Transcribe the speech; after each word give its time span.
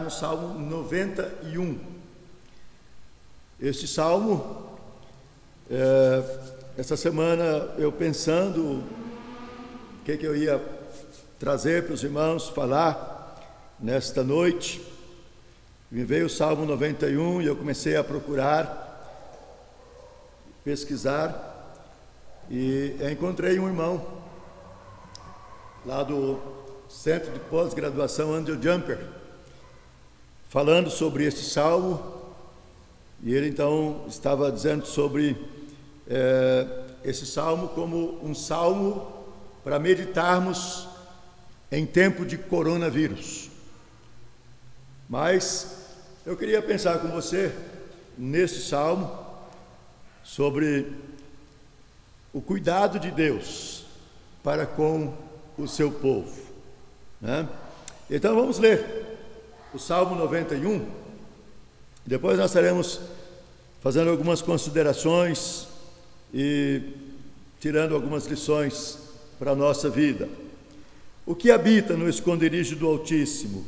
no 0.00 0.10
Salmo 0.10 0.58
91. 0.58 1.78
Este 3.58 3.88
salmo, 3.88 4.76
é, 5.70 6.22
essa 6.76 6.96
semana 6.96 7.70
eu 7.78 7.90
pensando 7.90 8.62
o 8.62 10.04
que, 10.04 10.18
que 10.18 10.26
eu 10.26 10.36
ia 10.36 10.62
trazer 11.38 11.84
para 11.84 11.94
os 11.94 12.02
irmãos 12.02 12.48
falar 12.50 13.40
nesta 13.80 14.22
noite, 14.22 14.86
me 15.90 16.04
veio 16.04 16.26
o 16.26 16.30
Salmo 16.30 16.66
91 16.66 17.40
e 17.40 17.46
eu 17.46 17.56
comecei 17.56 17.96
a 17.96 18.04
procurar, 18.04 18.84
pesquisar 20.62 21.74
e 22.50 22.96
encontrei 23.10 23.58
um 23.58 23.66
irmão 23.66 24.06
lá 25.86 26.02
do 26.02 26.38
Centro 26.86 27.32
de 27.32 27.40
Pós-Graduação 27.40 28.34
Andrew 28.34 28.60
Jumper 28.62 29.15
falando 30.56 30.88
sobre 30.88 31.26
este 31.26 31.44
salmo, 31.44 32.02
e 33.22 33.34
ele 33.34 33.46
então 33.46 34.06
estava 34.08 34.50
dizendo 34.50 34.86
sobre 34.86 35.36
é, 36.08 36.66
esse 37.04 37.26
salmo 37.26 37.68
como 37.68 38.18
um 38.24 38.34
salmo 38.34 39.06
para 39.62 39.78
meditarmos 39.78 40.88
em 41.70 41.84
tempo 41.84 42.24
de 42.24 42.38
coronavírus. 42.38 43.50
Mas 45.06 45.76
eu 46.24 46.34
queria 46.38 46.62
pensar 46.62 47.00
com 47.00 47.08
você 47.08 47.54
nesse 48.16 48.62
salmo 48.62 49.14
sobre 50.24 50.90
o 52.32 52.40
cuidado 52.40 52.98
de 52.98 53.10
Deus 53.10 53.84
para 54.42 54.64
com 54.64 55.12
o 55.58 55.68
seu 55.68 55.92
povo. 55.92 56.40
Né? 57.20 57.46
Então 58.08 58.34
vamos 58.34 58.58
ler 58.58 59.05
o 59.74 59.78
Salmo 59.78 60.14
91. 60.14 60.86
Depois 62.04 62.38
nós 62.38 62.50
estaremos 62.50 63.00
fazendo 63.80 64.10
algumas 64.10 64.40
considerações 64.40 65.66
e 66.32 66.82
tirando 67.60 67.94
algumas 67.94 68.26
lições 68.26 68.98
para 69.38 69.52
a 69.52 69.56
nossa 69.56 69.90
vida. 69.90 70.28
O 71.24 71.34
que 71.34 71.50
habita 71.50 71.96
no 71.96 72.08
esconderijo 72.08 72.76
do 72.76 72.86
Altíssimo 72.86 73.64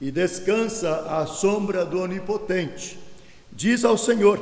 e 0.00 0.10
descansa 0.10 1.06
à 1.08 1.26
sombra 1.26 1.84
do 1.84 2.00
Onipotente, 2.00 2.98
diz 3.50 3.84
ao 3.84 3.96
Senhor: 3.96 4.38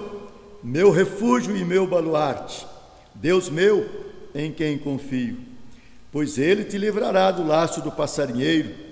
Meu 0.62 0.90
refúgio 0.90 1.56
e 1.56 1.64
meu 1.64 1.86
baluarte, 1.86 2.66
Deus 3.14 3.48
meu, 3.48 3.88
em 4.34 4.52
quem 4.52 4.76
confio. 4.76 5.38
Pois 6.10 6.38
ele 6.38 6.64
te 6.64 6.76
livrará 6.76 7.30
do 7.30 7.46
laço 7.46 7.80
do 7.80 7.92
passarinheiro 7.92 8.85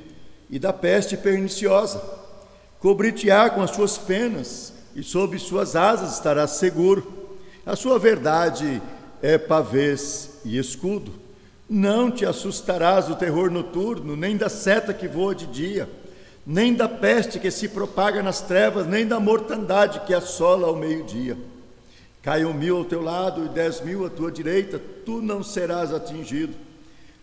e 0.50 0.58
da 0.58 0.72
peste 0.72 1.16
perniciosa. 1.16 2.02
Cobrir-te-á 2.80 3.50
com 3.50 3.62
as 3.62 3.70
suas 3.70 3.96
penas, 3.96 4.72
e 4.94 5.02
sob 5.02 5.38
suas 5.38 5.74
asas 5.74 6.14
estarás 6.14 6.52
seguro. 6.52 7.06
A 7.66 7.74
sua 7.74 7.98
verdade 7.98 8.80
é 9.22 9.38
pavês 9.38 10.38
e 10.44 10.58
escudo. 10.58 11.12
Não 11.68 12.10
te 12.10 12.26
assustarás 12.26 13.06
do 13.06 13.16
terror 13.16 13.50
noturno, 13.50 14.14
nem 14.14 14.36
da 14.36 14.48
seta 14.48 14.92
que 14.92 15.08
voa 15.08 15.34
de 15.34 15.46
dia, 15.46 15.88
nem 16.46 16.74
da 16.74 16.88
peste 16.88 17.40
que 17.40 17.50
se 17.50 17.68
propaga 17.68 18.22
nas 18.22 18.42
trevas, 18.42 18.86
nem 18.86 19.06
da 19.06 19.18
mortandade 19.18 20.00
que 20.00 20.12
assola 20.12 20.68
ao 20.68 20.76
meio-dia. 20.76 21.38
Caiam 22.22 22.52
mil 22.52 22.76
ao 22.76 22.84
teu 22.84 23.02
lado 23.02 23.46
e 23.46 23.48
dez 23.48 23.80
mil 23.80 24.04
à 24.04 24.10
tua 24.10 24.30
direita, 24.30 24.80
tu 25.04 25.20
não 25.22 25.42
serás 25.42 25.92
atingido. 25.92 26.54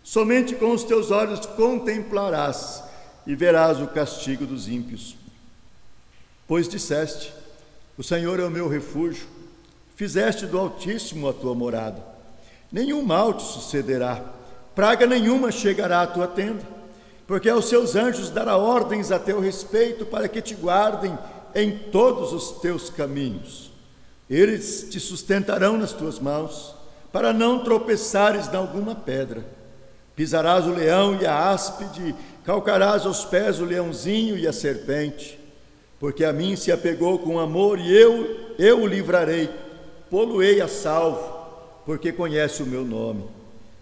Somente 0.04 0.56
com 0.56 0.72
os 0.72 0.84
teus 0.84 1.12
olhos 1.12 1.46
contemplarás 1.46 2.84
e 3.26 3.36
verás 3.36 3.80
o 3.80 3.88
castigo 3.88 4.46
dos 4.46 4.68
ímpios. 4.68 5.16
Pois 6.48 6.68
disseste: 6.68 7.34
O 7.98 8.04
Senhor 8.04 8.40
é 8.40 8.44
o 8.44 8.52
meu 8.52 8.68
refúgio, 8.68 9.28
fizeste 9.96 10.46
do 10.46 10.58
Altíssimo 10.58 11.30
a 11.30 11.34
tua 11.34 11.56
morada. 11.56 12.04
Nenhum 12.72 13.02
mal 13.02 13.34
te 13.34 13.44
sucederá, 13.44 14.24
praga 14.74 15.06
nenhuma 15.06 15.52
chegará 15.52 16.02
à 16.02 16.08
tua 16.08 16.28
tenda, 16.28 16.64
porque 17.28 17.50
aos 17.50 17.66
seus 17.66 17.96
anjos 17.96 18.30
dará 18.30 18.58
ordens 18.58 19.12
a 19.12 19.20
teu 19.20 19.40
respeito 19.40 20.06
para 20.06 20.28
que 20.28 20.42
te 20.42 20.56
guardem 20.56 21.18
em 21.54 21.78
todos 21.78 22.34
os 22.34 22.60
teus 22.60 22.90
caminhos. 22.90 23.72
Eles 24.30 24.88
te 24.90 25.00
sustentarão 25.00 25.78
nas 25.78 25.92
tuas 25.92 26.18
mãos, 26.18 26.74
para 27.12 27.34
não 27.34 27.64
tropeçares 27.64 28.48
em 28.48 28.56
alguma 28.56 28.96
pedra. 28.96 29.46
Pisarás 30.16 30.66
o 30.66 30.74
leão 30.74 31.18
e 31.22 31.26
a 31.26 31.50
áspide, 31.50 32.16
calcarás 32.44 33.06
aos 33.06 33.24
pés 33.26 33.60
o 33.60 33.66
leãozinho 33.66 34.38
e 34.38 34.48
a 34.48 34.54
serpente, 34.54 35.40
porque 36.00 36.26
a 36.26 36.34
mim 36.34 36.56
se 36.56 36.72
apegou 36.72 37.20
com 37.20 37.40
amor 37.40 37.80
e 37.80 37.96
eu, 37.96 38.54
eu 38.58 38.82
o 38.82 38.88
livrarei, 38.88 39.50
poluei 40.10 40.60
a 40.62 40.68
salvo, 40.68 41.22
porque 41.86 42.12
conhece 42.12 42.64
o 42.64 42.66
meu 42.66 42.84
nome. 42.84 43.26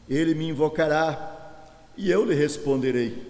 Ele 0.10 0.34
me 0.34 0.50
invocará 0.50 1.38
e 1.96 2.12
eu 2.12 2.26
lhe 2.26 2.36
responderei. 2.36 3.28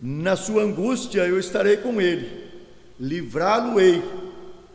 Na 0.00 0.36
sua 0.36 0.62
angústia 0.62 1.22
eu 1.22 1.38
estarei 1.38 1.76
com 1.76 2.00
ele, 2.00 2.50
livrá-lo-ei 3.00 4.02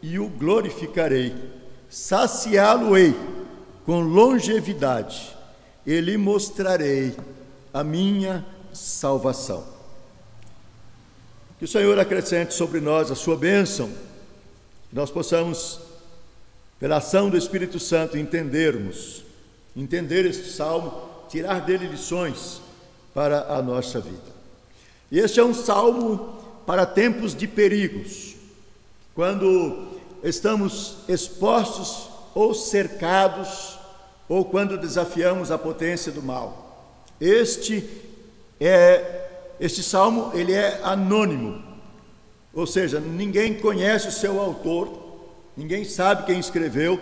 e 0.02 0.18
o 0.18 0.28
glorificarei, 0.28 1.34
saciá-lo-ei 1.90 3.16
com 3.86 4.02
longevidade, 4.02 5.36
e 5.86 6.00
lhe 6.00 6.18
mostrarei 6.18 7.16
a 7.74 7.84
minha 7.84 8.46
salvação. 8.74 9.64
Que 11.58 11.66
o 11.66 11.68
Senhor 11.68 12.00
acrescente 12.00 12.54
sobre 12.54 12.80
nós 12.80 13.12
a 13.12 13.16
sua 13.16 13.36
bênção, 13.36 13.90
que 14.90 14.96
nós 14.96 15.12
possamos, 15.12 15.80
pela 16.80 16.98
ação 16.98 17.30
do 17.30 17.38
Espírito 17.38 17.80
Santo, 17.80 18.18
entendermos, 18.18 19.24
entender 19.76 20.26
este 20.26 20.50
salmo, 20.50 21.10
tirar 21.30 21.62
dele 21.62 21.88
lições 21.88 22.62
para 23.14 23.54
a 23.54 23.62
nossa 23.62 24.00
vida. 24.00 24.40
E 25.12 25.20
este 25.20 25.40
é 25.40 25.44
um 25.44 25.54
salmo 25.54 26.40
para 26.66 26.86
tempos 26.86 27.36
de 27.36 27.48
perigos, 27.48 28.36
quando 29.14 30.00
estamos 30.24 30.98
expostos 31.08 32.10
ou 32.34 32.54
cercados, 32.54 33.78
ou 34.30 34.46
quando 34.46 34.78
desafiamos 34.78 35.52
a 35.52 35.58
potência 35.58 36.12
do 36.12 36.22
mal. 36.22 36.96
Este 37.20 37.84
é 38.60 39.56
este 39.60 39.84
salmo, 39.84 40.32
ele 40.34 40.54
é 40.54 40.80
anônimo. 40.84 41.64
Ou 42.54 42.66
seja, 42.66 43.00
ninguém 43.00 43.56
conhece 43.56 44.08
o 44.08 44.12
seu 44.12 44.40
autor, 44.40 45.28
ninguém 45.56 45.84
sabe 45.84 46.26
quem 46.26 46.40
escreveu 46.40 47.00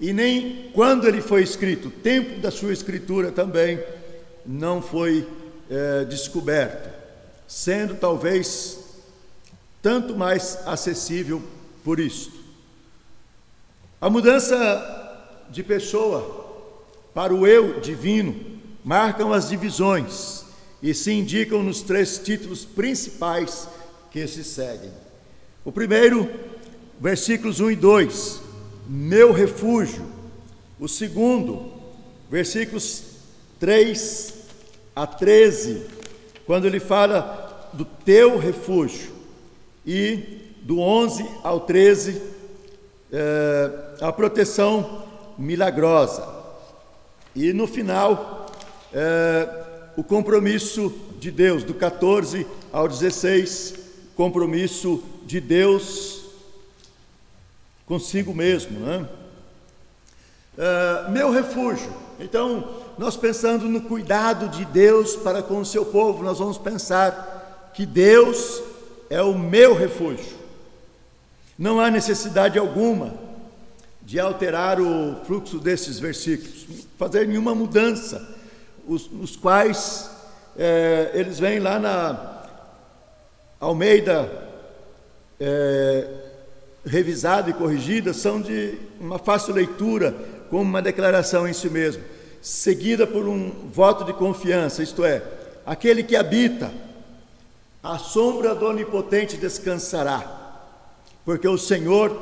e 0.00 0.12
nem 0.12 0.70
quando 0.74 1.06
ele 1.06 1.20
foi 1.20 1.42
escrito. 1.42 1.88
O 1.88 1.90
tempo 1.90 2.40
da 2.40 2.50
sua 2.50 2.72
escritura 2.72 3.30
também 3.30 3.82
não 4.44 4.82
foi 4.82 5.26
é, 5.70 6.04
descoberto, 6.04 6.90
sendo 7.46 7.94
talvez 7.94 8.80
tanto 9.80 10.16
mais 10.16 10.58
acessível 10.66 11.42
por 11.84 11.98
isto. 11.98 12.32
A 14.00 14.10
mudança 14.10 15.46
de 15.50 15.62
pessoa 15.62 16.42
para 17.14 17.32
o 17.32 17.46
eu 17.46 17.80
divino 17.80 18.58
marcam 18.84 19.32
as 19.32 19.48
divisões 19.48 20.41
e 20.82 20.92
se 20.92 21.12
indicam 21.12 21.62
nos 21.62 21.80
três 21.82 22.18
títulos 22.18 22.64
principais 22.64 23.68
que 24.10 24.26
se 24.26 24.42
seguem. 24.42 24.90
O 25.64 25.70
primeiro, 25.70 26.28
versículos 27.00 27.60
1 27.60 27.70
e 27.70 27.76
2, 27.76 28.42
meu 28.88 29.32
refúgio. 29.32 30.04
O 30.80 30.88
segundo, 30.88 31.72
versículos 32.28 33.04
3 33.60 34.34
a 34.96 35.06
13, 35.06 35.86
quando 36.44 36.66
ele 36.66 36.80
fala 36.80 37.70
do 37.72 37.84
teu 37.84 38.36
refúgio. 38.36 39.12
E 39.86 40.40
do 40.62 40.80
11 40.80 41.24
ao 41.44 41.60
13, 41.60 42.20
é, 43.12 43.70
a 44.00 44.12
proteção 44.12 45.04
milagrosa. 45.38 46.28
E 47.34 47.52
no 47.52 47.66
final, 47.66 48.46
é, 48.92 49.61
o 49.96 50.02
compromisso 50.02 50.92
de 51.18 51.30
Deus, 51.30 51.64
do 51.64 51.74
14 51.74 52.46
ao 52.72 52.88
16, 52.88 53.74
compromisso 54.16 55.02
de 55.26 55.40
Deus 55.40 56.22
consigo 57.86 58.34
mesmo. 58.34 58.78
Né? 58.80 59.08
É, 60.56 61.10
meu 61.10 61.30
refúgio. 61.30 61.92
Então, 62.18 62.82
nós 62.96 63.16
pensando 63.16 63.68
no 63.68 63.82
cuidado 63.82 64.48
de 64.48 64.64
Deus 64.64 65.16
para 65.16 65.42
com 65.42 65.60
o 65.60 65.66
seu 65.66 65.84
povo, 65.84 66.22
nós 66.22 66.38
vamos 66.38 66.58
pensar 66.58 67.70
que 67.74 67.84
Deus 67.84 68.62
é 69.10 69.22
o 69.22 69.36
meu 69.36 69.74
refúgio. 69.74 70.40
Não 71.58 71.80
há 71.80 71.90
necessidade 71.90 72.58
alguma 72.58 73.14
de 74.00 74.18
alterar 74.18 74.80
o 74.80 75.16
fluxo 75.24 75.58
desses 75.58 75.98
versículos, 75.98 76.66
fazer 76.98 77.26
nenhuma 77.26 77.54
mudança 77.54 78.31
os, 78.86 79.10
os 79.10 79.36
quais 79.36 80.10
é, 80.56 81.10
eles 81.14 81.38
vêm 81.38 81.58
lá 81.58 81.78
na 81.78 82.42
Almeida 83.60 84.50
é, 85.38 86.08
revisada 86.84 87.50
e 87.50 87.54
corrigida 87.54 88.12
são 88.12 88.40
de 88.40 88.78
uma 89.00 89.18
fácil 89.18 89.54
leitura, 89.54 90.14
como 90.50 90.62
uma 90.62 90.82
declaração 90.82 91.48
em 91.48 91.52
si 91.52 91.70
mesmo, 91.70 92.02
seguida 92.40 93.06
por 93.06 93.26
um 93.26 93.50
voto 93.72 94.04
de 94.04 94.12
confiança, 94.12 94.82
isto 94.82 95.04
é, 95.04 95.22
aquele 95.64 96.02
que 96.02 96.16
habita 96.16 96.72
a 97.82 97.98
sombra 97.98 98.54
do 98.54 98.66
Onipotente 98.66 99.36
descansará, 99.36 100.68
porque 101.24 101.48
o 101.48 101.58
Senhor 101.58 102.20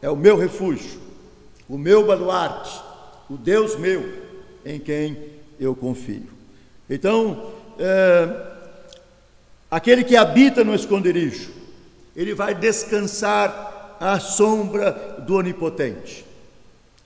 é 0.00 0.08
o 0.08 0.16
meu 0.16 0.36
refúgio, 0.36 1.00
o 1.68 1.76
meu 1.76 2.06
baluarte, 2.06 2.80
o 3.28 3.36
Deus 3.36 3.76
meu, 3.76 4.08
em 4.64 4.78
quem 4.78 5.39
eu 5.60 5.74
confio. 5.76 6.26
Então, 6.88 7.52
é, 7.78 8.28
aquele 9.70 10.02
que 10.02 10.16
habita 10.16 10.64
no 10.64 10.74
esconderijo, 10.74 11.50
ele 12.16 12.34
vai 12.34 12.54
descansar 12.54 13.96
à 14.00 14.18
sombra 14.18 14.90
do 15.26 15.36
Onipotente. 15.36 16.24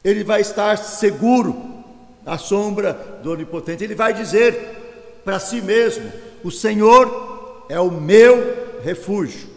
Ele 0.03 0.23
vai 0.23 0.41
estar 0.41 0.79
seguro 0.79 1.85
à 2.25 2.39
sombra 2.39 2.93
do 3.23 3.33
Onipotente. 3.33 3.83
Ele 3.83 3.95
vai 3.95 4.15
dizer 4.15 5.21
para 5.25 5.41
si 5.41 5.61
mesmo: 5.61 6.11
O 6.43 6.51
Senhor 6.51 7.67
é 7.69 7.81
o 7.81 7.91
meu 7.91 8.81
refúgio. 8.83 9.49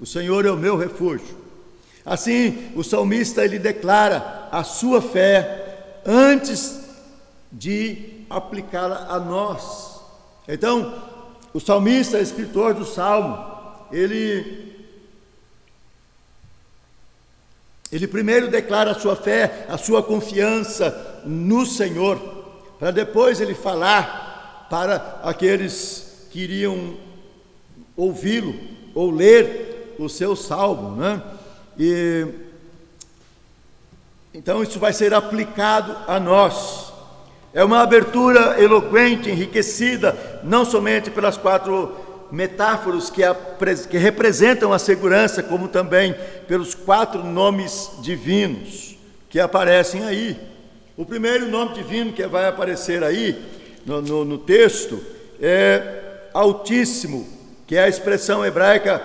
O 0.00 0.06
Senhor 0.06 0.44
é 0.44 0.50
o 0.50 0.56
meu 0.56 0.76
refúgio. 0.76 1.36
Assim, 2.04 2.70
o 2.74 2.82
salmista 2.82 3.44
ele 3.44 3.58
declara 3.58 4.48
a 4.50 4.64
sua 4.64 5.02
fé 5.02 6.00
antes 6.06 6.87
de 7.50 8.24
aplicá-la 8.28 9.06
a 9.08 9.18
nós. 9.18 10.00
Então, 10.46 11.02
o 11.52 11.60
salmista, 11.60 12.20
escritor 12.20 12.74
do 12.74 12.84
salmo, 12.84 13.44
ele 13.90 14.76
ele 17.90 18.06
primeiro 18.06 18.50
declara 18.50 18.90
a 18.90 18.94
sua 18.94 19.16
fé, 19.16 19.64
a 19.68 19.78
sua 19.78 20.02
confiança 20.02 21.22
no 21.24 21.64
Senhor, 21.64 22.18
para 22.78 22.90
depois 22.90 23.40
ele 23.40 23.54
falar 23.54 24.66
para 24.68 25.20
aqueles 25.22 26.28
que 26.30 26.40
iriam 26.40 26.96
ouvi-lo 27.96 28.54
ou 28.94 29.10
ler 29.10 29.96
o 29.98 30.06
seu 30.08 30.36
salmo, 30.36 30.96
né? 30.96 31.22
E 31.78 32.26
então 34.34 34.62
isso 34.62 34.78
vai 34.78 34.92
ser 34.92 35.14
aplicado 35.14 35.96
a 36.06 36.20
nós. 36.20 36.87
É 37.58 37.64
uma 37.64 37.80
abertura 37.80 38.54
eloquente, 38.62 39.28
enriquecida, 39.28 40.16
não 40.44 40.64
somente 40.64 41.10
pelas 41.10 41.36
quatro 41.36 41.90
metáforas 42.30 43.10
que, 43.10 43.24
a, 43.24 43.34
que 43.90 43.98
representam 43.98 44.72
a 44.72 44.78
segurança, 44.78 45.42
como 45.42 45.66
também 45.66 46.14
pelos 46.46 46.72
quatro 46.72 47.24
nomes 47.24 47.90
divinos 48.00 48.96
que 49.28 49.40
aparecem 49.40 50.04
aí. 50.04 50.38
O 50.96 51.04
primeiro 51.04 51.48
nome 51.48 51.74
divino 51.74 52.12
que 52.12 52.24
vai 52.28 52.46
aparecer 52.46 53.02
aí 53.02 53.36
no, 53.84 54.00
no, 54.02 54.24
no 54.24 54.38
texto 54.38 55.02
é 55.42 56.28
Altíssimo, 56.32 57.26
que 57.66 57.74
é 57.76 57.82
a 57.82 57.88
expressão 57.88 58.46
hebraica 58.46 59.02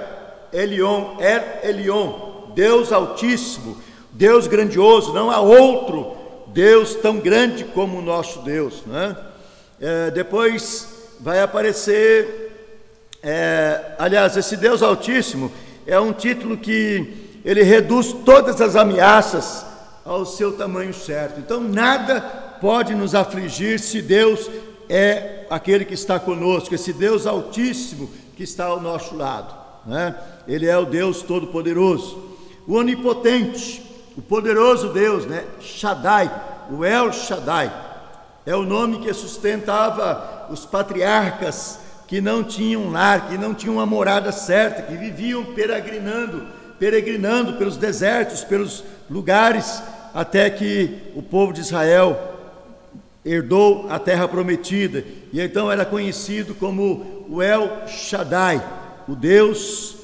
Elion, 0.53 1.17
Er 1.19 1.61
Elion, 1.63 2.51
Deus 2.53 2.91
Altíssimo, 2.91 3.81
Deus 4.11 4.45
grandioso, 4.45 5.11
não 5.11 5.31
há 5.31 5.39
outro 5.39 6.21
Deus 6.53 6.95
tão 6.95 7.17
grande 7.17 7.63
como 7.63 7.97
o 7.97 8.01
nosso 8.01 8.41
Deus. 8.43 8.83
Né? 8.85 9.17
É, 9.81 10.11
depois 10.11 10.87
vai 11.19 11.41
aparecer, 11.41 12.51
é, 13.21 13.95
aliás, 13.97 14.37
esse 14.37 14.55
Deus 14.55 14.83
Altíssimo 14.83 15.51
é 15.85 15.99
um 15.99 16.13
título 16.13 16.57
que 16.57 17.39
ele 17.43 17.63
reduz 17.63 18.13
todas 18.25 18.61
as 18.61 18.75
ameaças 18.75 19.65
ao 20.05 20.25
seu 20.25 20.53
tamanho 20.55 20.93
certo. 20.93 21.39
Então, 21.39 21.59
nada 21.59 22.21
pode 22.61 22.93
nos 22.93 23.15
afligir 23.15 23.79
se 23.79 24.01
Deus 24.01 24.49
é 24.87 25.45
aquele 25.49 25.85
que 25.85 25.93
está 25.93 26.19
conosco, 26.19 26.75
esse 26.75 26.93
Deus 26.93 27.25
Altíssimo 27.25 28.09
que 28.35 28.43
está 28.43 28.65
ao 28.65 28.79
nosso 28.79 29.15
lado. 29.15 29.53
Né? 29.85 30.15
Ele 30.47 30.67
é 30.67 30.77
o 30.77 30.85
Deus 30.85 31.21
Todo-Poderoso, 31.21 32.21
o 32.67 32.75
Onipotente, 32.75 33.81
o 34.15 34.21
poderoso 34.21 34.89
Deus, 34.89 35.25
né? 35.25 35.45
Shaddai, 35.59 36.31
o 36.69 36.85
El 36.85 37.11
Shaddai, 37.11 37.71
é 38.45 38.55
o 38.55 38.63
nome 38.63 38.99
que 38.99 39.13
sustentava 39.13 40.47
os 40.49 40.65
patriarcas 40.65 41.79
que 42.07 42.21
não 42.21 42.43
tinham 42.43 42.91
lar, 42.91 43.29
que 43.29 43.37
não 43.37 43.53
tinham 43.53 43.75
uma 43.75 43.85
morada 43.85 44.31
certa, 44.31 44.83
que 44.83 44.95
viviam 44.95 45.45
peregrinando, 45.45 46.45
peregrinando 46.77 47.53
pelos 47.53 47.77
desertos, 47.77 48.43
pelos 48.43 48.83
lugares, 49.09 49.81
até 50.13 50.49
que 50.49 51.11
o 51.15 51.23
povo 51.23 51.53
de 51.53 51.61
Israel 51.61 52.33
herdou 53.25 53.87
a 53.89 53.97
terra 53.97 54.27
prometida, 54.27 55.03
e 55.31 55.39
então 55.41 55.71
era 55.71 55.85
conhecido 55.85 56.53
como 56.53 57.25
o 57.29 57.41
El 57.41 57.87
Shaddai, 57.87 58.61
o 59.07 59.15
Deus 59.15 59.95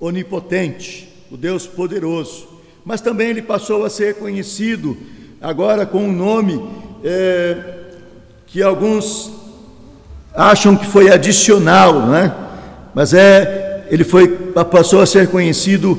onipotente, 0.00 1.08
o 1.30 1.36
Deus 1.36 1.66
poderoso 1.66 2.57
mas 2.88 3.02
também 3.02 3.28
ele 3.28 3.42
passou 3.42 3.84
a 3.84 3.90
ser 3.90 4.14
conhecido 4.14 4.96
agora 5.42 5.84
com 5.84 6.04
um 6.04 6.10
nome 6.10 6.66
é, 7.04 7.54
que 8.46 8.62
alguns 8.62 9.30
acham 10.34 10.74
que 10.74 10.86
foi 10.86 11.12
adicional, 11.12 12.06
né? 12.06 12.32
mas 12.94 13.12
é, 13.12 13.84
ele 13.90 14.04
foi, 14.04 14.26
passou 14.70 15.02
a 15.02 15.06
ser 15.06 15.28
conhecido 15.28 15.98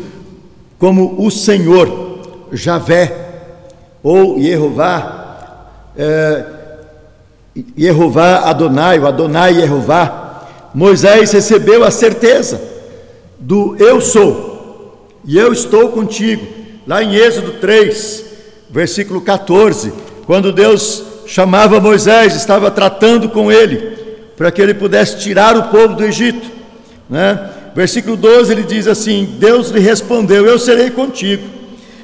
como 0.80 1.24
o 1.24 1.30
Senhor, 1.30 2.48
Javé, 2.54 3.14
ou 4.02 4.42
Jeová, 4.42 5.68
é, 5.96 6.44
Jeová 7.78 8.50
Adonai, 8.50 8.98
o 8.98 9.06
Adonai 9.06 9.54
Jeová. 9.54 10.48
Moisés 10.74 11.32
recebeu 11.34 11.84
a 11.84 11.92
certeza 11.92 12.60
do 13.40 13.76
eu 13.78 14.02
sou, 14.02 15.08
e 15.24 15.38
eu 15.38 15.54
estou 15.54 15.90
contigo 15.90 16.58
Lá 16.90 17.04
em 17.04 17.14
Êxodo 17.14 17.52
3, 17.62 18.26
versículo 18.68 19.22
14, 19.22 19.94
quando 20.26 20.52
Deus 20.52 21.04
chamava 21.28 21.80
Moisés, 21.80 22.36
estava 22.36 22.72
tratando 22.72 23.30
com 23.30 23.52
ele, 23.52 23.96
para 24.36 24.52
que 24.52 24.60
ele 24.60 24.74
pudesse 24.74 25.20
tirar 25.20 25.56
o 25.56 25.66
povo 25.66 25.94
do 25.94 26.04
Egito. 26.04 26.50
Né? 27.08 27.48
Versículo 27.76 28.18
12 28.18 28.52
ele 28.52 28.64
diz 28.64 28.88
assim: 28.88 29.36
Deus 29.38 29.70
lhe 29.70 29.80
respondeu: 29.80 30.48
Eu 30.48 30.58
serei 30.58 30.90
contigo, 30.90 31.48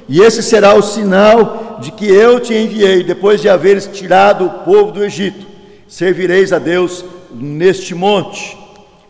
e 0.08 0.22
esse 0.22 0.44
será 0.44 0.76
o 0.76 0.84
sinal 0.84 1.80
de 1.82 1.92
que 1.92 2.06
eu 2.06 2.40
te 2.40 2.54
enviei, 2.54 3.04
depois 3.04 3.42
de 3.42 3.50
haveres 3.50 3.90
tirado 3.92 4.46
o 4.46 4.50
povo 4.64 4.92
do 4.92 5.04
Egito. 5.04 5.48
Servireis 5.88 6.54
a 6.54 6.60
Deus 6.60 7.04
neste 7.34 7.96
monte. 7.96 8.56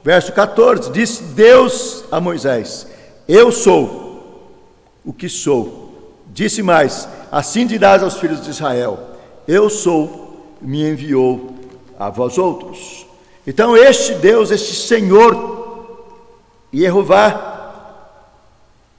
Verso 0.01 0.31
14: 0.31 0.89
Disse 0.93 1.21
Deus 1.21 2.05
a 2.09 2.21
Moisés: 2.21 2.87
Eu 3.27 3.51
sou 3.51 4.04
o 5.05 5.13
que 5.13 5.29
sou. 5.29 6.21
Disse 6.33 6.63
mais: 6.63 7.07
Assim 7.31 7.65
dirás 7.65 8.01
aos 8.01 8.17
filhos 8.17 8.43
de 8.43 8.49
Israel: 8.49 8.99
Eu 9.47 9.69
sou, 9.69 10.57
me 10.61 10.81
enviou 10.89 11.53
a 11.97 12.09
vós 12.09 12.37
outros. 12.37 13.05
Então, 13.47 13.77
este 13.77 14.15
Deus, 14.15 14.49
este 14.49 14.75
Senhor, 14.75 16.03
Jeová, 16.73 18.09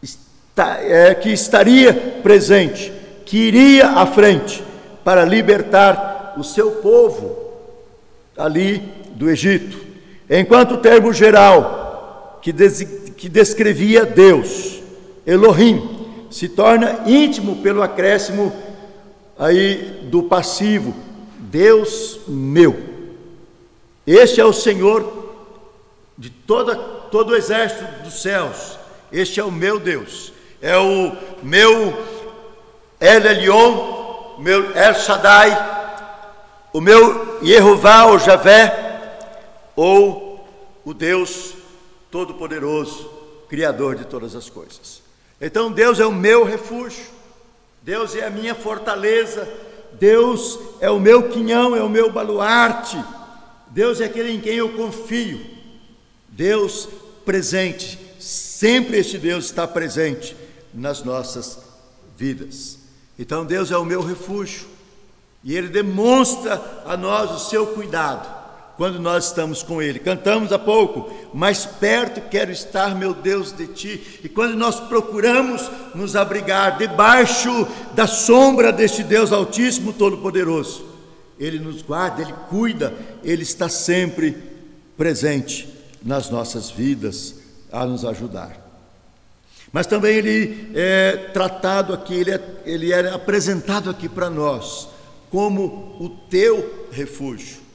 está, 0.02 0.78
é, 0.80 1.14
que 1.14 1.30
estaria 1.30 1.92
presente, 2.22 2.92
que 3.24 3.36
iria 3.36 3.90
à 3.90 4.06
frente 4.06 4.62
para 5.04 5.24
libertar 5.24 6.34
o 6.38 6.44
seu 6.44 6.72
povo 6.72 7.36
ali 8.36 8.78
do 9.12 9.28
Egito. 9.28 9.78
Enquanto 10.28 10.74
o 10.74 10.78
termo 10.78 11.12
geral 11.12 12.38
que, 12.42 12.52
des, 12.52 12.82
que 13.16 13.28
descrevia 13.28 14.04
Deus, 14.04 14.80
Elohim, 15.26 15.95
se 16.30 16.48
torna 16.48 17.02
íntimo 17.06 17.56
pelo 17.56 17.82
acréscimo 17.82 18.52
aí 19.38 20.08
do 20.10 20.22
passivo, 20.24 20.94
Deus 21.38 22.20
meu. 22.26 22.76
Este 24.06 24.40
é 24.40 24.44
o 24.44 24.52
Senhor 24.52 25.34
de 26.16 26.30
toda, 26.30 26.76
todo 26.76 27.30
o 27.30 27.36
exército 27.36 27.84
dos 28.02 28.22
céus. 28.22 28.78
Este 29.12 29.40
é 29.40 29.44
o 29.44 29.50
meu 29.50 29.78
Deus. 29.78 30.32
É 30.60 30.76
o 30.76 31.12
meu 31.42 31.92
El 32.98 33.26
Elion, 33.26 34.36
meu 34.38 34.74
El 34.74 34.94
Shaddai, 34.94 35.76
o 36.72 36.80
meu 36.80 37.38
Jeová 37.42 38.06
ou 38.06 38.18
Javé, 38.18 39.18
ou 39.74 40.46
o 40.84 40.94
Deus 40.94 41.54
Todo-Poderoso, 42.10 43.10
Criador 43.48 43.96
de 43.96 44.04
todas 44.04 44.34
as 44.34 44.48
coisas. 44.48 44.95
Então 45.40 45.70
Deus 45.70 46.00
é 46.00 46.06
o 46.06 46.12
meu 46.12 46.44
refúgio, 46.44 47.04
Deus 47.82 48.14
é 48.14 48.26
a 48.26 48.30
minha 48.30 48.54
fortaleza, 48.54 49.48
Deus 49.92 50.58
é 50.80 50.90
o 50.90 51.00
meu 51.00 51.28
quinhão, 51.28 51.76
é 51.76 51.82
o 51.82 51.88
meu 51.88 52.10
baluarte, 52.10 53.02
Deus 53.68 54.00
é 54.00 54.06
aquele 54.06 54.32
em 54.32 54.40
quem 54.40 54.54
eu 54.54 54.72
confio, 54.72 55.44
Deus 56.28 56.88
presente, 57.24 57.98
sempre 58.18 58.98
este 58.98 59.18
Deus 59.18 59.46
está 59.46 59.66
presente 59.66 60.36
nas 60.72 61.02
nossas 61.02 61.58
vidas. 62.16 62.78
Então 63.18 63.44
Deus 63.44 63.70
é 63.70 63.76
o 63.76 63.84
meu 63.84 64.02
refúgio 64.02 64.66
e 65.44 65.54
Ele 65.54 65.68
demonstra 65.68 66.82
a 66.84 66.96
nós 66.96 67.30
o 67.30 67.50
seu 67.50 67.68
cuidado 67.68 68.35
quando 68.76 68.98
nós 69.00 69.26
estamos 69.26 69.62
com 69.62 69.80
Ele. 69.80 69.98
Cantamos 69.98 70.52
há 70.52 70.58
pouco, 70.58 71.10
mais 71.32 71.64
perto 71.64 72.28
quero 72.28 72.52
estar, 72.52 72.94
meu 72.94 73.14
Deus, 73.14 73.52
de 73.52 73.66
Ti. 73.68 74.20
E 74.22 74.28
quando 74.28 74.54
nós 74.54 74.78
procuramos 74.80 75.70
nos 75.94 76.14
abrigar 76.14 76.76
debaixo 76.76 77.66
da 77.94 78.06
sombra 78.06 78.72
deste 78.72 79.02
Deus 79.02 79.32
Altíssimo, 79.32 79.92
Todo-Poderoso, 79.92 80.84
Ele 81.38 81.58
nos 81.58 81.82
guarda, 81.82 82.22
Ele 82.22 82.34
cuida, 82.48 82.94
Ele 83.24 83.42
está 83.42 83.68
sempre 83.68 84.36
presente 84.96 85.68
nas 86.02 86.30
nossas 86.30 86.70
vidas 86.70 87.36
a 87.72 87.84
nos 87.86 88.04
ajudar. 88.04 88.64
Mas 89.72 89.86
também 89.86 90.16
ele 90.16 90.70
é 90.74 91.28
tratado 91.34 91.92
aqui, 91.92 92.14
ele 92.14 92.30
é, 92.30 92.40
ele 92.64 92.92
é 92.92 93.10
apresentado 93.10 93.90
aqui 93.90 94.08
para 94.08 94.30
nós 94.30 94.88
como 95.30 95.96
o 96.00 96.08
teu 96.30 96.88
refúgio. 96.90 97.65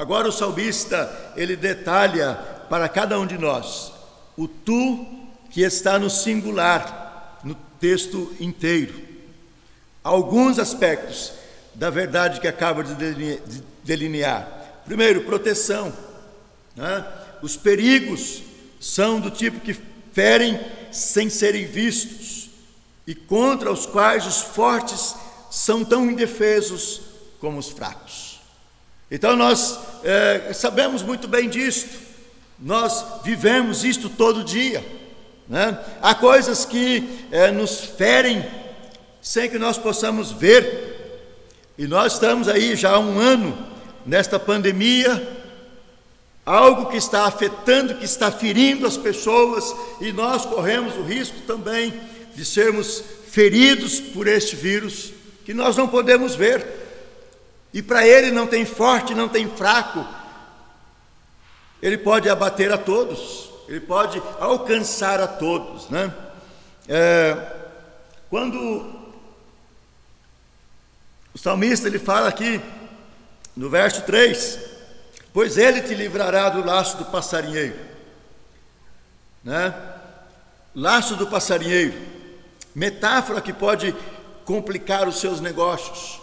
Agora 0.00 0.30
o 0.30 0.32
salmista, 0.32 1.14
ele 1.36 1.54
detalha 1.54 2.34
para 2.70 2.88
cada 2.88 3.20
um 3.20 3.26
de 3.26 3.36
nós 3.36 3.92
o 4.34 4.48
tu 4.48 5.06
que 5.50 5.60
está 5.60 5.98
no 5.98 6.08
singular, 6.08 7.38
no 7.44 7.54
texto 7.78 8.34
inteiro. 8.40 8.98
Alguns 10.02 10.58
aspectos 10.58 11.34
da 11.74 11.90
verdade 11.90 12.40
que 12.40 12.48
acaba 12.48 12.82
de 12.82 12.94
delinear. 13.84 14.80
Primeiro, 14.86 15.24
proteção. 15.24 15.92
Né? 16.74 17.04
Os 17.42 17.58
perigos 17.58 18.42
são 18.80 19.20
do 19.20 19.30
tipo 19.30 19.60
que 19.60 19.76
ferem 20.14 20.58
sem 20.90 21.28
serem 21.28 21.66
vistos 21.66 22.48
e 23.06 23.14
contra 23.14 23.70
os 23.70 23.84
quais 23.84 24.26
os 24.26 24.40
fortes 24.40 25.14
são 25.50 25.84
tão 25.84 26.10
indefesos 26.10 27.02
como 27.38 27.58
os 27.58 27.68
fracos. 27.68 28.19
Então 29.10 29.34
nós 29.34 29.78
é, 30.04 30.52
sabemos 30.52 31.02
muito 31.02 31.26
bem 31.26 31.48
disto, 31.48 31.98
nós 32.58 33.04
vivemos 33.24 33.84
isto 33.84 34.08
todo 34.08 34.44
dia. 34.44 34.84
Né? 35.48 35.76
Há 36.00 36.14
coisas 36.14 36.64
que 36.64 37.26
é, 37.32 37.50
nos 37.50 37.80
ferem 37.80 38.44
sem 39.20 39.50
que 39.50 39.58
nós 39.58 39.76
possamos 39.76 40.30
ver, 40.30 40.98
e 41.76 41.86
nós 41.86 42.14
estamos 42.14 42.46
aí 42.46 42.76
já 42.76 42.92
há 42.92 42.98
um 43.00 43.18
ano 43.18 43.56
nesta 44.06 44.38
pandemia, 44.38 45.40
algo 46.46 46.86
que 46.86 46.96
está 46.96 47.24
afetando, 47.24 47.96
que 47.96 48.04
está 48.04 48.30
ferindo 48.30 48.86
as 48.86 48.96
pessoas, 48.96 49.74
e 50.00 50.12
nós 50.12 50.46
corremos 50.46 50.94
o 50.96 51.02
risco 51.02 51.40
também 51.46 51.92
de 52.34 52.44
sermos 52.44 53.02
feridos 53.28 53.98
por 53.98 54.28
este 54.28 54.54
vírus, 54.54 55.12
que 55.44 55.52
nós 55.52 55.76
não 55.76 55.88
podemos 55.88 56.34
ver. 56.34 56.89
E 57.72 57.82
para 57.82 58.06
ele 58.06 58.30
não 58.30 58.46
tem 58.46 58.64
forte, 58.64 59.14
não 59.14 59.28
tem 59.28 59.48
fraco. 59.48 60.06
Ele 61.80 61.96
pode 61.96 62.28
abater 62.28 62.72
a 62.72 62.78
todos, 62.78 63.50
ele 63.68 63.80
pode 63.80 64.20
alcançar 64.38 65.20
a 65.20 65.28
todos. 65.28 65.88
Né? 65.88 66.12
É, 66.88 67.56
quando 68.28 68.58
o 71.32 71.38
salmista 71.38 71.86
ele 71.86 71.98
fala 71.98 72.28
aqui 72.28 72.60
no 73.56 73.70
verso 73.70 74.02
3: 74.02 74.58
Pois 75.32 75.56
ele 75.56 75.80
te 75.82 75.94
livrará 75.94 76.48
do 76.48 76.64
laço 76.64 76.96
do 76.96 77.04
passarinheiro. 77.06 77.78
Né? 79.42 79.74
Laço 80.74 81.16
do 81.16 81.26
passarinheiro, 81.26 81.98
metáfora 82.74 83.40
que 83.40 83.52
pode 83.52 83.94
complicar 84.44 85.08
os 85.08 85.20
seus 85.20 85.40
negócios. 85.40 86.20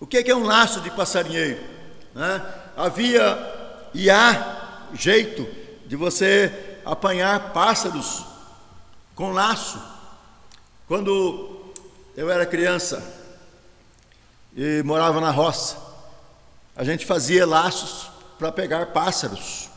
O 0.00 0.06
que 0.06 0.30
é 0.30 0.34
um 0.34 0.44
laço 0.44 0.80
de 0.80 0.90
passarinheiro? 0.90 1.62
Né? 2.14 2.42
Havia 2.74 3.38
e 3.92 4.08
há 4.08 4.88
jeito 4.94 5.46
de 5.86 5.94
você 5.94 6.80
apanhar 6.86 7.52
pássaros 7.52 8.24
com 9.14 9.30
laço. 9.30 9.78
Quando 10.88 11.70
eu 12.16 12.30
era 12.30 12.46
criança 12.46 13.02
e 14.56 14.82
morava 14.84 15.20
na 15.20 15.30
roça, 15.30 15.76
a 16.74 16.82
gente 16.82 17.04
fazia 17.04 17.46
laços 17.46 18.10
para 18.38 18.50
pegar 18.50 18.86
pássaros. 18.86 19.68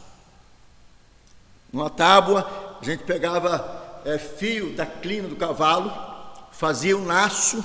Numa 1.72 1.89
tábua, 1.89 2.77
a 2.82 2.86
gente 2.86 3.03
pegava 3.03 4.01
é, 4.06 4.18
fio 4.18 4.74
da 4.74 4.86
crina 4.86 5.27
do 5.27 5.36
cavalo, 5.36 5.92
fazia 6.51 6.98
um 6.98 7.06
laço 7.06 7.62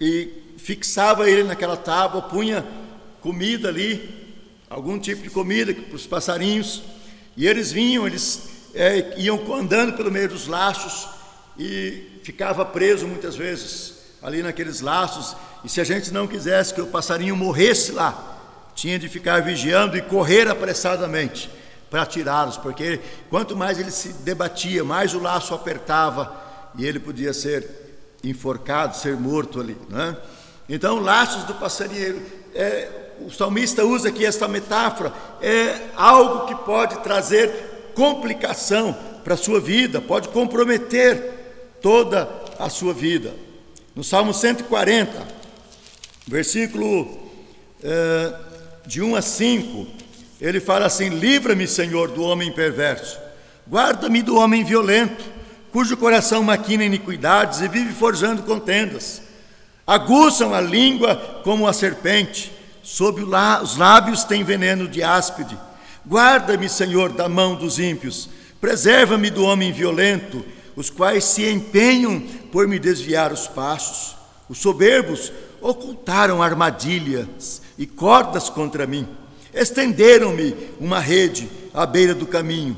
e 0.00 0.47
fixava 0.58 1.30
ele 1.30 1.44
naquela 1.44 1.76
tábua, 1.76 2.22
punha 2.22 2.66
comida 3.20 3.68
ali, 3.68 4.36
algum 4.68 4.98
tipo 4.98 5.22
de 5.22 5.30
comida 5.30 5.72
para 5.72 5.96
os 5.96 6.06
passarinhos, 6.06 6.82
e 7.36 7.46
eles 7.46 7.72
vinham, 7.72 8.06
eles 8.06 8.70
é, 8.74 9.14
iam 9.18 9.40
andando 9.54 9.94
pelo 9.94 10.10
meio 10.10 10.28
dos 10.28 10.46
laços 10.46 11.08
e 11.58 12.20
ficava 12.22 12.64
preso 12.64 13.06
muitas 13.06 13.36
vezes 13.36 13.94
ali 14.22 14.42
naqueles 14.42 14.80
laços. 14.80 15.36
E 15.64 15.68
se 15.68 15.80
a 15.80 15.84
gente 15.84 16.12
não 16.12 16.26
quisesse 16.26 16.74
que 16.74 16.80
o 16.80 16.86
passarinho 16.86 17.36
morresse 17.36 17.92
lá, 17.92 18.36
tinha 18.74 18.98
de 18.98 19.08
ficar 19.08 19.42
vigiando 19.42 19.96
e 19.96 20.02
correr 20.02 20.48
apressadamente 20.48 21.50
para 21.90 22.04
tirá-los, 22.04 22.56
porque 22.56 23.00
quanto 23.30 23.56
mais 23.56 23.78
ele 23.78 23.90
se 23.90 24.12
debatia, 24.12 24.84
mais 24.84 25.14
o 25.14 25.20
laço 25.20 25.54
apertava 25.54 26.36
e 26.76 26.84
ele 26.84 27.00
podia 27.00 27.32
ser 27.32 27.66
enforcado, 28.22 28.96
ser 28.96 29.16
morto 29.16 29.60
ali, 29.60 29.76
né? 29.88 30.16
Então, 30.68 30.98
laços 30.98 31.44
do 31.44 31.54
passarinheiro, 31.54 32.20
é, 32.54 32.88
o 33.20 33.30
salmista 33.30 33.84
usa 33.84 34.10
aqui 34.10 34.24
esta 34.24 34.46
metáfora, 34.46 35.12
é 35.40 35.88
algo 35.96 36.46
que 36.46 36.54
pode 36.64 36.98
trazer 37.00 37.92
complicação 37.94 38.94
para 39.24 39.34
a 39.34 39.36
sua 39.36 39.58
vida, 39.60 40.00
pode 40.00 40.28
comprometer 40.28 41.78
toda 41.80 42.28
a 42.58 42.68
sua 42.68 42.92
vida. 42.92 43.34
No 43.96 44.04
Salmo 44.04 44.34
140, 44.34 45.26
versículo 46.26 47.18
é, 47.82 48.34
de 48.86 49.00
1 49.00 49.16
a 49.16 49.22
5, 49.22 49.86
ele 50.38 50.60
fala 50.60 50.86
assim: 50.86 51.08
Livra-me, 51.08 51.66
Senhor, 51.66 52.10
do 52.10 52.22
homem 52.22 52.52
perverso, 52.52 53.18
guarda-me 53.68 54.22
do 54.22 54.36
homem 54.36 54.62
violento, 54.64 55.24
cujo 55.72 55.96
coração 55.96 56.42
maquina 56.42 56.84
iniquidades 56.84 57.62
e 57.62 57.68
vive 57.68 57.92
forjando 57.94 58.42
contendas 58.42 59.27
aguçam 59.88 60.54
a 60.54 60.60
língua 60.60 61.16
como 61.42 61.66
a 61.66 61.72
serpente, 61.72 62.52
sob 62.82 63.22
os 63.22 63.76
lábios 63.78 64.22
tem 64.22 64.44
veneno 64.44 64.86
de 64.86 65.02
áspide. 65.02 65.56
Guarda-me, 66.06 66.68
Senhor, 66.68 67.10
da 67.10 67.26
mão 67.26 67.54
dos 67.54 67.78
ímpios, 67.78 68.28
preserva-me 68.60 69.30
do 69.30 69.42
homem 69.44 69.72
violento, 69.72 70.44
os 70.76 70.90
quais 70.90 71.24
se 71.24 71.48
empenham 71.48 72.20
por 72.52 72.68
me 72.68 72.78
desviar 72.78 73.32
os 73.32 73.48
passos. 73.48 74.14
Os 74.46 74.58
soberbos 74.58 75.32
ocultaram 75.58 76.42
armadilhas 76.42 77.62
e 77.78 77.86
cordas 77.86 78.50
contra 78.50 78.86
mim, 78.86 79.08
estenderam-me 79.54 80.54
uma 80.78 81.00
rede 81.00 81.48
à 81.72 81.86
beira 81.86 82.14
do 82.14 82.26
caminho, 82.26 82.76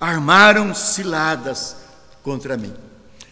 armaram 0.00 0.74
ciladas 0.74 1.76
contra 2.24 2.56
mim. 2.56 2.74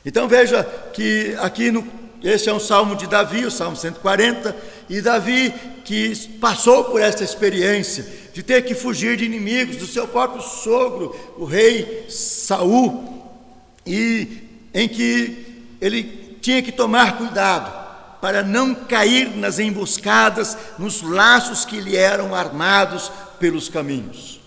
Então 0.06 0.28
veja 0.28 0.62
que 0.92 1.36
aqui 1.40 1.70
no 1.70 1.97
este 2.22 2.48
é 2.48 2.52
um 2.52 2.60
salmo 2.60 2.96
de 2.96 3.06
Davi, 3.06 3.44
o 3.44 3.50
salmo 3.50 3.76
140, 3.76 4.56
e 4.88 5.00
Davi 5.00 5.54
que 5.84 6.14
passou 6.40 6.84
por 6.84 7.00
essa 7.00 7.24
experiência 7.24 8.06
de 8.34 8.42
ter 8.42 8.62
que 8.62 8.74
fugir 8.74 9.16
de 9.16 9.24
inimigos, 9.24 9.76
do 9.76 9.86
seu 9.86 10.06
próprio 10.06 10.42
sogro, 10.42 11.14
o 11.36 11.44
rei 11.44 12.06
Saul, 12.08 13.22
e 13.86 14.68
em 14.74 14.88
que 14.88 15.64
ele 15.80 16.36
tinha 16.40 16.62
que 16.62 16.72
tomar 16.72 17.16
cuidado 17.16 17.88
para 18.20 18.42
não 18.42 18.74
cair 18.74 19.36
nas 19.36 19.58
emboscadas, 19.58 20.56
nos 20.78 21.02
laços 21.02 21.64
que 21.64 21.80
lhe 21.80 21.96
eram 21.96 22.34
armados 22.34 23.10
pelos 23.38 23.68
caminhos. 23.68 24.40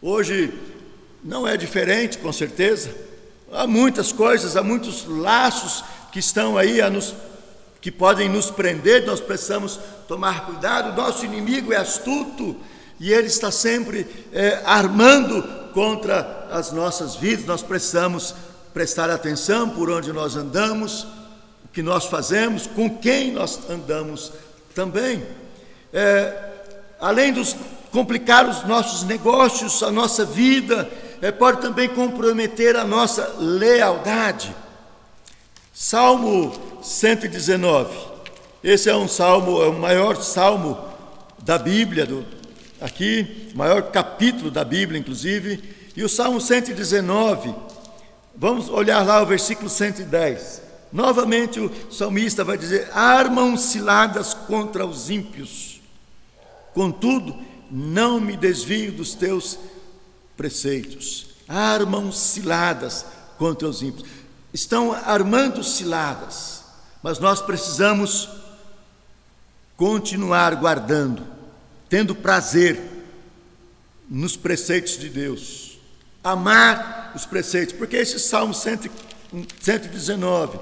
Hoje 0.00 0.52
não 1.22 1.46
é 1.46 1.56
diferente, 1.56 2.18
com 2.18 2.32
certeza. 2.32 2.90
Há 3.52 3.66
muitas 3.66 4.12
coisas, 4.12 4.56
há 4.56 4.62
muitos 4.62 5.04
laços 5.06 5.84
que 6.12 6.18
estão 6.18 6.56
aí 6.58 6.80
a 6.80 6.90
nos 6.90 7.14
que 7.80 7.90
podem 7.90 8.28
nos 8.28 8.48
prender, 8.48 9.04
nós 9.04 9.20
precisamos 9.20 9.80
tomar 10.06 10.46
cuidado. 10.46 10.96
Nosso 10.96 11.24
inimigo 11.24 11.72
é 11.72 11.76
astuto 11.76 12.56
e 13.00 13.12
ele 13.12 13.26
está 13.26 13.50
sempre 13.50 14.06
é, 14.32 14.62
armando 14.64 15.42
contra 15.74 16.46
as 16.52 16.70
nossas 16.70 17.16
vidas. 17.16 17.44
Nós 17.44 17.60
precisamos 17.60 18.36
prestar 18.72 19.10
atenção 19.10 19.68
por 19.68 19.90
onde 19.90 20.12
nós 20.12 20.36
andamos, 20.36 21.02
o 21.64 21.68
que 21.72 21.82
nós 21.82 22.06
fazemos, 22.06 22.68
com 22.68 22.88
quem 22.98 23.32
nós 23.32 23.58
andamos 23.68 24.32
também. 24.76 25.26
É, 25.92 26.52
além 27.00 27.32
de 27.32 27.56
complicar 27.90 28.48
os 28.48 28.62
nossos 28.62 29.02
negócios, 29.02 29.82
a 29.82 29.90
nossa 29.90 30.24
vida, 30.24 30.88
é, 31.20 31.32
pode 31.32 31.60
também 31.60 31.88
comprometer 31.88 32.76
a 32.76 32.84
nossa 32.84 33.34
lealdade. 33.40 34.54
Salmo 35.72 36.52
119. 36.82 38.12
Esse 38.62 38.90
é 38.90 38.94
um 38.94 39.08
salmo, 39.08 39.62
é 39.62 39.68
o 39.68 39.72
maior 39.72 40.22
salmo 40.22 40.78
da 41.42 41.56
Bíblia, 41.56 42.04
do, 42.04 42.26
aqui, 42.78 43.50
maior 43.54 43.90
capítulo 43.90 44.50
da 44.50 44.64
Bíblia, 44.64 45.00
inclusive. 45.00 45.62
E 45.96 46.04
o 46.04 46.10
Salmo 46.10 46.42
119, 46.42 47.54
vamos 48.36 48.68
olhar 48.68 49.04
lá 49.04 49.22
o 49.22 49.26
versículo 49.26 49.70
110. 49.70 50.62
Novamente 50.92 51.58
o 51.58 51.72
salmista 51.90 52.44
vai 52.44 52.58
dizer: 52.58 52.90
armam 52.92 53.56
ciladas 53.56 54.34
contra 54.34 54.84
os 54.84 55.08
ímpios, 55.08 55.80
contudo, 56.74 57.34
não 57.70 58.20
me 58.20 58.36
desvio 58.36 58.92
dos 58.92 59.14
teus 59.14 59.58
preceitos. 60.36 61.30
Armam 61.48 62.12
ciladas 62.12 63.06
contra 63.38 63.66
os 63.66 63.82
ímpios. 63.82 64.21
Estão 64.52 64.92
armando 64.92 65.64
ciladas, 65.64 66.62
mas 67.02 67.18
nós 67.18 67.40
precisamos 67.40 68.28
continuar 69.76 70.54
guardando, 70.56 71.26
tendo 71.88 72.14
prazer 72.14 72.80
nos 74.08 74.36
preceitos 74.36 74.98
de 74.98 75.08
Deus, 75.08 75.78
amar 76.22 77.12
os 77.16 77.24
preceitos, 77.24 77.74
porque 77.74 77.96
esse 77.96 78.20
Salmo 78.20 78.54
119 78.54 80.60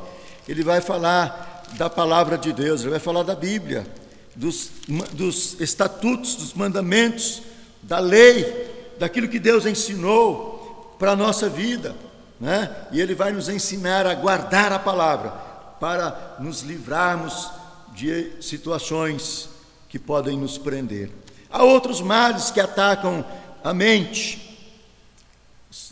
ele 0.49 0.62
vai 0.62 0.80
falar 0.80 1.64
da 1.76 1.90
palavra 1.90 2.38
de 2.38 2.52
Deus, 2.52 2.80
ele 2.80 2.90
vai 2.90 3.00
falar 3.00 3.23
da 3.23 3.35
Bíblia, 3.35 3.87
dos, 4.35 4.70
dos 5.12 5.61
estatutos, 5.61 6.37
dos 6.37 6.54
mandamentos, 6.54 7.42
da 7.82 7.99
lei, 7.99 8.94
daquilo 8.99 9.28
que 9.28 9.38
Deus 9.38 9.66
ensinou 9.66 10.97
para 10.99 11.12
a 11.12 11.16
nossa 11.16 11.49
vida, 11.49 11.94
né? 12.40 12.75
E 12.90 13.00
ele 13.00 13.14
vai 13.14 13.32
nos 13.32 13.49
ensinar 13.49 14.06
a 14.06 14.14
guardar 14.14 14.73
a 14.73 14.78
palavra 14.78 15.30
para 15.78 16.37
nos 16.40 16.62
livrarmos 16.62 17.50
de 17.94 18.32
situações 18.40 19.50
que 19.88 19.99
podem 19.99 20.38
nos 20.38 20.56
prender. 20.56 21.11
Há 21.50 21.62
outros 21.62 22.00
males 22.00 22.50
que 22.50 22.61
atacam 22.61 23.25
a 23.62 23.75
mente. 23.75 24.59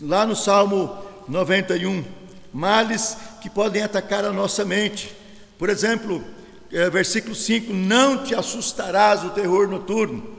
Lá 0.00 0.25
no 0.25 0.35
Salmo 0.35 0.97
91, 1.28 2.05
males 2.52 3.17
que 3.43 3.50
podem 3.50 3.83
atacar 3.83 4.25
a 4.25 4.33
nossa 4.33 4.64
mente. 4.64 5.14
Por 5.59 5.69
exemplo, 5.69 6.25
é, 6.73 6.88
versículo 6.88 7.35
5: 7.35 7.73
Não 7.73 8.25
te 8.25 8.35
assustarás 8.35 9.25
o 9.25 9.31
terror 9.31 9.69
noturno. 9.69 10.38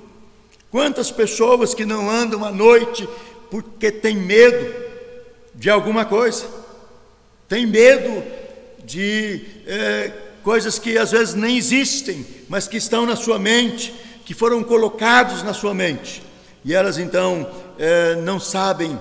Quantas 0.71 1.11
pessoas 1.11 1.73
que 1.73 1.85
não 1.85 2.09
andam 2.09 2.45
à 2.45 2.51
noite 2.51 3.07
porque 3.49 3.91
tem 3.91 4.15
medo 4.15 4.88
de 5.59 5.69
alguma 5.69 6.05
coisa, 6.05 6.45
tem 7.49 7.67
medo 7.67 8.23
de 8.85 9.41
é, 9.67 10.11
coisas 10.41 10.79
que 10.79 10.97
às 10.97 11.11
vezes 11.11 11.35
nem 11.35 11.57
existem, 11.57 12.25
mas 12.47 12.65
que 12.65 12.77
estão 12.77 13.05
na 13.05 13.17
sua 13.17 13.37
mente, 13.37 13.93
que 14.23 14.33
foram 14.33 14.63
colocados 14.63 15.43
na 15.43 15.53
sua 15.53 15.73
mente, 15.73 16.23
e 16.63 16.73
elas 16.73 16.97
então 16.97 17.45
é, 17.77 18.15
não 18.15 18.39
sabem 18.39 18.97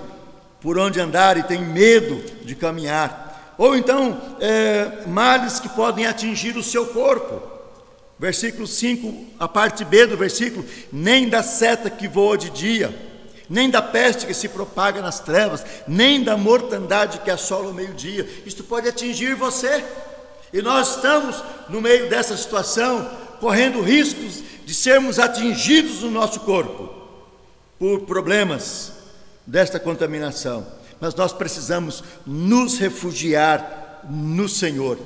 por 0.59 0.77
onde 0.77 0.99
andar 0.99 1.37
e 1.37 1.43
têm 1.43 1.61
medo 1.61 2.21
de 2.43 2.55
caminhar. 2.55 3.55
Ou 3.57 3.77
então 3.77 4.21
é, 4.41 5.07
males 5.07 5.61
que 5.61 5.69
podem 5.69 6.05
atingir 6.07 6.57
o 6.57 6.63
seu 6.63 6.87
corpo. 6.87 7.41
Versículo 8.19 8.67
5, 8.67 9.27
a 9.39 9.47
parte 9.47 9.85
B 9.85 10.05
do 10.05 10.17
versículo: 10.17 10.65
nem 10.91 11.29
da 11.29 11.41
seta 11.41 11.89
que 11.89 12.05
voa 12.05 12.37
de 12.37 12.49
dia, 12.49 12.93
nem 13.49 13.69
da 13.69 13.81
peste 13.81 14.25
que 14.25 14.33
se 14.33 14.47
propaga 14.49 15.01
nas 15.01 15.19
trevas, 15.19 15.65
nem 15.87 16.23
da 16.23 16.37
mortandade 16.37 17.19
que 17.19 17.31
assola 17.31 17.69
o 17.69 17.73
meio-dia. 17.73 18.27
Isto 18.45 18.63
pode 18.63 18.87
atingir 18.87 19.35
você. 19.35 19.83
E 20.53 20.61
nós 20.61 20.95
estamos 20.95 21.43
no 21.67 21.81
meio 21.81 22.09
dessa 22.09 22.37
situação, 22.37 23.09
correndo 23.39 23.81
riscos 23.81 24.43
de 24.65 24.73
sermos 24.73 25.19
atingidos 25.19 26.01
no 26.01 26.11
nosso 26.11 26.41
corpo 26.41 26.93
por 27.77 28.01
problemas 28.01 28.91
desta 29.45 29.79
contaminação 29.79 30.79
mas 30.99 31.15
nós 31.15 31.31
precisamos 31.31 32.03
nos 32.25 32.77
refugiar 32.77 34.01
no 34.09 34.49
Senhor. 34.49 34.97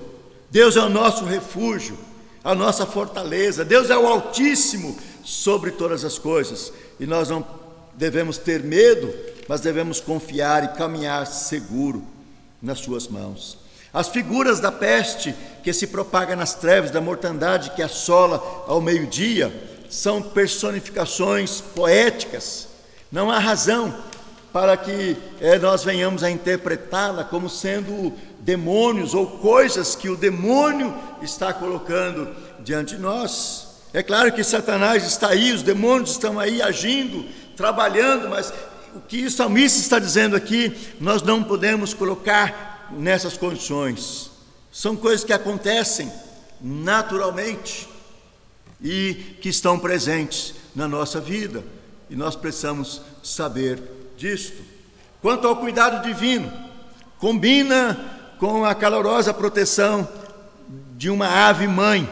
Deus 0.50 0.76
é 0.76 0.82
o 0.82 0.90
nosso 0.90 1.24
refúgio, 1.26 1.98
a 2.44 2.56
nossa 2.56 2.86
fortaleza. 2.86 3.64
Deus 3.64 3.90
é 3.90 3.98
o 3.98 4.08
Altíssimo 4.08 4.98
sobre 5.24 5.72
todas 5.72 6.04
as 6.04 6.18
coisas. 6.18 6.74
E 7.00 7.06
nós 7.06 7.30
não 7.30 7.46
devemos 7.96 8.38
ter 8.38 8.64
medo, 8.64 9.14
mas 9.48 9.62
devemos 9.62 10.00
confiar 10.00 10.64
e 10.64 10.78
caminhar 10.78 11.26
seguro 11.28 12.04
nas 12.62 12.80
Suas 12.80 13.08
mãos. 13.08 13.58
As 13.94 14.08
figuras 14.08 14.60
da 14.60 14.72
peste 14.72 15.36
que 15.64 15.72
se 15.72 15.88
propaga 15.88 16.36
nas 16.36 16.56
trevas, 16.56 16.90
da 16.90 17.00
mortandade 17.00 17.72
que 17.72 17.82
assola 17.84 18.66
ao 18.68 18.82
meio-dia, 18.82 19.54
são 19.90 20.22
personificações 20.22 21.62
poéticas. 21.62 22.68
Não 23.12 23.30
há 23.30 23.38
razão 23.38 23.94
para 24.52 24.76
que 24.76 25.16
é, 25.40 25.60
nós 25.60 25.84
venhamos 25.84 26.24
a 26.24 26.32
interpretá-la 26.32 27.24
como 27.24 27.50
sendo 27.50 28.14
demônios 28.40 29.14
ou 29.14 29.26
coisas 29.26 29.96
que 29.96 30.10
o 30.10 30.18
demônio 30.18 30.94
está 31.22 31.54
colocando 31.54 32.36
diante 32.64 32.96
de 32.96 33.02
nós. 33.02 33.74
É 33.94 34.02
claro 34.02 34.32
que 34.32 34.44
Satanás 34.44 35.06
está 35.06 35.30
aí, 35.30 35.52
os 35.52 35.62
demônios 35.62 36.12
estão 36.12 36.40
aí 36.40 36.62
agindo, 36.64 37.26
trabalhando, 37.56 38.30
mas 38.30 38.54
o 38.96 39.00
que 39.00 39.26
o 39.26 39.32
salmista 39.32 39.80
está 39.80 40.00
dizendo 40.00 40.36
aqui, 40.36 40.76
nós 41.00 41.22
não 41.22 41.44
podemos 41.44 41.94
colocar 41.94 42.88
nessas 42.92 43.38
condições. 43.38 44.32
São 44.72 44.96
coisas 44.96 45.24
que 45.24 45.34
acontecem 45.34 46.12
naturalmente 46.62 47.88
e 48.82 49.38
que 49.42 49.50
estão 49.50 49.80
presentes 49.80 50.56
na 50.76 50.88
nossa 50.88 51.20
vida, 51.20 51.64
e 52.10 52.16
nós 52.16 52.36
precisamos 52.36 53.02
saber 53.24 53.82
disto. 54.18 54.62
Quanto 55.22 55.48
ao 55.48 55.56
cuidado 55.56 56.04
divino, 56.06 56.52
combina 57.18 58.36
com 58.38 58.66
a 58.66 58.76
calorosa 58.76 59.34
proteção 59.34 60.08
de 60.98 61.10
uma 61.10 61.48
ave 61.48 61.68
mãe. 61.68 62.10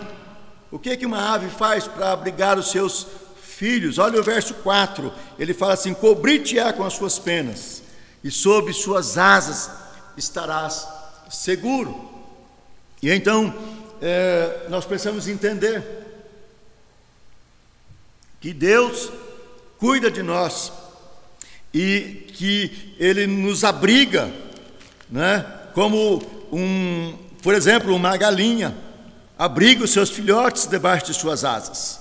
O 0.71 0.79
que, 0.79 0.91
é 0.91 0.95
que 0.95 1.05
uma 1.05 1.33
ave 1.33 1.49
faz 1.49 1.87
para 1.87 2.13
abrigar 2.13 2.57
os 2.57 2.71
seus 2.71 3.05
filhos? 3.61 3.99
Olha 3.99 4.19
o 4.19 4.23
verso 4.23 4.55
4, 4.55 5.13
ele 5.37 5.53
fala 5.53 5.73
assim: 5.73 5.93
Cobrir-te-á 5.93 6.73
com 6.73 6.83
as 6.83 6.93
suas 6.93 7.19
penas, 7.19 7.83
e 8.23 8.31
sob 8.31 8.73
suas 8.73 9.19
asas 9.19 9.69
estarás 10.17 10.87
seguro. 11.29 12.09
E 13.03 13.11
então, 13.11 13.53
é, 14.01 14.65
nós 14.67 14.83
precisamos 14.83 15.27
entender 15.27 15.83
que 18.39 18.51
Deus 18.51 19.11
cuida 19.77 20.09
de 20.09 20.23
nós, 20.23 20.73
e 21.71 22.25
que 22.33 22.95
ele 22.97 23.27
nos 23.27 23.63
abriga, 23.63 24.33
né? 25.07 25.45
como 25.75 26.19
um, 26.51 27.15
por 27.43 27.53
exemplo, 27.53 27.95
uma 27.95 28.17
galinha 28.17 28.75
abriga 29.37 29.83
os 29.83 29.91
seus 29.91 30.09
filhotes 30.09 30.65
debaixo 30.65 31.05
de 31.05 31.13
suas 31.13 31.45
asas. 31.45 32.00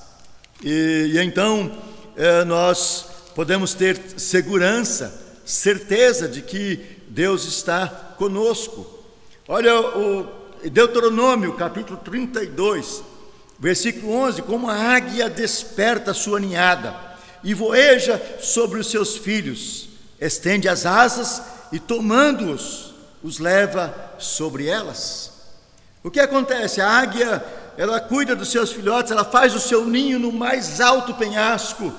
E, 0.63 1.13
e 1.15 1.19
então 1.19 1.73
é, 2.17 2.45
nós 2.45 3.07
podemos 3.35 3.73
ter 3.75 3.99
segurança, 4.17 5.41
certeza 5.45 6.29
de 6.29 6.43
que 6.43 7.01
Deus 7.09 7.45
está 7.45 7.89
conosco. 8.19 8.87
Olha 9.49 9.81
o 9.81 10.27
Deuteronômio, 10.69 11.55
capítulo 11.55 11.99
32, 11.99 13.03
versículo 13.59 14.13
11: 14.13 14.43
Como 14.43 14.69
a 14.69 14.77
águia 14.77 15.31
desperta 15.31 16.13
sua 16.13 16.39
ninhada 16.39 16.95
e 17.43 17.55
voeja 17.55 18.21
sobre 18.41 18.79
os 18.79 18.91
seus 18.91 19.17
filhos, 19.17 19.89
estende 20.21 20.69
as 20.69 20.85
asas 20.85 21.43
e, 21.73 21.79
tomando-os, 21.79 22.95
os 23.23 23.39
leva 23.39 24.15
sobre 24.19 24.67
elas. 24.67 25.31
O 26.03 26.11
que 26.11 26.21
acontece? 26.21 26.81
A 26.81 26.89
águia, 26.89 27.45
ela 27.81 27.99
cuida 27.99 28.37
dos 28.37 28.51
seus 28.51 28.71
filhotes, 28.71 29.11
ela 29.11 29.25
faz 29.25 29.55
o 29.55 29.59
seu 29.59 29.87
ninho 29.87 30.19
no 30.19 30.31
mais 30.31 30.83
alto 30.83 31.15
penhasco 31.15 31.91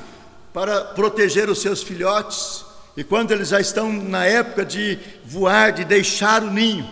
para 0.54 0.80
proteger 0.82 1.50
os 1.50 1.60
seus 1.60 1.82
filhotes. 1.82 2.63
E 2.96 3.04
quando 3.04 3.32
eles 3.32 3.48
já 3.48 3.60
estão 3.60 3.91
na 3.91 4.24
época 4.24 4.63
de 4.63 5.00
voar, 5.26 5.72
de 5.72 5.84
deixar 5.84 6.44
o 6.44 6.52
ninho, 6.52 6.88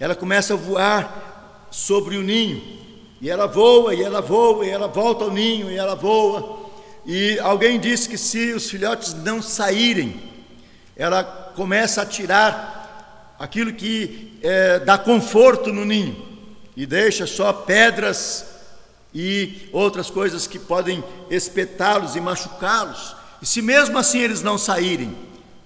ela 0.00 0.16
começa 0.16 0.54
a 0.54 0.56
voar 0.56 1.68
sobre 1.70 2.16
o 2.16 2.22
ninho. 2.22 2.60
E 3.20 3.30
ela 3.30 3.46
voa, 3.46 3.94
e 3.94 4.02
ela 4.02 4.20
voa, 4.20 4.66
e 4.66 4.70
ela 4.70 4.88
volta 4.88 5.22
ao 5.22 5.30
ninho, 5.30 5.70
e 5.70 5.76
ela 5.76 5.94
voa. 5.94 6.68
E 7.06 7.38
alguém 7.38 7.78
disse 7.78 8.08
que 8.08 8.18
se 8.18 8.52
os 8.54 8.68
filhotes 8.68 9.14
não 9.14 9.40
saírem, 9.40 10.20
ela 10.96 11.22
começa 11.54 12.02
a 12.02 12.06
tirar 12.06 13.36
aquilo 13.38 13.72
que 13.72 14.36
é, 14.42 14.80
dá 14.80 14.98
conforto 14.98 15.72
no 15.72 15.84
ninho 15.84 16.31
e 16.76 16.86
deixa 16.86 17.26
só 17.26 17.52
pedras 17.52 18.46
e 19.14 19.68
outras 19.72 20.10
coisas 20.10 20.46
que 20.46 20.58
podem 20.58 21.04
espetá-los 21.30 22.16
e 22.16 22.20
machucá-los. 22.20 23.14
E 23.40 23.46
se 23.46 23.60
mesmo 23.60 23.98
assim 23.98 24.20
eles 24.20 24.42
não 24.42 24.56
saírem, 24.56 25.16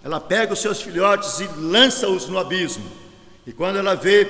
ela 0.02 0.20
pega 0.20 0.52
os 0.52 0.60
seus 0.60 0.80
filhotes 0.80 1.40
e 1.40 1.46
lança-os 1.58 2.28
no 2.28 2.38
abismo. 2.38 2.84
E 3.46 3.52
quando 3.52 3.78
ela 3.78 3.94
vê 3.94 4.24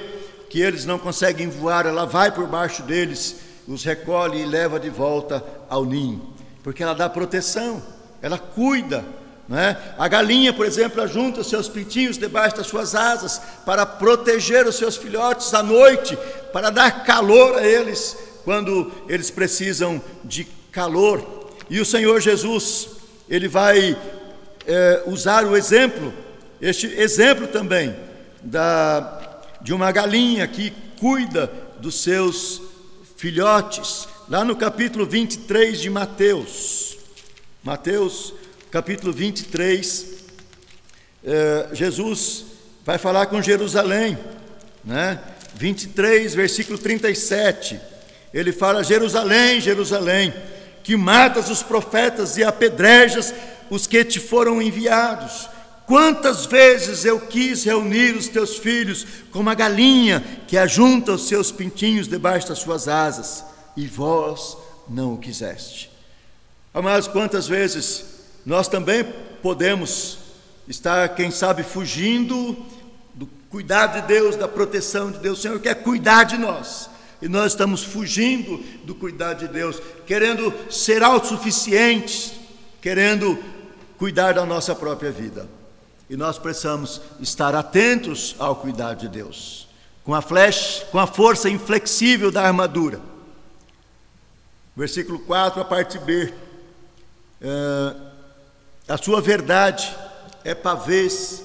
que 0.51 0.61
eles 0.61 0.85
não 0.85 0.99
conseguem 0.99 1.49
voar, 1.49 1.87
ela 1.87 2.05
vai 2.05 2.31
por 2.31 2.47
baixo 2.47 2.83
deles, 2.83 3.37
os 3.67 3.85
recolhe 3.85 4.41
e 4.41 4.47
leva 4.47 4.79
de 4.79 4.91
volta 4.91 5.45
ao 5.69 5.85
ninho, 5.85 6.35
porque 6.63 6.83
ela 6.83 6.95
dá 6.95 7.09
proteção, 7.09 7.83
ela 8.23 8.39
cuida. 8.39 9.05
Né? 9.49 9.77
A 9.97 10.09
galinha, 10.09 10.53
por 10.53 10.67
exemplo, 10.67 11.01
ajunta 11.01 11.41
os 11.41 11.49
seus 11.49 11.69
pintinhos 11.69 12.19
debaixo 12.19 12.57
das 12.57 12.67
suas 12.67 12.95
asas 12.95 13.41
para 13.65 13.87
proteger 13.87 14.67
os 14.67 14.77
seus 14.77 14.97
filhotes 14.97 15.55
à 15.55 15.63
noite, 15.63 16.19
para 16.53 16.71
dar 16.71 17.05
calor 17.05 17.57
a 17.57 17.67
eles 17.67 18.17
quando 18.45 18.93
eles 19.09 19.31
precisam 19.31 20.03
de 20.25 20.45
calor. 20.73 21.55
E 21.71 21.81
o 21.81 21.85
Senhor 21.85 22.21
Jesus, 22.21 22.89
ele 23.29 23.49
vai 23.49 23.97
é, 24.67 25.03
usar 25.07 25.45
o 25.45 25.57
exemplo, 25.57 26.13
este 26.61 26.87
exemplo 26.87 27.47
também, 27.47 27.95
da, 28.43 29.41
de 29.61 29.73
uma 29.73 29.91
galinha 29.93 30.47
que 30.47 30.73
cuida 30.99 31.51
dos 31.79 32.03
seus 32.03 32.63
filhotes, 33.17 34.09
lá 34.29 34.45
no 34.45 34.57
capítulo 34.57 35.07
23 35.07 35.81
de 35.81 35.91
Mateus. 35.91 36.99
Mateus, 37.63 38.33
capítulo 38.77 39.11
23, 39.11 40.07
é, 41.25 41.69
Jesus 41.73 42.45
vai 42.85 42.99
falar 42.99 43.25
com 43.25 43.41
Jerusalém, 43.41 44.19
né? 44.85 45.19
23, 45.55 46.35
versículo 46.35 46.77
37. 46.77 47.81
Ele 48.35 48.53
fala: 48.53 48.85
Jerusalém, 48.85 49.63
Jerusalém, 49.63 50.31
que 50.85 50.95
matas 50.95 51.49
os 51.49 51.63
profetas 51.63 52.37
e 52.37 52.45
apedrejas 52.45 53.33
os 53.71 53.87
que 53.87 54.05
te 54.05 54.21
foram 54.21 54.61
enviados. 54.61 55.49
Quantas 55.87 56.45
vezes 56.45 57.07
eu 57.07 57.19
quis 57.19 57.65
reunir 57.65 58.15
os 58.15 58.29
teus 58.29 58.59
filhos 58.59 59.07
como 59.31 59.49
a 59.49 59.55
galinha 59.55 60.23
que 60.47 60.59
ajunta 60.59 61.13
os 61.13 61.27
seus 61.27 61.51
pintinhos 61.51 62.09
debaixo 62.09 62.49
das 62.49 62.59
suas 62.59 62.89
asas, 62.89 63.43
e 63.75 63.87
vós 63.87 64.55
não 64.87 65.15
o 65.15 65.19
quiseste. 65.19 65.91
Amados, 66.75 67.09
quantas 67.09 67.49
vezes 67.49 68.16
nós 68.47 68.69
também 68.69 69.05
podemos 69.43 70.19
estar, 70.69 71.09
quem 71.17 71.33
sabe, 71.33 71.65
fugindo 71.65 72.57
do 73.13 73.27
cuidado 73.51 74.01
de 74.01 74.07
Deus, 74.07 74.37
da 74.37 74.47
proteção 74.47 75.11
de 75.11 75.19
Deus. 75.19 75.41
O 75.41 75.43
Senhor 75.43 75.59
quer 75.59 75.75
cuidar 75.83 76.23
de 76.23 76.39
nós. 76.39 76.89
E 77.21 77.29
nós 77.29 77.53
estamos 77.53 77.83
fugindo 77.83 78.63
do 78.85 78.95
cuidado 78.95 79.41
de 79.41 79.49
Deus, 79.49 79.83
querendo 80.07 80.55
ser 80.71 81.03
autossuficientes, 81.03 82.35
querendo 82.81 83.37
cuidar 83.99 84.35
da 84.35 84.47
nossa 84.47 84.77
própria 84.77 85.11
vida. 85.11 85.49
E 86.09 86.17
nós 86.17 86.39
precisamos 86.39 87.01
estar 87.19 87.53
atentos 87.53 88.37
ao 88.39 88.55
cuidado 88.55 89.01
de 89.01 89.09
Deus, 89.09 89.67
com 90.05 90.15
a 90.15 90.23
flecha, 90.23 90.85
com 90.93 91.01
a 91.01 91.07
força 91.07 91.51
inflexível 91.51 92.31
da 92.31 92.43
armadura. 92.43 93.01
Versículo 94.77 95.19
4, 95.19 95.61
a 95.61 95.65
parte 95.65 95.99
B. 95.99 96.33
É, 97.41 98.06
a 98.89 98.97
sua 98.97 99.21
verdade 99.21 99.93
é 100.45 100.55
pavês 100.55 101.43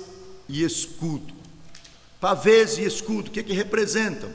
e 0.47 0.63
escudo. 0.63 1.34
Pavês 2.19 2.77
e 2.77 2.84
escudo, 2.84 3.30
o 3.30 3.32
que, 3.32 3.41
que 3.41 3.54
representam? 3.54 4.30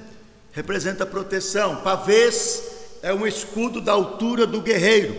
Representa 0.51 1.07
proteção. 1.07 1.77
Pavês 1.83 2.63
é 3.03 3.15
um 3.15 3.25
escudo 3.25 3.81
da 3.81 3.93
altura 3.93 4.45
do 4.45 4.61
guerreiro, 4.61 5.17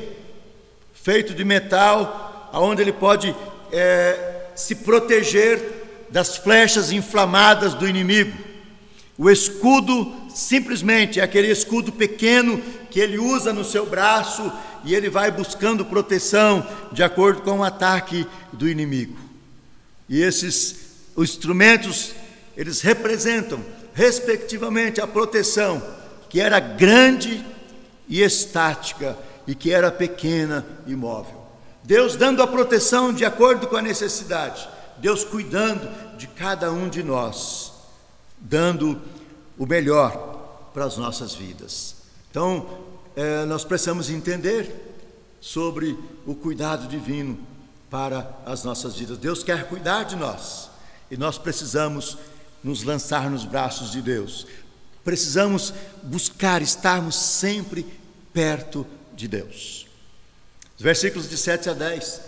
feito 0.93 1.33
de 1.33 1.45
metal, 1.45 2.49
aonde 2.51 2.81
ele 2.81 2.91
pode 2.91 3.33
é, 3.71 4.47
se 4.53 4.75
proteger 4.75 6.07
das 6.09 6.35
flechas 6.35 6.91
inflamadas 6.91 7.73
do 7.73 7.87
inimigo. 7.87 8.37
O 9.17 9.29
escudo 9.29 10.13
simplesmente 10.29 11.19
é 11.19 11.23
aquele 11.23 11.47
escudo 11.47 11.91
pequeno 11.91 12.61
que 12.89 12.99
ele 12.99 13.17
usa 13.17 13.53
no 13.53 13.63
seu 13.63 13.85
braço 13.85 14.51
e 14.83 14.95
ele 14.95 15.09
vai 15.09 15.31
buscando 15.31 15.85
proteção 15.85 16.65
de 16.91 17.03
acordo 17.03 17.41
com 17.41 17.59
o 17.59 17.63
ataque 17.63 18.25
do 18.53 18.67
inimigo. 18.67 19.17
E 20.07 20.21
esses 20.21 20.87
instrumentos, 21.17 22.13
eles 22.55 22.81
representam, 22.81 23.59
respectivamente, 23.93 25.01
a 25.01 25.07
proteção 25.07 25.81
que 26.29 26.39
era 26.39 26.59
grande 26.59 27.43
e 28.07 28.21
estática 28.21 29.17
e 29.45 29.55
que 29.55 29.71
era 29.71 29.91
pequena 29.91 30.65
e 30.85 30.95
móvel. 30.95 31.45
Deus 31.83 32.15
dando 32.15 32.41
a 32.41 32.47
proteção 32.47 33.13
de 33.13 33.23
acordo 33.23 33.67
com 33.67 33.77
a 33.77 33.81
necessidade, 33.81 34.67
Deus 34.97 35.23
cuidando 35.23 35.89
de 36.17 36.27
cada 36.27 36.71
um 36.71 36.89
de 36.89 37.01
nós, 37.01 37.71
dando 38.37 39.01
o 39.57 39.65
melhor 39.65 40.69
para 40.73 40.85
as 40.85 40.97
nossas 40.97 41.33
vidas. 41.33 41.96
Então, 42.29 42.85
é, 43.15 43.45
nós 43.45 43.63
precisamos 43.63 44.09
entender 44.09 44.95
sobre 45.39 45.97
o 46.25 46.35
cuidado 46.35 46.87
divino 46.87 47.39
para 47.89 48.37
as 48.45 48.63
nossas 48.63 48.95
vidas. 48.95 49.17
Deus 49.17 49.43
quer 49.43 49.67
cuidar 49.67 50.03
de 50.03 50.15
nós 50.15 50.69
e 51.09 51.17
nós 51.17 51.37
precisamos 51.37 52.17
nos 52.63 52.83
lançar 52.83 53.29
nos 53.29 53.45
braços 53.45 53.91
de 53.91 54.01
Deus. 54.01 54.45
Precisamos 55.03 55.73
buscar 56.03 56.61
estarmos 56.61 57.15
sempre 57.15 57.85
perto 58.33 58.85
de 59.15 59.27
Deus. 59.27 59.87
Os 60.75 60.83
versículos 60.83 61.29
de 61.29 61.37
7 61.37 61.69
a 61.69 61.73
10. 61.73 62.21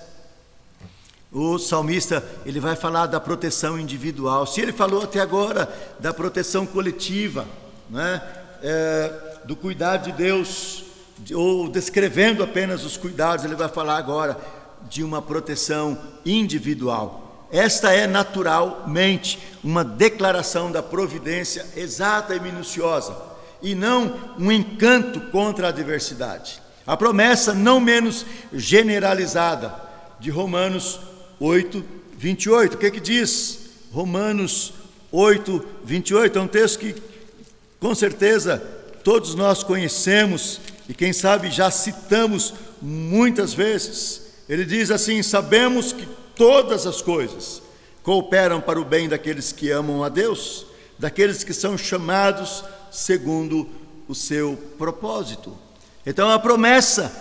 O 1.32 1.60
salmista 1.60 2.24
ele 2.46 2.60
vai 2.60 2.76
falar 2.76 3.06
da 3.06 3.20
proteção 3.20 3.80
individual. 3.80 4.48
Se 4.48 4.62
ele 4.62 4.74
falou 4.74 5.04
até 5.04 5.20
agora 5.20 5.72
da 6.00 6.12
proteção 6.12 6.66
coletiva, 6.66 7.46
né, 7.90 8.22
é, 8.64 9.29
do 9.50 9.56
cuidado 9.56 10.04
de 10.04 10.12
Deus, 10.12 10.84
ou 11.34 11.68
descrevendo 11.68 12.44
apenas 12.44 12.86
os 12.86 12.96
cuidados, 12.98 13.44
ele 13.44 13.56
vai 13.56 13.68
falar 13.68 13.98
agora 13.98 14.38
de 14.88 15.04
uma 15.04 15.24
proteção 15.24 15.98
individual. 16.24 17.48
Esta 17.52 17.92
é 17.92 18.06
naturalmente 18.06 19.40
uma 19.64 19.84
declaração 19.84 20.72
da 20.72 20.84
providência 20.84 21.66
exata 21.76 22.36
e 22.36 22.40
minuciosa, 22.40 23.18
e 23.60 23.74
não 23.74 24.36
um 24.38 24.52
encanto 24.52 25.20
contra 25.32 25.66
a 25.66 25.70
adversidade. 25.72 26.62
A 26.86 26.96
promessa 26.96 27.52
não 27.52 27.80
menos 27.80 28.28
generalizada 28.54 29.74
de 30.20 30.30
Romanos 30.30 31.00
8, 31.40 31.84
28. 32.16 32.76
O 32.76 32.78
que, 32.78 32.86
é 32.86 32.92
que 32.92 33.00
diz? 33.00 33.62
Romanos 33.92 34.74
8, 35.12 35.66
28. 35.84 36.38
É 36.38 36.42
um 36.44 36.48
texto 36.48 36.78
que, 36.78 36.94
com 37.80 37.96
certeza, 37.96 38.78
todos 39.10 39.34
nós 39.34 39.64
conhecemos 39.64 40.62
e, 40.88 40.94
quem 40.94 41.12
sabe, 41.12 41.50
já 41.50 41.72
citamos 41.72 42.54
muitas 42.80 43.56
vezes. 43.56 44.22
Ele 44.48 44.64
diz 44.64 44.92
assim: 44.92 45.24
Sabemos 45.24 45.92
que 45.92 46.08
todas 46.36 46.86
as 46.86 47.02
coisas 47.02 47.60
cooperam 48.04 48.62
para 48.62 48.80
o 48.80 48.86
bem 48.86 49.10
daqueles 49.10 49.52
que 49.52 49.72
amam 49.72 50.04
a 50.04 50.10
Deus, 50.10 50.68
daqueles 51.00 51.44
que 51.44 51.56
são 51.56 51.76
chamados 51.76 52.64
segundo 52.92 53.68
o 54.08 54.14
seu 54.14 54.56
propósito. 54.78 55.58
Então, 56.06 56.30
a 56.30 56.38
promessa, 56.38 57.12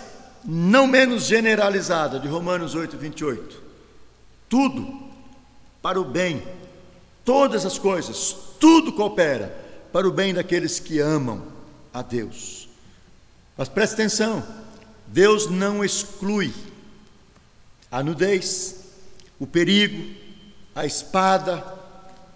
não 0.45 0.87
menos 0.87 1.25
generalizada, 1.25 2.21
de 2.21 2.29
Romanos 2.29 2.75
8, 2.75 2.99
28. 2.99 3.63
Tudo 4.47 5.09
para 5.81 5.99
o 5.99 6.05
bem, 6.05 6.47
todas 7.25 7.65
as 7.65 7.79
coisas, 7.79 8.37
tudo 8.61 8.93
coopera 8.93 9.57
para 9.91 10.07
o 10.07 10.13
bem 10.13 10.35
daqueles 10.35 10.79
que 10.79 10.99
amam 10.99 11.57
a 11.93 12.03
Deus. 12.03 12.69
Mas 13.57 13.69
preste 13.69 13.95
atenção: 13.95 14.47
Deus 15.07 15.49
não 15.49 15.85
exclui 15.85 16.53
a 17.91 18.03
nudez, 18.03 18.77
o 19.39 19.47
perigo, 19.47 20.15
a 20.75 20.85
espada 20.85 21.65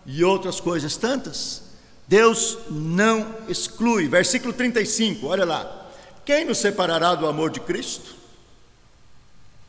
e 0.07 0.25
outras 0.25 0.61
coisas 0.61 0.97
tantas. 0.97 1.62
Deus 2.09 2.59
não 2.71 3.35
exclui. 3.49 4.09
Versículo 4.09 4.53
35, 4.53 5.27
olha 5.27 5.45
lá. 5.45 5.91
Quem 6.25 6.45
nos 6.45 6.59
separará 6.59 7.15
do 7.15 7.27
amor 7.27 7.51
de 7.51 7.61
Cristo? 7.61 8.15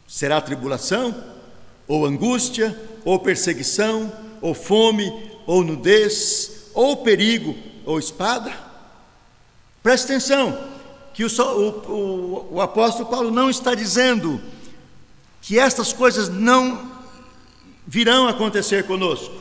Será 0.08 0.40
tribulação, 0.40 1.16
ou 1.88 2.06
angústia, 2.06 2.80
ou 3.04 3.20
perseguição, 3.20 4.12
ou 4.42 4.54
fome, 4.54 5.12
ou 5.46 5.64
nudez, 5.64 6.70
ou 6.74 6.98
perigo, 6.98 7.56
ou 7.86 7.98
espada? 7.98 8.54
Preste 9.84 10.06
atenção, 10.06 10.58
que 11.14 11.26
o, 11.26 11.28
o, 11.30 12.48
o, 12.54 12.62
apóstolo 12.62 13.10
Paulo 13.10 13.30
não 13.30 13.50
está 13.50 13.76
dizendo 13.76 14.42
que 15.42 15.60
estas 15.60 15.92
coisas 15.92 16.30
não 16.30 16.90
virão 17.86 18.30
acontecer 18.30 18.86
conosco. 18.86 19.36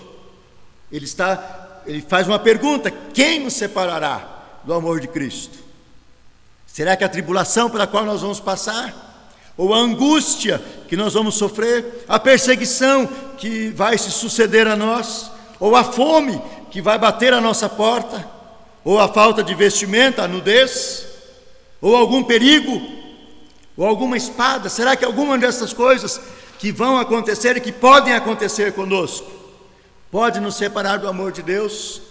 Ele 0.90 1.04
está, 1.04 1.80
ele 1.86 2.02
faz 2.02 2.26
uma 2.26 2.40
pergunta: 2.40 2.90
quem 2.90 3.38
nos 3.38 3.54
separará 3.54 4.58
do 4.64 4.74
amor 4.74 4.98
de 4.98 5.06
Cristo? 5.06 5.58
Será 6.66 6.96
que 6.96 7.04
a 7.04 7.08
tribulação 7.08 7.70
pela 7.70 7.86
qual 7.86 8.04
nós 8.04 8.20
vamos 8.20 8.40
passar? 8.40 9.10
Ou 9.56 9.72
a 9.72 9.78
angústia 9.78 10.60
que 10.88 10.96
nós 10.96 11.14
vamos 11.14 11.36
sofrer? 11.36 12.04
A 12.08 12.18
perseguição 12.18 13.06
que 13.38 13.68
vai 13.68 13.96
se 13.96 14.10
suceder 14.10 14.66
a 14.66 14.74
nós, 14.74 15.30
ou 15.60 15.76
a 15.76 15.84
fome 15.84 16.42
que 16.70 16.82
vai 16.82 16.98
bater 16.98 17.32
a 17.32 17.40
nossa 17.40 17.68
porta, 17.68 18.41
ou 18.84 18.98
a 18.98 19.08
falta 19.08 19.42
de 19.42 19.54
vestimenta, 19.54 20.22
a 20.22 20.28
nudez, 20.28 21.06
ou 21.80 21.96
algum 21.96 22.22
perigo, 22.22 22.80
ou 23.76 23.86
alguma 23.86 24.16
espada? 24.16 24.68
Será 24.68 24.96
que 24.96 25.04
alguma 25.04 25.38
dessas 25.38 25.72
coisas 25.72 26.20
que 26.58 26.72
vão 26.72 26.96
acontecer 26.96 27.56
e 27.56 27.60
que 27.60 27.72
podem 27.72 28.14
acontecer 28.14 28.72
conosco 28.72 29.30
pode 30.10 30.40
nos 30.40 30.56
separar 30.56 30.98
do 30.98 31.08
amor 31.08 31.32
de 31.32 31.42
Deus? 31.42 32.02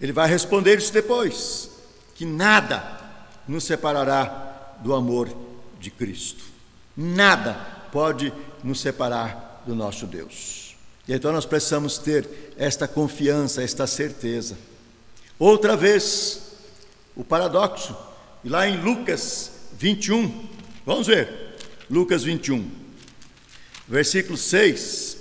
Ele 0.00 0.12
vai 0.12 0.28
responder 0.28 0.78
isso 0.78 0.92
depois: 0.92 1.70
que 2.14 2.24
nada 2.24 3.00
nos 3.46 3.64
separará 3.64 4.76
do 4.80 4.94
amor 4.94 5.28
de 5.78 5.90
Cristo. 5.90 6.44
Nada 6.96 7.54
pode 7.92 8.32
nos 8.62 8.80
separar 8.80 9.62
do 9.66 9.74
nosso 9.74 10.06
Deus. 10.06 10.76
E 11.06 11.12
então 11.12 11.32
nós 11.32 11.44
precisamos 11.44 11.98
ter 11.98 12.54
esta 12.56 12.88
confiança, 12.88 13.62
esta 13.62 13.86
certeza. 13.86 14.56
Outra 15.38 15.76
vez, 15.76 16.52
o 17.16 17.24
paradoxo, 17.24 17.96
lá 18.44 18.68
em 18.68 18.80
Lucas 18.80 19.50
21, 19.76 20.48
vamos 20.86 21.06
ver, 21.06 21.56
Lucas 21.90 22.22
21, 22.22 22.70
versículo 23.88 24.36
6. 24.36 25.18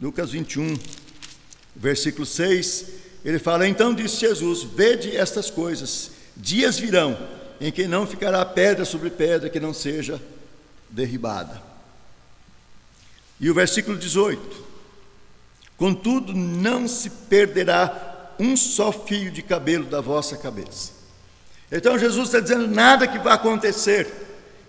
Lucas 0.00 0.30
21, 0.32 0.76
versículo 1.76 2.26
6, 2.26 2.86
ele 3.24 3.38
fala: 3.38 3.68
Então 3.68 3.94
disse 3.94 4.20
Jesus: 4.20 4.62
Vede 4.62 5.16
estas 5.16 5.50
coisas, 5.50 6.10
dias 6.36 6.78
virão 6.78 7.16
em 7.60 7.70
que 7.70 7.86
não 7.86 8.06
ficará 8.06 8.44
pedra 8.44 8.84
sobre 8.84 9.10
pedra 9.10 9.48
que 9.48 9.60
não 9.60 9.72
seja 9.72 10.20
derribada. 10.90 11.62
E 13.38 13.50
o 13.50 13.54
versículo 13.54 13.96
18: 13.96 14.64
Contudo, 15.76 16.34
não 16.34 16.88
se 16.88 17.10
perderá 17.10 18.13
um 18.38 18.56
só 18.56 18.92
fio 18.92 19.30
de 19.30 19.42
cabelo 19.42 19.84
da 19.84 20.00
vossa 20.00 20.36
cabeça. 20.36 20.92
Então 21.70 21.98
Jesus 21.98 22.28
está 22.28 22.40
dizendo: 22.40 22.68
nada 22.68 23.06
que 23.06 23.18
vai 23.18 23.34
acontecer, 23.34 24.08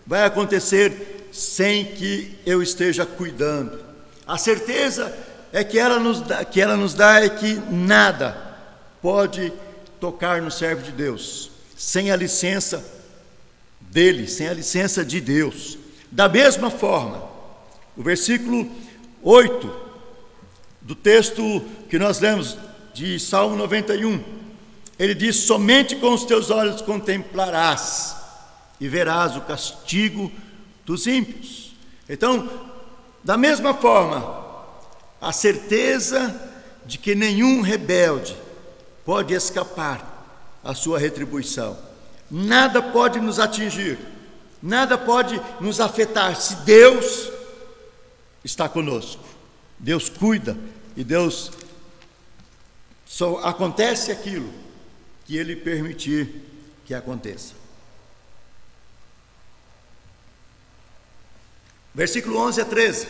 vai 0.05 0.23
acontecer 0.23 1.27
sem 1.31 1.85
que 1.85 2.37
eu 2.45 2.61
esteja 2.61 3.05
cuidando. 3.05 3.79
A 4.25 4.37
certeza 4.37 5.15
é 5.51 5.63
que 5.63 5.77
ela 5.77 5.99
nos 5.99 6.21
dá, 6.21 6.43
que 6.43 6.61
ela 6.61 6.75
nos 6.75 6.93
dá 6.93 7.23
é 7.23 7.29
que 7.29 7.53
nada 7.69 8.57
pode 9.01 9.53
tocar 9.99 10.41
no 10.41 10.51
servo 10.51 10.81
de 10.81 10.91
Deus 10.91 11.51
sem 11.75 12.09
a 12.09 12.15
licença 12.15 12.83
dele, 13.79 14.27
sem 14.27 14.47
a 14.47 14.53
licença 14.53 15.03
de 15.03 15.19
Deus. 15.19 15.77
Da 16.11 16.29
mesma 16.29 16.71
forma, 16.71 17.23
o 17.95 18.01
versículo 18.01 18.69
8 19.21 19.85
do 20.81 20.95
texto 20.95 21.61
que 21.89 21.99
nós 21.99 22.19
lemos 22.19 22.57
de 22.95 23.19
Salmo 23.19 23.57
91, 23.57 24.23
ele 24.97 25.13
diz: 25.13 25.35
Somente 25.35 25.97
com 25.97 26.13
os 26.13 26.23
teus 26.23 26.49
olhos 26.49 26.81
contemplarás 26.81 28.15
e 28.79 28.87
verás 28.87 29.35
o 29.35 29.41
castigo 29.41 30.31
dos 30.85 31.05
ímpios. 31.05 31.75
Então, 32.07 32.49
da 33.21 33.35
mesma 33.35 33.73
forma, 33.73 34.45
a 35.19 35.33
certeza 35.33 36.33
de 36.85 36.97
que 36.97 37.13
nenhum 37.13 37.61
rebelde 37.61 38.35
pode 39.03 39.33
escapar 39.33 40.61
à 40.63 40.73
sua 40.73 40.97
retribuição. 40.97 41.77
Nada 42.31 42.81
pode 42.81 43.19
nos 43.19 43.39
atingir, 43.39 43.99
nada 44.63 44.97
pode 44.97 45.39
nos 45.59 45.81
afetar 45.81 46.35
se 46.37 46.55
Deus 46.57 47.29
está 48.41 48.69
conosco. 48.69 49.23
Deus 49.77 50.07
cuida 50.07 50.57
e 50.95 51.03
Deus 51.03 51.51
só 53.05 53.37
acontece 53.39 54.11
aquilo 54.11 54.51
que 55.25 55.37
Ele 55.37 55.55
permitir 55.55 56.41
que 56.85 56.93
aconteça. 56.93 57.53
Versículo 61.93 62.37
11 62.39 62.61
a 62.61 62.65
13. 62.65 63.07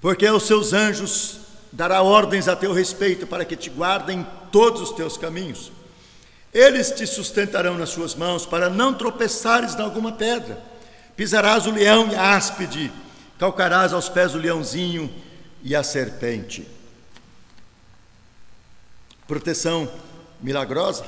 Porque 0.00 0.26
aos 0.26 0.44
seus 0.44 0.72
anjos 0.72 1.40
dará 1.72 2.02
ordens 2.02 2.46
a 2.46 2.54
teu 2.54 2.72
respeito 2.72 3.26
para 3.26 3.44
que 3.44 3.56
te 3.56 3.68
guardem 3.68 4.24
todos 4.52 4.80
os 4.82 4.92
teus 4.92 5.16
caminhos. 5.16 5.72
Eles 6.54 6.90
te 6.92 7.06
sustentarão 7.06 7.76
nas 7.76 7.90
suas 7.90 8.14
mãos 8.14 8.46
para 8.46 8.70
não 8.70 8.94
tropeçares 8.94 9.74
em 9.74 9.82
alguma 9.82 10.12
pedra. 10.12 10.62
Pisarás 11.16 11.66
o 11.66 11.72
leão 11.72 12.08
e 12.10 12.14
a 12.14 12.36
áspide, 12.36 12.92
calcarás 13.38 13.92
aos 13.92 14.08
pés 14.08 14.34
o 14.34 14.38
leãozinho 14.38 15.12
e 15.62 15.74
a 15.74 15.82
serpente. 15.82 16.77
Proteção 19.28 19.88
milagrosa? 20.40 21.04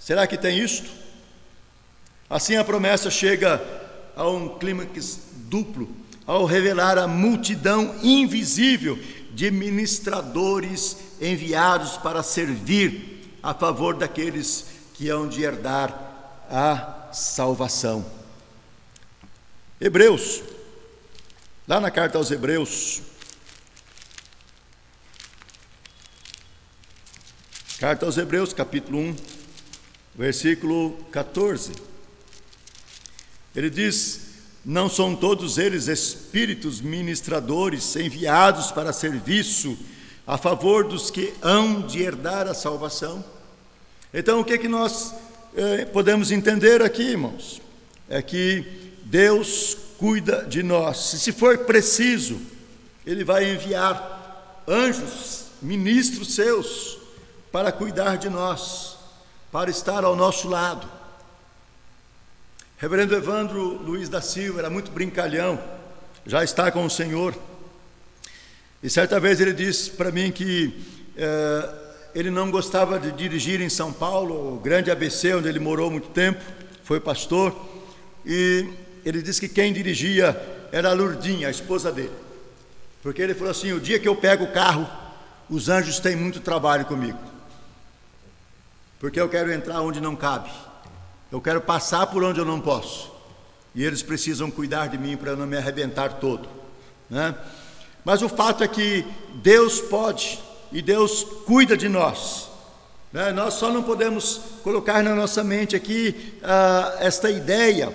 Será 0.00 0.26
que 0.26 0.36
tem 0.36 0.58
isto? 0.58 0.90
Assim 2.28 2.56
a 2.56 2.64
promessa 2.64 3.08
chega 3.08 3.62
a 4.16 4.28
um 4.28 4.58
clímax 4.58 5.20
duplo 5.48 5.88
ao 6.26 6.44
revelar 6.44 6.98
a 6.98 7.06
multidão 7.06 7.94
invisível 8.02 8.98
de 9.30 9.48
ministradores 9.50 10.96
enviados 11.20 11.96
para 11.98 12.20
servir 12.22 13.30
a 13.40 13.54
favor 13.54 13.94
daqueles 13.94 14.66
que 14.94 15.08
hão 15.08 15.28
de 15.28 15.42
herdar 15.42 15.92
a 16.50 17.10
salvação. 17.12 18.04
Hebreus, 19.80 20.42
lá 21.68 21.78
na 21.78 21.92
carta 21.92 22.18
aos 22.18 22.32
Hebreus, 22.32 23.02
Carta 27.84 28.06
aos 28.06 28.16
Hebreus, 28.16 28.54
capítulo 28.54 28.98
1, 28.98 29.16
versículo 30.16 30.92
14. 31.12 31.72
Ele 33.54 33.68
diz: 33.68 34.20
Não 34.64 34.88
são 34.88 35.14
todos 35.14 35.58
eles 35.58 35.86
espíritos 35.86 36.80
ministradores 36.80 37.94
enviados 37.96 38.72
para 38.72 38.90
serviço 38.90 39.76
a 40.26 40.38
favor 40.38 40.84
dos 40.84 41.10
que 41.10 41.34
hão 41.42 41.82
de 41.82 42.00
herdar 42.00 42.48
a 42.48 42.54
salvação? 42.54 43.22
Então, 44.14 44.40
o 44.40 44.44
que, 44.46 44.54
é 44.54 44.58
que 44.58 44.66
nós 44.66 45.12
eh, 45.54 45.84
podemos 45.84 46.30
entender 46.30 46.80
aqui, 46.80 47.02
irmãos? 47.02 47.60
É 48.08 48.22
que 48.22 48.64
Deus 49.04 49.76
cuida 49.98 50.46
de 50.46 50.62
nós. 50.62 51.12
E 51.12 51.18
se 51.18 51.32
for 51.32 51.58
preciso, 51.66 52.40
Ele 53.04 53.24
vai 53.24 53.52
enviar 53.52 54.64
anjos, 54.66 55.48
ministros 55.60 56.34
seus, 56.34 57.03
para 57.54 57.70
cuidar 57.70 58.18
de 58.18 58.28
nós, 58.28 58.96
para 59.52 59.70
estar 59.70 60.02
ao 60.02 60.16
nosso 60.16 60.48
lado. 60.48 60.88
Reverendo 62.78 63.14
Evandro 63.14 63.80
Luiz 63.80 64.08
da 64.08 64.20
Silva 64.20 64.58
era 64.58 64.68
muito 64.68 64.90
brincalhão, 64.90 65.62
já 66.26 66.42
está 66.42 66.68
com 66.72 66.84
o 66.84 66.90
Senhor. 66.90 67.32
E 68.82 68.90
certa 68.90 69.20
vez 69.20 69.40
ele 69.40 69.52
disse 69.52 69.92
para 69.92 70.10
mim 70.10 70.32
que 70.32 70.84
eh, 71.16 71.74
ele 72.12 72.28
não 72.28 72.50
gostava 72.50 72.98
de 72.98 73.12
dirigir 73.12 73.60
em 73.60 73.68
São 73.68 73.92
Paulo, 73.92 74.56
o 74.56 74.58
grande 74.58 74.90
ABC, 74.90 75.32
onde 75.34 75.48
ele 75.48 75.60
morou 75.60 75.92
muito 75.92 76.08
tempo, 76.08 76.42
foi 76.82 76.98
pastor, 76.98 77.54
e 78.26 78.68
ele 79.04 79.22
disse 79.22 79.40
que 79.40 79.48
quem 79.48 79.72
dirigia 79.72 80.36
era 80.72 80.90
a 80.90 80.92
Lurdinha, 80.92 81.46
a 81.46 81.52
esposa 81.52 81.92
dele. 81.92 82.10
Porque 83.00 83.22
ele 83.22 83.32
falou 83.32 83.52
assim: 83.52 83.70
o 83.70 83.78
dia 83.78 84.00
que 84.00 84.08
eu 84.08 84.16
pego 84.16 84.42
o 84.42 84.52
carro, 84.52 84.90
os 85.48 85.68
anjos 85.68 86.00
têm 86.00 86.16
muito 86.16 86.40
trabalho 86.40 86.84
comigo 86.86 87.33
porque 89.04 89.20
eu 89.20 89.28
quero 89.28 89.52
entrar 89.52 89.82
onde 89.82 90.00
não 90.00 90.16
cabe, 90.16 90.50
eu 91.30 91.38
quero 91.38 91.60
passar 91.60 92.06
por 92.06 92.24
onde 92.24 92.40
eu 92.40 92.44
não 92.46 92.58
posso, 92.58 93.12
e 93.74 93.84
eles 93.84 94.02
precisam 94.02 94.50
cuidar 94.50 94.86
de 94.86 94.96
mim 94.96 95.14
para 95.14 95.32
eu 95.32 95.36
não 95.36 95.46
me 95.46 95.58
arrebentar 95.58 96.14
todo. 96.14 96.48
Né? 97.10 97.34
Mas 98.02 98.22
o 98.22 98.30
fato 98.30 98.64
é 98.64 98.66
que 98.66 99.04
Deus 99.34 99.78
pode 99.78 100.40
e 100.72 100.80
Deus 100.80 101.22
cuida 101.44 101.76
de 101.76 101.86
nós. 101.86 102.48
Né? 103.12 103.30
Nós 103.30 103.52
só 103.52 103.70
não 103.70 103.82
podemos 103.82 104.40
colocar 104.62 105.02
na 105.02 105.14
nossa 105.14 105.44
mente 105.44 105.76
aqui 105.76 106.38
ah, 106.42 106.96
esta 106.98 107.30
ideia 107.30 107.94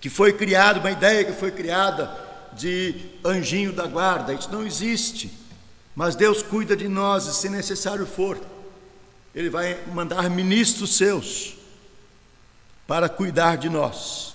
que 0.00 0.10
foi 0.10 0.32
criada, 0.32 0.80
uma 0.80 0.90
ideia 0.90 1.24
que 1.24 1.32
foi 1.32 1.52
criada 1.52 2.10
de 2.54 3.08
anjinho 3.24 3.72
da 3.72 3.86
guarda. 3.86 4.34
Isso 4.34 4.50
não 4.50 4.66
existe. 4.66 5.30
Mas 5.94 6.16
Deus 6.16 6.42
cuida 6.42 6.76
de 6.76 6.88
nós 6.88 7.28
e, 7.28 7.34
se 7.36 7.48
necessário 7.48 8.04
for, 8.04 8.36
ele 9.38 9.48
vai 9.48 9.78
mandar 9.94 10.28
ministros 10.28 10.96
seus 10.96 11.54
para 12.88 13.08
cuidar 13.08 13.56
de 13.56 13.68
nós, 13.68 14.34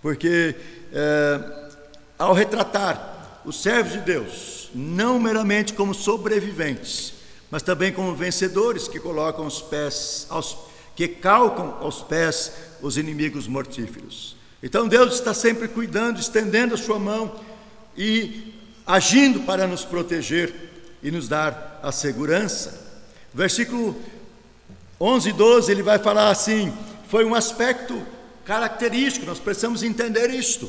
porque 0.00 0.54
é, 0.92 1.70
ao 2.16 2.32
retratar 2.32 3.42
os 3.44 3.60
servos 3.60 3.94
de 3.94 3.98
Deus, 3.98 4.70
não 4.72 5.18
meramente 5.18 5.72
como 5.72 5.92
sobreviventes, 5.92 7.14
mas 7.50 7.62
também 7.64 7.92
como 7.92 8.14
vencedores 8.14 8.86
que 8.86 9.00
colocam 9.00 9.44
os 9.44 9.60
pés, 9.60 10.28
aos, 10.30 10.56
que 10.94 11.08
calcam 11.08 11.76
aos 11.80 12.02
pés 12.02 12.52
os 12.80 12.96
inimigos 12.96 13.48
mortíferos. 13.48 14.36
Então 14.62 14.86
Deus 14.86 15.14
está 15.14 15.34
sempre 15.34 15.66
cuidando, 15.66 16.20
estendendo 16.20 16.74
a 16.74 16.78
sua 16.78 17.00
mão 17.00 17.40
e 17.96 18.54
agindo 18.86 19.40
para 19.40 19.66
nos 19.66 19.84
proteger 19.84 20.54
e 21.02 21.10
nos 21.10 21.26
dar 21.26 21.80
a 21.82 21.90
segurança. 21.90 22.84
Versículo 23.34 24.00
11 25.04 25.28
e 25.28 25.32
12 25.32 25.70
ele 25.70 25.82
vai 25.82 25.98
falar 25.98 26.30
assim: 26.30 26.72
foi 27.08 27.26
um 27.26 27.34
aspecto 27.34 28.02
característico, 28.44 29.26
nós 29.26 29.38
precisamos 29.38 29.82
entender 29.82 30.30
isto, 30.30 30.68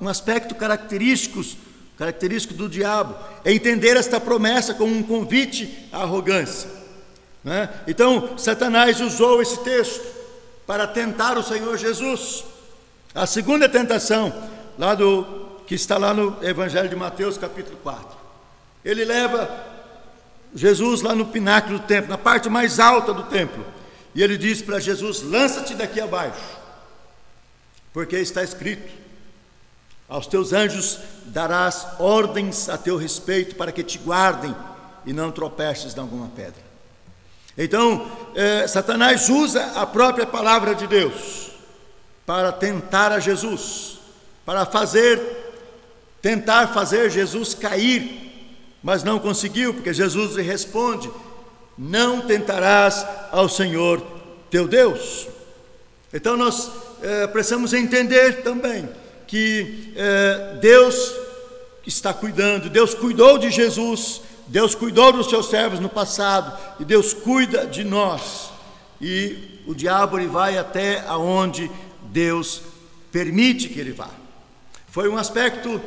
um, 0.00 0.08
aspecto 0.08 0.54
característico, 0.54 1.42
característico 1.98 2.54
do 2.54 2.68
diabo, 2.68 3.16
é 3.44 3.52
entender 3.52 3.96
esta 3.96 4.20
promessa 4.20 4.72
como 4.72 4.94
um 4.94 5.02
convite 5.02 5.88
à 5.92 6.02
arrogância. 6.02 6.70
Né? 7.42 7.68
Então, 7.88 8.38
Satanás 8.38 9.00
usou 9.00 9.42
esse 9.42 9.58
texto 9.60 10.06
para 10.66 10.86
tentar 10.86 11.36
o 11.36 11.42
Senhor 11.42 11.76
Jesus. 11.76 12.44
A 13.12 13.26
segunda 13.26 13.68
tentação, 13.68 14.32
lá 14.78 14.94
do 14.94 15.26
que 15.66 15.74
está 15.74 15.98
lá 15.98 16.14
no 16.14 16.36
Evangelho 16.42 16.88
de 16.88 16.96
Mateus, 16.96 17.36
capítulo 17.36 17.76
4. 17.82 18.18
Ele 18.84 19.04
leva 19.04 19.69
Jesus 20.54 21.02
lá 21.02 21.14
no 21.14 21.26
pináculo 21.26 21.78
do 21.78 21.86
templo, 21.86 22.10
na 22.10 22.18
parte 22.18 22.48
mais 22.48 22.80
alta 22.80 23.12
do 23.12 23.24
templo, 23.24 23.64
e 24.14 24.22
ele 24.22 24.36
diz 24.36 24.60
para 24.60 24.80
Jesus: 24.80 25.22
Lança-te 25.22 25.74
daqui 25.74 26.00
abaixo, 26.00 26.58
porque 27.92 28.16
está 28.16 28.42
escrito: 28.42 28.90
Aos 30.08 30.26
teus 30.26 30.52
anjos 30.52 30.98
darás 31.26 31.86
ordens 31.98 32.68
a 32.68 32.76
teu 32.76 32.96
respeito 32.96 33.54
para 33.54 33.72
que 33.72 33.84
te 33.84 33.98
guardem 33.98 34.54
e 35.06 35.12
não 35.12 35.30
tropeces 35.30 35.96
em 35.96 36.00
alguma 36.00 36.28
pedra. 36.28 36.70
Então, 37.56 38.10
eh, 38.34 38.66
Satanás 38.66 39.28
usa 39.28 39.72
a 39.74 39.86
própria 39.86 40.26
palavra 40.26 40.74
de 40.74 40.86
Deus 40.86 41.50
para 42.24 42.52
tentar 42.52 43.12
a 43.12 43.18
Jesus, 43.18 43.98
para 44.46 44.64
fazer, 44.64 45.20
tentar 46.22 46.68
fazer 46.68 47.10
Jesus 47.10 47.54
cair, 47.54 48.29
mas 48.82 49.04
não 49.04 49.18
conseguiu, 49.18 49.74
porque 49.74 49.92
Jesus 49.92 50.34
lhe 50.34 50.42
responde: 50.42 51.10
Não 51.76 52.22
tentarás 52.22 53.06
ao 53.30 53.48
Senhor 53.48 54.02
teu 54.50 54.66
Deus. 54.66 55.28
Então, 56.12 56.36
nós 56.36 56.70
eh, 57.02 57.26
precisamos 57.28 57.72
entender 57.72 58.42
também 58.42 58.88
que 59.26 59.92
eh, 59.96 60.58
Deus 60.60 61.12
está 61.86 62.12
cuidando, 62.12 62.68
Deus 62.68 62.94
cuidou 62.94 63.38
de 63.38 63.50
Jesus 63.50 64.22
Deus 64.50 64.74
cuidou 64.74 65.12
dos 65.12 65.28
seus 65.28 65.48
servos 65.48 65.78
no 65.78 65.88
passado 65.88 66.58
e 66.80 66.84
Deus 66.84 67.14
cuida 67.14 67.68
de 67.68 67.84
nós. 67.84 68.50
E 69.00 69.60
o 69.64 69.72
diabo 69.72 70.18
ele 70.18 70.26
vai 70.26 70.58
até 70.58 71.04
aonde 71.06 71.70
Deus 72.10 72.60
permite 73.12 73.68
que 73.68 73.78
ele 73.78 73.92
vá. 73.92 74.10
Foi 74.88 75.08
um 75.08 75.16
aspecto 75.16 75.80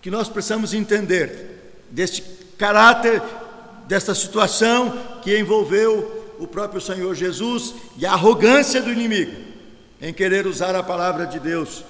que 0.00 0.08
nós 0.08 0.28
precisamos 0.28 0.72
entender 0.72 1.49
deste 1.90 2.22
caráter 2.56 3.22
desta 3.86 4.14
situação 4.14 4.96
que 5.22 5.36
envolveu 5.36 6.34
o 6.38 6.46
próprio 6.46 6.80
Senhor 6.80 7.14
Jesus 7.14 7.74
e 7.98 8.06
a 8.06 8.12
arrogância 8.12 8.80
do 8.80 8.92
inimigo 8.92 9.50
em 10.00 10.14
querer 10.14 10.46
usar 10.46 10.74
a 10.74 10.82
palavra 10.82 11.26
de 11.26 11.38
Deus 11.38 11.84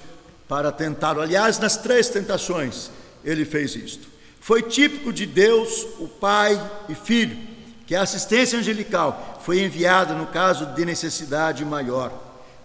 para 0.47 0.71
tentá-lo. 0.71 1.21
Aliás, 1.21 1.59
nas 1.59 1.77
três 1.77 2.09
tentações 2.09 2.89
ele 3.23 3.45
fez 3.45 3.75
isto. 3.75 4.07
Foi 4.39 4.63
típico 4.63 5.13
de 5.13 5.25
Deus, 5.25 5.85
o 5.99 6.07
Pai 6.07 6.59
e 6.89 6.95
Filho, 6.95 7.37
que 7.85 7.95
a 7.95 8.01
assistência 8.01 8.57
angelical 8.57 9.39
foi 9.45 9.61
enviada 9.63 10.13
no 10.15 10.25
caso 10.25 10.65
de 10.73 10.83
necessidade 10.83 11.63
maior. 11.63 12.11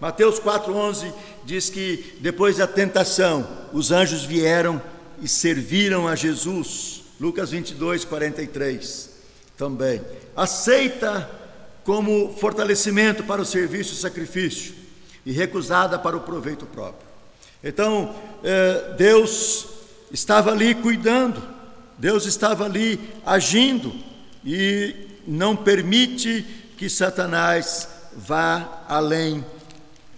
Mateus 0.01 0.39
4,11 0.39 1.13
diz 1.45 1.69
que 1.69 2.17
depois 2.19 2.57
da 2.57 2.67
tentação, 2.67 3.47
os 3.71 3.91
anjos 3.91 4.23
vieram 4.23 4.81
e 5.21 5.27
serviram 5.27 6.07
a 6.07 6.15
Jesus. 6.15 7.03
Lucas 7.19 7.51
22, 7.51 8.05
43 8.05 9.09
também. 9.57 10.01
Aceita 10.35 11.29
como 11.83 12.33
fortalecimento 12.33 13.23
para 13.23 13.41
o 13.41 13.45
serviço 13.45 13.93
e 13.93 13.97
sacrifício 13.97 14.75
e 15.25 15.31
recusada 15.31 15.97
para 15.97 16.17
o 16.17 16.21
proveito 16.21 16.65
próprio. 16.65 17.07
Então, 17.63 18.15
eh, 18.43 18.95
Deus 18.97 19.67
estava 20.11 20.51
ali 20.51 20.75
cuidando 20.75 21.57
Deus 21.97 22.27
estava 22.27 22.65
ali 22.65 22.99
agindo 23.25 23.93
e 24.45 24.93
não 25.27 25.55
permite 25.55 26.45
que 26.77 26.89
Satanás 26.89 27.87
vá 28.15 28.85
além 28.87 29.43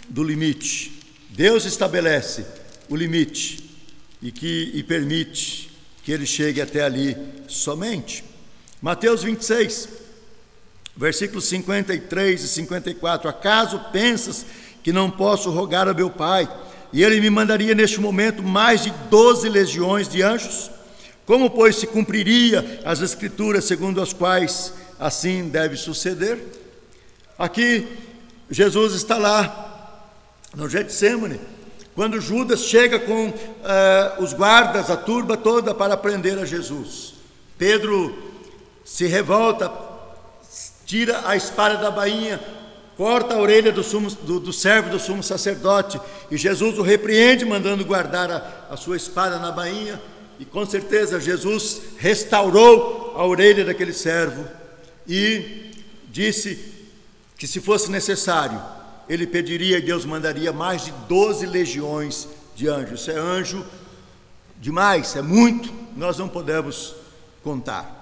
do 0.09 0.21
limite. 0.21 0.91
Deus 1.29 1.63
estabelece 1.63 2.45
o 2.89 2.95
limite 2.97 3.77
e 4.21 4.29
que 4.29 4.71
e 4.73 4.83
permite 4.83 5.68
que 6.09 6.13
ele 6.13 6.25
chegue 6.25 6.59
até 6.59 6.81
ali 6.81 7.15
somente. 7.47 8.23
Mateus 8.81 9.21
26, 9.21 9.89
versículos 10.97 11.45
53 11.45 12.43
e 12.43 12.47
54. 12.47 13.29
Acaso 13.29 13.79
pensas 13.91 14.43
que 14.81 14.91
não 14.91 15.11
posso 15.11 15.51
rogar 15.51 15.87
a 15.87 15.93
meu 15.93 16.09
Pai 16.09 16.49
e 16.91 17.03
ele 17.03 17.21
me 17.21 17.29
mandaria 17.29 17.75
neste 17.75 18.01
momento 18.01 18.41
mais 18.41 18.81
de 18.81 18.89
doze 19.07 19.47
legiões 19.47 20.09
de 20.09 20.23
anjos? 20.23 20.71
Como, 21.27 21.47
pois, 21.47 21.75
se 21.75 21.85
cumpriria 21.85 22.81
as 22.83 23.01
Escrituras 23.01 23.65
segundo 23.65 24.01
as 24.01 24.11
quais 24.11 24.73
assim 24.99 25.47
deve 25.47 25.77
suceder? 25.77 26.39
Aqui, 27.37 27.87
Jesus 28.49 28.95
está 28.95 29.15
lá, 29.15 30.09
no 30.55 30.67
Getsemane, 30.67 31.39
quando 31.99 32.21
Judas 32.21 32.61
chega 32.61 32.97
com 32.97 33.27
eh, 33.27 34.13
os 34.19 34.31
guardas, 34.31 34.89
a 34.89 34.95
turba 34.95 35.35
toda, 35.35 35.75
para 35.75 35.97
prender 35.97 36.39
a 36.39 36.45
Jesus. 36.45 37.15
Pedro 37.57 38.17
se 38.85 39.05
revolta, 39.05 39.69
tira 40.85 41.27
a 41.27 41.35
espada 41.35 41.75
da 41.75 41.91
bainha, 41.91 42.39
corta 42.95 43.33
a 43.33 43.37
orelha 43.37 43.69
do, 43.69 43.83
sumo, 43.83 44.09
do, 44.09 44.39
do 44.39 44.53
servo 44.53 44.89
do 44.89 44.97
sumo 44.97 45.21
sacerdote, 45.21 45.99
e 46.31 46.37
Jesus 46.37 46.79
o 46.79 46.83
repreende, 46.83 47.43
mandando 47.43 47.83
guardar 47.83 48.31
a, 48.31 48.67
a 48.69 48.77
sua 48.77 48.95
espada 48.95 49.37
na 49.37 49.51
bainha. 49.51 50.01
E 50.39 50.45
com 50.45 50.65
certeza 50.65 51.19
Jesus 51.19 51.81
restaurou 51.97 53.13
a 53.17 53.25
orelha 53.25 53.65
daquele 53.65 53.91
servo 53.91 54.45
e 55.05 55.73
disse 56.07 56.75
que 57.37 57.45
se 57.45 57.59
fosse 57.59 57.91
necessário, 57.91 58.78
ele 59.09 59.25
pediria 59.25 59.79
e 59.79 59.81
Deus 59.81 60.05
mandaria 60.05 60.53
mais 60.53 60.85
de 60.85 60.91
12 61.09 61.47
legiões 61.47 62.29
de 62.55 62.67
anjos. 62.67 63.01
Isso 63.01 63.11
é 63.11 63.17
anjo 63.17 63.65
demais, 64.61 65.15
é 65.15 65.21
muito, 65.21 65.73
nós 65.97 66.17
não 66.17 66.29
podemos 66.29 66.95
contar. 67.43 67.95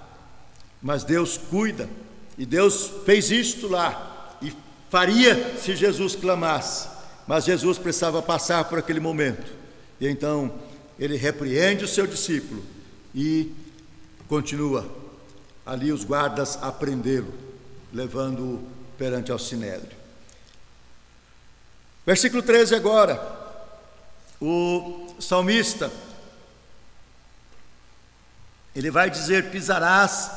Mas 0.82 1.04
Deus 1.04 1.38
cuida, 1.38 1.88
e 2.36 2.44
Deus 2.44 2.92
fez 3.06 3.30
isto 3.30 3.66
lá, 3.66 4.36
e 4.42 4.52
faria 4.90 5.56
se 5.58 5.74
Jesus 5.74 6.14
clamasse, 6.14 6.88
mas 7.26 7.44
Jesus 7.44 7.78
precisava 7.78 8.20
passar 8.20 8.64
por 8.64 8.78
aquele 8.78 9.00
momento. 9.00 9.50
E 10.00 10.06
então 10.06 10.52
ele 10.98 11.16
repreende 11.16 11.84
o 11.84 11.88
seu 11.88 12.06
discípulo 12.06 12.62
e 13.14 13.52
continua 14.28 14.86
ali 15.64 15.90
os 15.90 16.04
guardas 16.04 16.58
a 16.62 16.70
prendê-lo, 16.70 17.32
levando-o 17.92 18.62
perante 18.96 19.32
ao 19.32 19.38
sinédrio. 19.38 19.97
Versículo 22.08 22.42
13 22.42 22.74
agora, 22.74 23.20
o 24.40 25.14
salmista, 25.20 25.92
ele 28.74 28.90
vai 28.90 29.10
dizer: 29.10 29.50
pisarás 29.50 30.30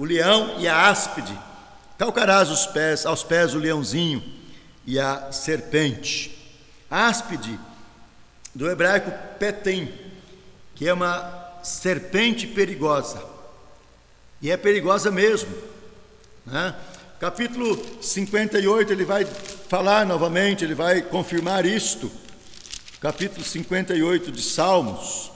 o 0.00 0.04
leão 0.04 0.58
e 0.58 0.66
a 0.66 0.88
áspide, 0.88 1.38
calcarás 1.96 2.50
os 2.50 2.66
pés, 2.66 3.06
aos 3.06 3.22
pés 3.22 3.54
o 3.54 3.60
leãozinho 3.60 4.20
e 4.84 4.98
a 4.98 5.30
serpente. 5.30 6.36
Áspide 6.90 7.56
do 8.52 8.68
hebraico 8.68 9.12
petem, 9.38 9.94
que 10.74 10.88
é 10.88 10.92
uma 10.92 11.60
serpente 11.62 12.48
perigosa. 12.48 13.22
E 14.40 14.50
é 14.50 14.56
perigosa 14.56 15.08
mesmo. 15.08 15.56
Né? 16.44 16.74
Capítulo 17.20 17.80
58, 18.02 18.92
ele 18.92 19.04
vai 19.04 19.24
falar 19.72 20.04
novamente, 20.04 20.64
ele 20.64 20.74
vai 20.74 21.00
confirmar 21.00 21.64
isto. 21.64 22.12
Capítulo 23.00 23.42
58 23.42 24.30
de 24.30 24.42
Salmos, 24.42 25.32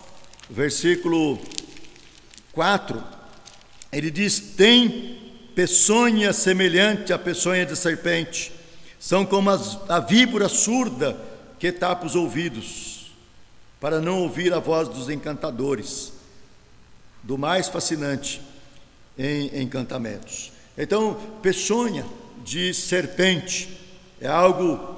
versículo 0.50 1.38
4, 2.52 3.02
ele 3.90 4.10
diz: 4.10 4.38
Tem 4.38 5.32
peçonha 5.54 6.34
semelhante 6.34 7.14
à 7.14 7.18
peçonha 7.18 7.64
de 7.64 7.74
serpente, 7.74 8.52
são 9.00 9.24
como 9.24 9.48
a 9.88 10.00
víbora 10.00 10.50
surda 10.50 11.16
que 11.58 11.72
tapa 11.72 12.04
os 12.04 12.14
ouvidos 12.14 13.12
para 13.80 14.02
não 14.02 14.20
ouvir 14.20 14.52
a 14.52 14.58
voz 14.58 14.86
dos 14.86 15.08
encantadores, 15.08 16.12
do 17.22 17.38
mais 17.38 17.68
fascinante 17.68 18.42
em 19.16 19.62
encantamentos. 19.62 20.52
Então, 20.76 21.18
peçonha 21.40 22.04
de 22.44 22.74
serpente 22.74 23.85
é 24.26 24.28
algo 24.28 24.96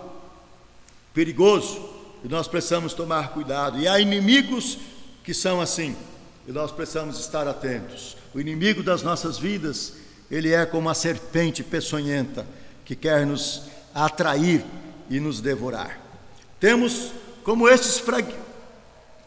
perigoso, 1.12 1.78
e 2.24 2.28
nós 2.28 2.48
precisamos 2.48 2.94
tomar 2.94 3.28
cuidado. 3.28 3.78
E 3.78 3.86
há 3.86 4.00
inimigos 4.00 4.78
que 5.22 5.34
são 5.34 5.60
assim, 5.60 5.94
e 6.46 6.52
nós 6.52 6.72
precisamos 6.72 7.20
estar 7.20 7.46
atentos. 7.46 8.16
O 8.34 8.40
inimigo 8.40 8.82
das 8.82 9.02
nossas 9.02 9.38
vidas, 9.38 9.94
ele 10.30 10.52
é 10.52 10.64
como 10.64 10.88
a 10.88 10.94
serpente 10.94 11.62
peçonhenta 11.62 12.46
que 12.86 12.96
quer 12.96 13.26
nos 13.26 13.64
atrair 13.94 14.64
e 15.10 15.20
nos 15.20 15.42
devorar. 15.42 16.00
Temos 16.58 17.12
como 17.44 17.68
estes 17.68 18.02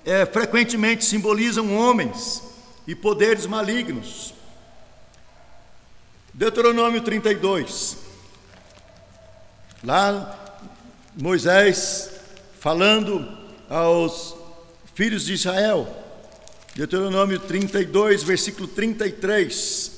é, 0.04 0.26
frequentemente 0.26 1.06
simbolizam 1.06 1.78
homens 1.78 2.42
e 2.88 2.96
poderes 2.96 3.46
malignos. 3.46 4.34
Deuteronômio 6.34 7.02
32. 7.02 8.11
Lá 9.84 10.64
Moisés 11.16 12.12
falando 12.60 13.28
aos 13.70 14.36
filhos 14.94 15.26
de 15.26 15.34
Israel. 15.34 15.88
Deuteronômio 16.76 17.40
32, 17.40 18.24
versículo 18.24 18.68
33. 18.68 19.92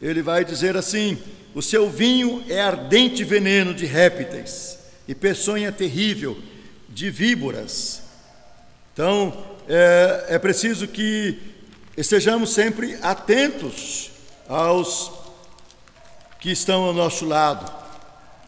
Ele 0.00 0.22
vai 0.22 0.44
dizer 0.44 0.76
assim: 0.76 1.18
O 1.54 1.62
seu 1.62 1.90
vinho 1.90 2.44
é 2.48 2.60
ardente 2.60 3.22
veneno 3.22 3.74
de 3.74 3.86
répteis 3.86 4.78
e 5.06 5.14
peçonha 5.14 5.70
terrível 5.70 6.36
de 6.88 7.10
víboras. 7.10 8.02
Então, 8.92 9.56
é, 9.68 10.26
é 10.30 10.38
preciso 10.38 10.88
que 10.88 11.38
estejamos 11.96 12.50
sempre 12.50 12.98
atentos 13.02 14.10
aos 14.48 15.12
que 16.40 16.50
estão 16.50 16.84
ao 16.84 16.94
nosso 16.94 17.24
lado, 17.24 17.70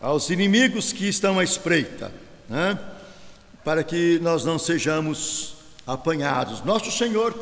aos 0.01 0.31
inimigos 0.31 0.93
que 0.93 1.09
estão 1.09 1.39
à 1.39 1.45
espreita, 1.45 2.13
né? 2.49 2.79
para 3.65 3.83
que 3.83 4.19
nós 4.21 4.45
não 4.45 4.59
sejamos 4.59 5.57
apanhados. 5.87 6.63
Nosso 6.65 6.91
Senhor, 6.91 7.35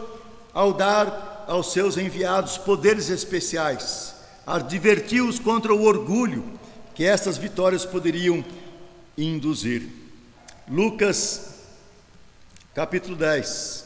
ao 0.53 0.73
dar 0.73 1.45
aos 1.47 1.73
seus 1.73 1.97
enviados 1.97 2.59
poderes 2.59 3.11
especiais, 3.11 4.15
advertiu-os 4.47 5.39
contra 5.39 5.75
o 5.75 5.85
orgulho 5.85 6.59
que 6.95 7.05
essas 7.05 7.37
vitórias 7.37 7.85
poderiam 7.85 8.45
induzir. 9.17 9.89
Lucas, 10.69 11.55
capítulo 12.75 13.15
10. 13.17 13.85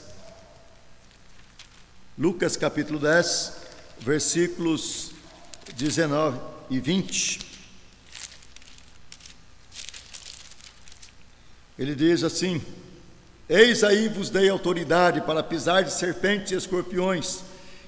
Lucas, 2.16 2.57
capítulo 2.57 2.99
10, 2.99 3.53
versículos 4.01 5.11
19 5.77 6.39
e 6.71 6.79
20. 6.79 7.49
Ele 11.81 11.95
diz 11.95 12.22
assim: 12.22 12.61
Eis 13.49 13.83
aí 13.83 14.07
vos 14.07 14.28
dei 14.28 14.51
autoridade 14.51 15.22
para 15.22 15.43
pisar 15.43 15.83
de 15.83 15.91
serpentes 15.91 16.53
e 16.53 16.55
escorpiões, 16.55 17.41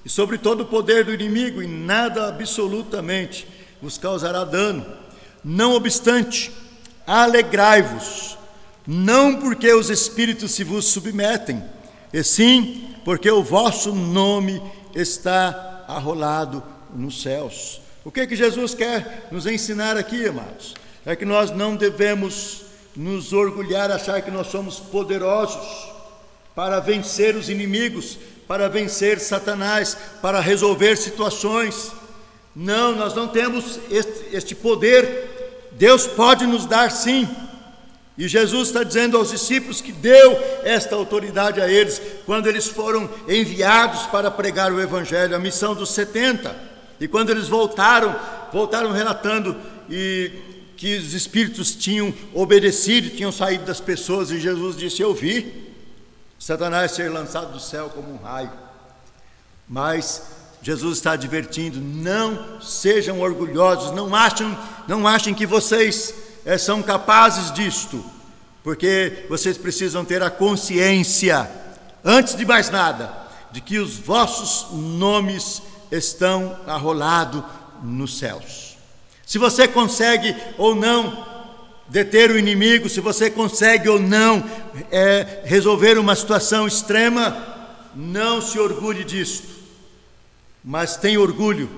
e 0.03 0.09
sobre 0.09 0.39
todo 0.39 0.61
o 0.61 0.65
poder 0.65 1.05
do 1.05 1.13
inimigo, 1.13 1.61
e 1.61 1.67
nada 1.67 2.27
absolutamente 2.27 3.47
vos 3.79 3.95
causará 3.99 4.43
dano. 4.43 4.83
Não 5.43 5.75
obstante, 5.75 6.51
alegrai-vos, 7.05 8.35
não 8.87 9.35
porque 9.39 9.71
os 9.71 9.91
espíritos 9.91 10.53
se 10.53 10.63
vos 10.63 10.85
submetem, 10.85 11.63
e 12.11 12.23
sim 12.23 12.95
porque 13.05 13.29
o 13.29 13.43
vosso 13.43 13.93
nome 13.93 14.59
está 14.95 15.85
arrolado 15.87 16.63
nos 16.95 17.21
céus. 17.21 17.79
O 18.03 18.11
que, 18.11 18.21
é 18.21 18.27
que 18.27 18.35
Jesus 18.35 18.73
quer 18.73 19.27
nos 19.31 19.45
ensinar 19.45 19.97
aqui, 19.97 20.27
amados? 20.27 20.73
É 21.05 21.15
que 21.15 21.25
nós 21.25 21.51
não 21.51 21.75
devemos 21.75 22.63
nos 22.95 23.33
orgulhar, 23.33 23.91
achar 23.91 24.21
que 24.21 24.31
nós 24.31 24.47
somos 24.47 24.79
poderosos 24.79 25.91
para 26.55 26.79
vencer 26.79 27.35
os 27.35 27.49
inimigos, 27.49 28.17
para 28.47 28.69
vencer 28.69 29.19
Satanás, 29.19 29.97
para 30.21 30.39
resolver 30.39 30.95
situações. 30.97 31.91
Não, 32.55 32.95
nós 32.95 33.13
não 33.15 33.27
temos 33.27 33.79
este, 33.89 34.35
este 34.35 34.55
poder. 34.55 35.69
Deus 35.71 36.05
pode 36.05 36.45
nos 36.45 36.65
dar 36.65 36.91
sim. 36.91 37.27
E 38.15 38.27
Jesus 38.27 38.67
está 38.67 38.83
dizendo 38.83 39.17
aos 39.17 39.31
discípulos 39.31 39.81
que 39.81 39.91
deu 39.91 40.39
esta 40.63 40.95
autoridade 40.95 41.59
a 41.59 41.67
eles 41.67 41.99
quando 42.27 42.47
eles 42.47 42.67
foram 42.67 43.09
enviados 43.27 44.03
para 44.03 44.29
pregar 44.29 44.71
o 44.71 44.79
Evangelho, 44.79 45.35
a 45.35 45.39
missão 45.39 45.73
dos 45.73 45.89
70. 45.89 46.55
E 46.99 47.07
quando 47.07 47.31
eles 47.31 47.47
voltaram, 47.47 48.15
voltaram 48.51 48.91
relatando 48.91 49.57
e 49.89 50.52
que 50.83 50.97
os 50.97 51.13
espíritos 51.13 51.73
tinham 51.73 52.13
obedecido, 52.33 53.11
tinham 53.11 53.31
saído 53.31 53.63
das 53.63 53.79
pessoas, 53.79 54.31
e 54.31 54.37
Jesus 54.37 54.75
disse: 54.75 55.01
Eu 55.01 55.13
vi 55.13 55.73
Satanás 56.37 56.91
ser 56.91 57.09
lançado 57.09 57.53
do 57.53 57.59
céu 57.61 57.89
como 57.89 58.13
um 58.13 58.17
raio. 58.17 58.51
Mas 59.65 60.23
Jesus 60.61 60.97
está 60.97 61.13
advertindo: 61.13 61.79
não 61.79 62.59
sejam 62.59 63.21
orgulhosos, 63.21 63.95
não 63.95 64.13
achem, 64.13 64.57
não 64.85 65.07
achem 65.07 65.33
que 65.33 65.45
vocês 65.45 66.13
é, 66.43 66.57
são 66.57 66.83
capazes 66.83 67.53
disto, 67.53 68.03
porque 68.61 69.25
vocês 69.29 69.57
precisam 69.57 70.03
ter 70.03 70.21
a 70.21 70.29
consciência, 70.29 71.49
antes 72.03 72.35
de 72.35 72.45
mais 72.45 72.69
nada, 72.69 73.09
de 73.53 73.61
que 73.61 73.79
os 73.79 73.93
vossos 73.97 74.69
nomes 74.73 75.61
estão 75.89 76.59
arrolados 76.67 77.41
nos 77.81 78.17
céus. 78.19 78.72
Se 79.25 79.37
você 79.37 79.67
consegue 79.67 80.35
ou 80.57 80.75
não 80.75 81.25
deter 81.87 82.31
o 82.31 82.39
inimigo, 82.39 82.89
se 82.89 82.99
você 82.99 83.29
consegue 83.29 83.87
ou 83.89 83.99
não 83.99 84.43
é, 84.91 85.41
resolver 85.45 85.97
uma 85.97 86.15
situação 86.15 86.67
extrema, 86.67 87.35
não 87.95 88.41
se 88.41 88.57
orgulhe 88.59 89.03
disto, 89.03 89.47
mas 90.63 90.97
tenha 90.97 91.19
orgulho 91.19 91.69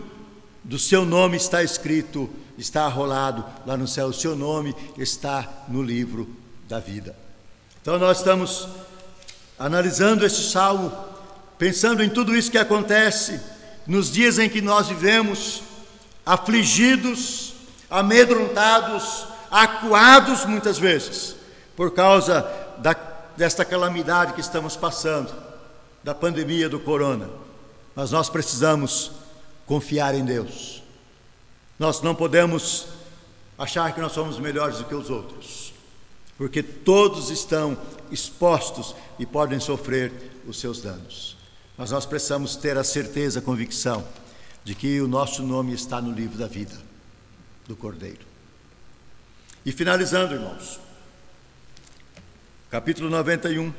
do 0.64 0.80
seu 0.80 1.06
nome 1.06 1.38
está 1.38 1.62
escrito, 1.64 2.30
está 2.58 2.86
arrolado 2.86 3.46
lá 3.66 3.78
no 3.78 3.88
céu, 3.88 4.08
o 4.08 4.14
seu 4.14 4.36
nome 4.36 4.76
está 4.98 5.66
no 5.68 5.84
livro 5.84 6.28
da 6.68 6.80
vida. 6.80 7.16
Então 7.82 8.00
nós 8.00 8.18
estamos 8.18 8.68
analisando 9.60 10.26
este 10.26 10.50
salmo, 10.50 10.92
pensando 11.58 12.04
em 12.04 12.10
tudo 12.10 12.36
isso 12.36 12.50
que 12.50 12.58
acontece 12.58 13.40
nos 13.86 14.12
dias 14.12 14.40
em 14.40 14.50
que 14.50 14.62
nós 14.62 14.88
vivemos, 14.88 15.62
afligidos, 16.26 17.54
amedrontados, 17.90 19.28
acuados 19.52 20.46
muitas 20.46 20.78
vezes, 20.80 21.36
por 21.76 21.92
causa 21.92 22.42
da, 22.80 22.94
desta 23.38 23.64
calamidade 23.64 24.34
que 24.34 24.42
estamos 24.42 24.76
passando, 24.76 25.32
da 26.04 26.16
pandemia 26.16 26.68
do 26.68 26.80
corona. 26.80 27.30
Mas 27.96 28.12
nós 28.12 28.30
precisamos 28.30 29.12
confiar 29.66 30.16
em 30.16 30.26
Deus. 30.26 30.84
Nós 31.78 32.02
não 32.02 32.16
podemos 32.16 32.88
achar 33.58 33.94
que 33.94 34.02
nós 34.02 34.12
somos 34.12 34.40
melhores 34.40 34.80
do 34.80 34.86
que 34.86 34.96
os 34.96 35.10
outros, 35.10 35.74
porque 36.38 36.62
todos 36.62 37.30
estão 37.30 37.78
expostos 38.12 38.96
e 39.18 39.26
podem 39.26 39.60
sofrer 39.60 40.12
os 40.48 40.60
seus 40.60 40.82
danos. 40.82 41.38
Mas 41.78 41.92
nós 41.92 42.06
precisamos 42.06 42.56
ter 42.56 42.78
a 42.78 42.84
certeza, 42.84 43.40
a 43.40 43.42
convicção 43.42 44.04
de 44.66 44.74
que 44.74 45.00
o 45.00 45.08
nosso 45.08 45.44
nome 45.44 45.74
está 45.74 46.02
no 46.02 46.12
livro 46.12 46.40
da 46.40 46.48
vida 46.48 46.76
do 47.68 47.76
Cordeiro. 47.76 48.26
E 49.64 49.72
finalizando, 49.72 50.34
irmãos, 50.34 50.80
capítulo 52.72 53.08
91, 53.12 53.72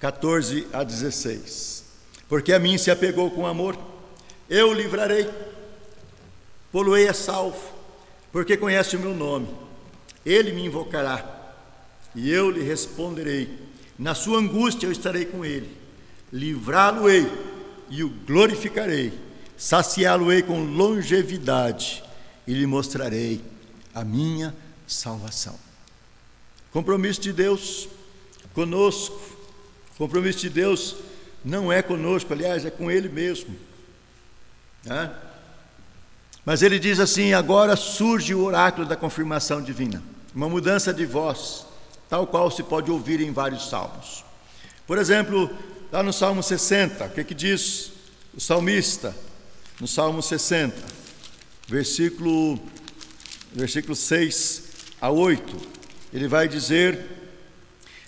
14 0.00 0.66
a 0.72 0.82
16. 0.82 1.84
Porque 2.28 2.52
a 2.52 2.58
mim 2.58 2.76
se 2.78 2.90
apegou 2.90 3.30
com 3.30 3.46
amor, 3.46 3.78
eu 4.50 4.70
o 4.70 4.74
livrarei, 4.74 5.30
poluei 6.72 7.06
a 7.06 7.14
salvo, 7.14 7.62
porque 8.32 8.56
conhece 8.56 8.96
o 8.96 9.00
meu 9.00 9.14
nome. 9.14 9.48
Ele 10.26 10.50
me 10.52 10.66
invocará, 10.66 11.54
e 12.12 12.28
eu 12.28 12.50
lhe 12.50 12.62
responderei. 12.62 13.56
Na 13.96 14.16
sua 14.16 14.40
angústia 14.40 14.88
eu 14.88 14.92
estarei 14.92 15.26
com 15.26 15.44
ele, 15.44 15.76
livrá-lo-ei 16.32 17.30
e 17.88 18.02
o 18.02 18.08
glorificarei 18.08 19.31
saciá-lo-ei 19.62 20.42
com 20.42 20.64
longevidade 20.64 22.02
e 22.48 22.52
lhe 22.52 22.66
mostrarei 22.66 23.40
a 23.94 24.02
minha 24.02 24.52
salvação. 24.88 25.54
Compromisso 26.72 27.20
de 27.20 27.32
Deus 27.32 27.88
conosco, 28.54 29.20
compromisso 29.96 30.40
de 30.40 30.50
Deus 30.50 30.96
não 31.44 31.72
é 31.72 31.80
conosco, 31.80 32.32
aliás, 32.32 32.66
é 32.66 32.70
com 32.72 32.90
Ele 32.90 33.08
mesmo. 33.08 33.54
Né? 34.84 35.14
Mas 36.44 36.60
ele 36.62 36.80
diz 36.80 36.98
assim: 36.98 37.32
agora 37.32 37.76
surge 37.76 38.34
o 38.34 38.42
oráculo 38.42 38.84
da 38.84 38.96
confirmação 38.96 39.62
divina, 39.62 40.02
uma 40.34 40.48
mudança 40.48 40.92
de 40.92 41.06
voz, 41.06 41.64
tal 42.08 42.26
qual 42.26 42.50
se 42.50 42.64
pode 42.64 42.90
ouvir 42.90 43.20
em 43.20 43.32
vários 43.32 43.68
salmos. 43.68 44.24
Por 44.88 44.98
exemplo, 44.98 45.48
lá 45.92 46.02
no 46.02 46.12
Salmo 46.12 46.42
60, 46.42 47.04
o 47.04 47.10
que, 47.10 47.22
que 47.22 47.34
diz 47.34 47.92
o 48.34 48.40
salmista? 48.40 49.14
No 49.80 49.86
Salmo 49.86 50.22
60, 50.22 50.74
versículo, 51.66 52.58
versículo 53.52 53.96
6 53.96 54.62
a 55.00 55.10
8, 55.10 55.56
ele 56.12 56.28
vai 56.28 56.46
dizer: 56.46 57.00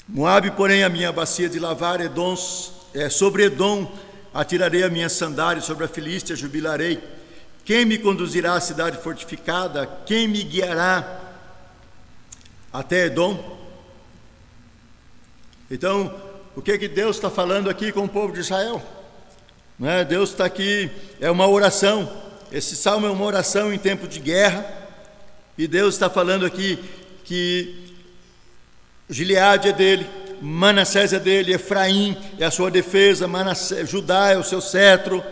Moabe, 0.08 0.50
porém, 0.50 0.84
a 0.84 0.88
minha 0.88 1.10
bacia 1.10 1.48
de 1.48 1.58
lavar, 1.58 2.00
Edoms, 2.00 2.72
é, 2.94 3.08
sobre 3.08 3.44
Edom 3.44 3.90
atirarei 4.32 4.82
a 4.82 4.90
minha 4.90 5.08
sandália, 5.08 5.62
sobre 5.62 5.84
a 5.84 5.88
Filístia 5.88 6.36
jubilarei. 6.36 7.02
Quem 7.64 7.84
me 7.84 7.98
conduzirá 7.98 8.54
à 8.54 8.60
cidade 8.60 8.98
fortificada? 8.98 9.86
Quem 10.04 10.28
me 10.28 10.42
guiará 10.42 11.20
até 12.72 13.06
Edom? 13.06 13.58
Então, 15.70 16.14
o 16.54 16.60
que 16.60 16.76
que 16.76 16.88
Deus 16.88 17.16
está 17.16 17.30
falando 17.30 17.70
aqui 17.70 17.90
com 17.90 18.04
o 18.04 18.08
povo 18.08 18.32
de 18.32 18.40
Israel? 18.40 18.82
Não 19.78 19.88
é? 19.88 20.04
Deus 20.04 20.30
está 20.30 20.44
aqui, 20.44 20.90
é 21.20 21.30
uma 21.30 21.48
oração. 21.48 22.10
Esse 22.52 22.76
salmo 22.76 23.06
é 23.06 23.10
uma 23.10 23.24
oração 23.24 23.72
em 23.72 23.78
tempo 23.78 24.06
de 24.06 24.20
guerra. 24.20 24.64
E 25.58 25.66
Deus 25.66 25.94
está 25.94 26.08
falando 26.08 26.46
aqui 26.46 26.78
que 27.24 27.94
Gileade 29.08 29.68
é 29.68 29.72
dele, 29.72 30.06
Manassés 30.40 31.12
é 31.12 31.18
dele, 31.18 31.52
Efraim 31.54 32.16
é 32.38 32.44
a 32.44 32.50
sua 32.50 32.70
defesa, 32.70 33.28
Judá 33.84 34.30
é 34.30 34.38
o 34.38 34.44
seu 34.44 34.60
cetro. 34.60 35.22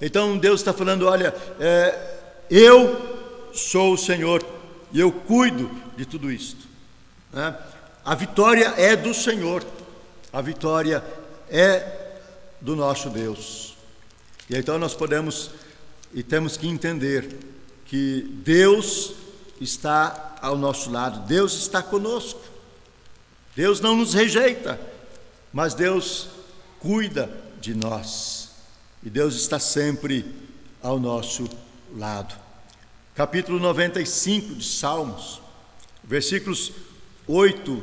Então 0.00 0.36
Deus 0.38 0.60
está 0.60 0.72
falando: 0.72 1.06
olha, 1.06 1.34
é, 1.60 1.94
eu 2.50 3.50
sou 3.52 3.94
o 3.94 3.98
Senhor 3.98 4.44
e 4.92 5.00
eu 5.00 5.10
cuido 5.12 5.70
de 5.96 6.04
tudo 6.04 6.30
isto. 6.30 6.66
Né? 7.32 7.54
A 8.04 8.14
vitória 8.14 8.74
é 8.76 8.94
do 8.94 9.12
Senhor, 9.12 9.64
a 10.32 10.40
vitória 10.40 11.02
é 11.50 12.05
do 12.60 12.76
nosso 12.76 13.10
Deus. 13.10 13.76
E 14.48 14.56
então 14.56 14.78
nós 14.78 14.94
podemos 14.94 15.50
e 16.14 16.22
temos 16.22 16.56
que 16.56 16.68
entender 16.68 17.36
que 17.84 18.22
Deus 18.44 19.14
está 19.60 20.36
ao 20.40 20.56
nosso 20.56 20.90
lado, 20.90 21.26
Deus 21.26 21.54
está 21.54 21.82
conosco. 21.82 22.40
Deus 23.54 23.80
não 23.80 23.96
nos 23.96 24.12
rejeita, 24.12 24.78
mas 25.52 25.74
Deus 25.74 26.28
cuida 26.78 27.30
de 27.60 27.74
nós. 27.74 28.50
E 29.02 29.10
Deus 29.10 29.34
está 29.34 29.58
sempre 29.58 30.24
ao 30.82 30.98
nosso 30.98 31.48
lado. 31.96 32.34
Capítulo 33.14 33.58
95 33.58 34.56
de 34.56 34.64
Salmos, 34.64 35.40
versículos 36.04 36.72
8 37.26 37.82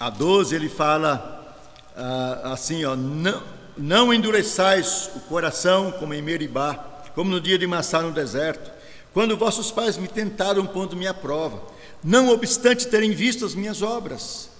a 0.00 0.08
12, 0.10 0.54
ele 0.54 0.68
fala 0.68 1.56
ah, 1.94 2.52
assim: 2.52 2.84
ó, 2.84 2.96
não, 2.96 3.42
não 3.78 4.12
endureçais 4.12 5.10
o 5.14 5.20
coração 5.20 5.92
como 5.92 6.12
em 6.12 6.20
Meribá, 6.20 6.74
como 7.14 7.30
no 7.30 7.40
dia 7.40 7.58
de 7.58 7.66
Massá 7.66 8.02
no 8.02 8.12
deserto, 8.12 8.70
quando 9.12 9.36
vossos 9.36 9.70
pais 9.70 9.96
me 9.96 10.06
tentaram 10.06 10.66
pondo 10.66 10.96
minha 10.96 11.14
prova, 11.14 11.62
não 12.02 12.28
obstante 12.28 12.86
terem 12.86 13.12
visto 13.12 13.44
as 13.44 13.54
minhas 13.54 13.82
obras. 13.82 14.50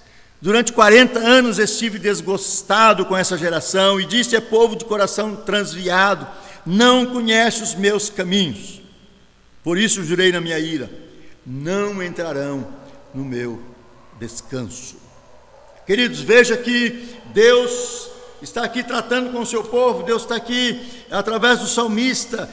Durante 0.40 0.72
40 0.72 1.18
anos 1.18 1.58
estive 1.58 1.98
desgostado 1.98 3.04
com 3.04 3.16
essa 3.16 3.36
geração 3.36 4.00
e 4.00 4.06
disse 4.06 4.36
a 4.36 4.40
povo 4.40 4.76
de 4.76 4.84
coração 4.84 5.34
transviado: 5.34 6.26
Não 6.64 7.06
conhece 7.06 7.62
os 7.62 7.74
meus 7.74 8.08
caminhos. 8.08 8.80
Por 9.64 9.76
isso 9.76 10.04
jurei 10.04 10.30
na 10.30 10.40
minha 10.40 10.58
ira: 10.58 10.88
Não 11.44 12.00
entrarão 12.02 12.66
no 13.12 13.24
meu 13.24 13.60
descanso. 14.18 14.96
Queridos, 15.84 16.20
veja 16.20 16.56
que 16.56 17.16
Deus 17.32 18.07
está 18.42 18.64
aqui 18.64 18.82
tratando 18.82 19.32
com 19.32 19.40
o 19.40 19.46
seu 19.46 19.64
povo, 19.64 20.02
Deus 20.02 20.22
está 20.22 20.36
aqui, 20.36 21.04
através 21.10 21.60
do 21.60 21.66
salmista, 21.66 22.48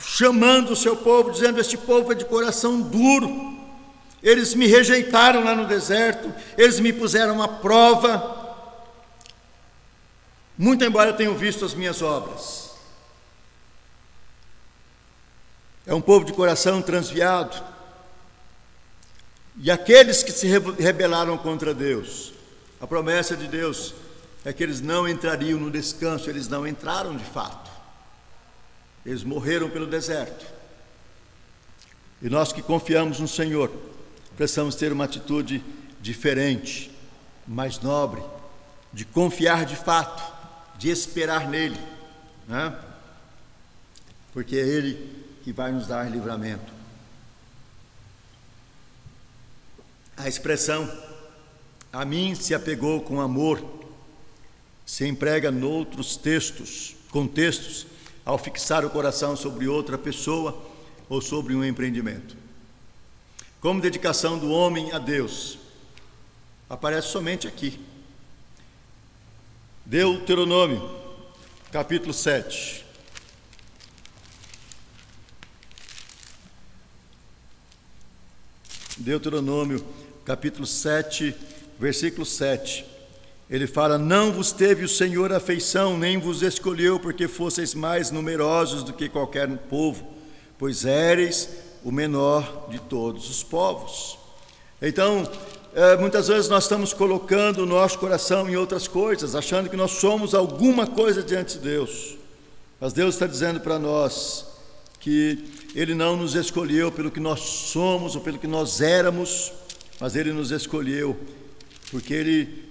chamando 0.00 0.70
o 0.72 0.76
seu 0.76 0.96
povo, 0.96 1.30
dizendo: 1.30 1.60
Este 1.60 1.76
povo 1.76 2.12
é 2.12 2.14
de 2.14 2.24
coração 2.24 2.80
duro 2.80 3.58
eles 4.22 4.54
me 4.54 4.66
rejeitaram 4.66 5.44
lá 5.44 5.54
no 5.54 5.66
deserto, 5.66 6.32
eles 6.56 6.80
me 6.80 6.92
puseram 6.92 7.42
à 7.42 7.48
prova, 7.48 8.46
muito 10.56 10.84
embora 10.84 11.12
tenham 11.12 11.34
visto 11.34 11.64
as 11.64 11.74
minhas 11.74 12.02
obras. 12.02 12.72
É 15.86 15.94
um 15.94 16.00
povo 16.00 16.24
de 16.24 16.32
coração 16.32 16.82
transviado. 16.82 17.62
E 19.56 19.70
aqueles 19.70 20.22
que 20.22 20.32
se 20.32 20.46
rebelaram 20.46 21.38
contra 21.38 21.72
Deus, 21.72 22.32
a 22.80 22.86
promessa 22.86 23.36
de 23.36 23.46
Deus 23.46 23.94
é 24.48 24.52
que 24.54 24.62
eles 24.62 24.80
não 24.80 25.06
entrariam 25.06 25.60
no 25.60 25.70
descanso, 25.70 26.30
eles 26.30 26.48
não 26.48 26.66
entraram 26.66 27.14
de 27.14 27.24
fato. 27.24 27.70
Eles 29.04 29.22
morreram 29.22 29.68
pelo 29.68 29.86
deserto. 29.86 30.46
E 32.22 32.30
nós 32.30 32.50
que 32.50 32.62
confiamos 32.62 33.20
no 33.20 33.28
Senhor, 33.28 33.70
precisamos 34.38 34.74
ter 34.74 34.90
uma 34.90 35.04
atitude 35.04 35.62
diferente, 36.00 36.90
mais 37.46 37.78
nobre, 37.80 38.22
de 38.90 39.04
confiar 39.04 39.66
de 39.66 39.76
fato, 39.76 40.22
de 40.78 40.88
esperar 40.88 41.46
nele, 41.46 41.78
né? 42.48 42.74
porque 44.32 44.56
é 44.56 44.66
Ele 44.66 45.26
que 45.44 45.52
vai 45.52 45.70
nos 45.72 45.86
dar 45.86 46.10
livramento. 46.10 46.72
A 50.16 50.26
expressão 50.26 50.90
a 51.92 52.02
mim 52.06 52.34
se 52.34 52.54
apegou 52.54 53.02
com 53.02 53.20
amor 53.20 53.77
se 54.88 55.06
emprega 55.06 55.52
noutros 55.52 56.16
textos, 56.16 56.96
contextos, 57.10 57.86
ao 58.24 58.38
fixar 58.38 58.84
o 58.84 58.90
coração 58.90 59.36
sobre 59.36 59.68
outra 59.68 59.98
pessoa 59.98 60.58
ou 61.08 61.20
sobre 61.20 61.54
um 61.54 61.62
empreendimento 61.62 62.48
como 63.60 63.80
dedicação 63.80 64.38
do 64.38 64.50
homem 64.50 64.92
a 64.92 64.98
Deus, 64.98 65.58
aparece 66.70 67.08
somente 67.08 67.48
aqui. 67.48 67.80
Deuteronômio, 69.84 70.88
capítulo 71.72 72.12
7. 72.12 72.84
Deuteronômio, 78.98 79.84
capítulo 80.24 80.66
7, 80.66 81.34
versículo 81.78 82.24
7. 82.24 82.84
Ele 83.50 83.66
fala: 83.66 83.96
Não 83.96 84.32
vos 84.32 84.52
teve 84.52 84.84
o 84.84 84.88
Senhor 84.88 85.32
afeição, 85.32 85.96
nem 85.96 86.18
vos 86.18 86.42
escolheu, 86.42 87.00
porque 87.00 87.26
fosseis 87.26 87.74
mais 87.74 88.10
numerosos 88.10 88.82
do 88.82 88.92
que 88.92 89.08
qualquer 89.08 89.48
povo, 89.70 90.06
pois 90.58 90.84
éreis 90.84 91.48
o 91.84 91.90
menor 91.90 92.68
de 92.70 92.78
todos 92.78 93.30
os 93.30 93.42
povos. 93.42 94.18
Então, 94.80 95.28
é, 95.74 95.96
muitas 95.96 96.28
vezes 96.28 96.48
nós 96.48 96.64
estamos 96.64 96.92
colocando 96.92 97.62
o 97.62 97.66
nosso 97.66 97.98
coração 97.98 98.48
em 98.48 98.56
outras 98.56 98.86
coisas, 98.86 99.34
achando 99.34 99.70
que 99.70 99.76
nós 99.76 99.92
somos 99.92 100.34
alguma 100.34 100.86
coisa 100.86 101.22
diante 101.22 101.58
de 101.58 101.64
Deus. 101.64 102.16
Mas 102.80 102.92
Deus 102.92 103.14
está 103.14 103.26
dizendo 103.26 103.60
para 103.60 103.78
nós 103.78 104.46
que 105.00 105.44
Ele 105.74 105.94
não 105.94 106.16
nos 106.16 106.34
escolheu 106.34 106.92
pelo 106.92 107.10
que 107.10 107.20
nós 107.20 107.40
somos 107.40 108.14
ou 108.14 108.20
pelo 108.20 108.38
que 108.38 108.46
nós 108.46 108.80
éramos, 108.80 109.52
mas 109.98 110.14
Ele 110.14 110.32
nos 110.32 110.50
escolheu 110.50 111.16
porque 111.90 112.12
Ele 112.12 112.67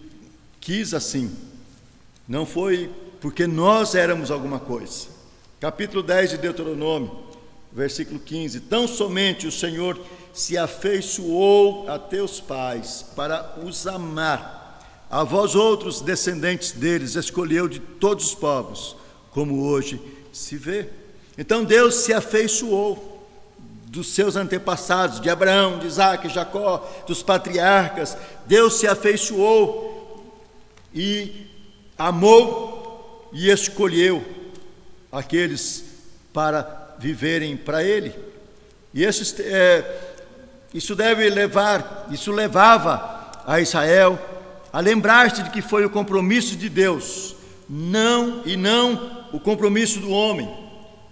quis 0.68 0.94
assim. 0.94 1.34
Não 2.28 2.46
foi 2.46 2.94
porque 3.22 3.48
nós 3.48 3.96
éramos 3.96 4.30
alguma 4.30 4.60
coisa. 4.60 5.08
Capítulo 5.62 6.04
10 6.04 6.32
de 6.32 6.38
Deuteronômio 6.40 7.24
versículo 7.72 8.20
15: 8.20 8.60
Tão 8.62 8.86
somente 8.86 9.48
o 9.48 9.52
Senhor 9.52 9.98
se 10.34 10.58
afeiçoou 10.58 11.90
a 11.90 11.98
teus 11.98 12.42
pais 12.42 13.06
para 13.16 13.58
os 13.64 13.88
amar, 13.88 15.08
a 15.10 15.24
vós 15.24 15.56
outros 15.56 16.02
descendentes 16.02 16.74
deles, 16.74 17.16
escolheu 17.16 17.70
de 17.70 17.80
todos 17.80 18.26
os 18.26 18.36
povos, 18.36 18.98
como 19.32 19.64
hoje 19.70 20.02
se 20.34 20.58
vê. 20.58 20.90
Então 21.38 21.64
Deus 21.64 21.96
se 21.96 22.12
afeiçoou 22.12 23.26
dos 23.86 24.14
seus 24.14 24.36
antepassados, 24.36 25.22
de 25.22 25.30
Abraão, 25.30 25.80
de 25.80 25.88
Isaac, 25.88 26.28
Jacó, 26.28 26.86
dos 27.08 27.24
patriarcas, 27.24 28.18
Deus 28.46 28.74
se 28.74 28.86
afeiçoou 28.86 29.87
e 30.98 31.46
amou 31.96 33.30
e 33.32 33.52
escolheu 33.52 34.26
aqueles 35.12 35.86
para 36.34 36.96
viverem 36.98 37.56
para 37.56 37.84
Ele. 37.84 38.16
E 38.92 39.04
esse, 39.04 39.44
é, 39.44 40.16
isso 40.74 40.96
deve 40.96 41.30
levar, 41.30 42.08
isso 42.12 42.32
levava 42.32 43.44
a 43.46 43.62
Israel 43.62 44.20
a 44.74 44.80
lembrar-se 44.80 45.44
de 45.44 45.52
que 45.52 45.62
foi 45.62 45.86
o 45.86 45.90
compromisso 45.90 46.56
de 46.56 46.68
Deus, 46.68 47.36
não 47.70 48.42
e 48.44 48.58
não 48.58 49.28
o 49.32 49.40
compromisso 49.40 50.00
do 50.00 50.10
homem, 50.10 50.52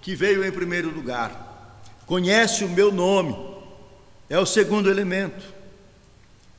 que 0.02 0.16
veio 0.16 0.44
em 0.44 0.52
primeiro 0.52 0.90
lugar. 0.90 1.80
Conhece 2.08 2.64
o 2.64 2.70
meu 2.70 2.92
nome, 2.92 3.38
é 4.28 4.40
o 4.40 4.48
segundo 4.48 4.90
elemento. 4.90 5.46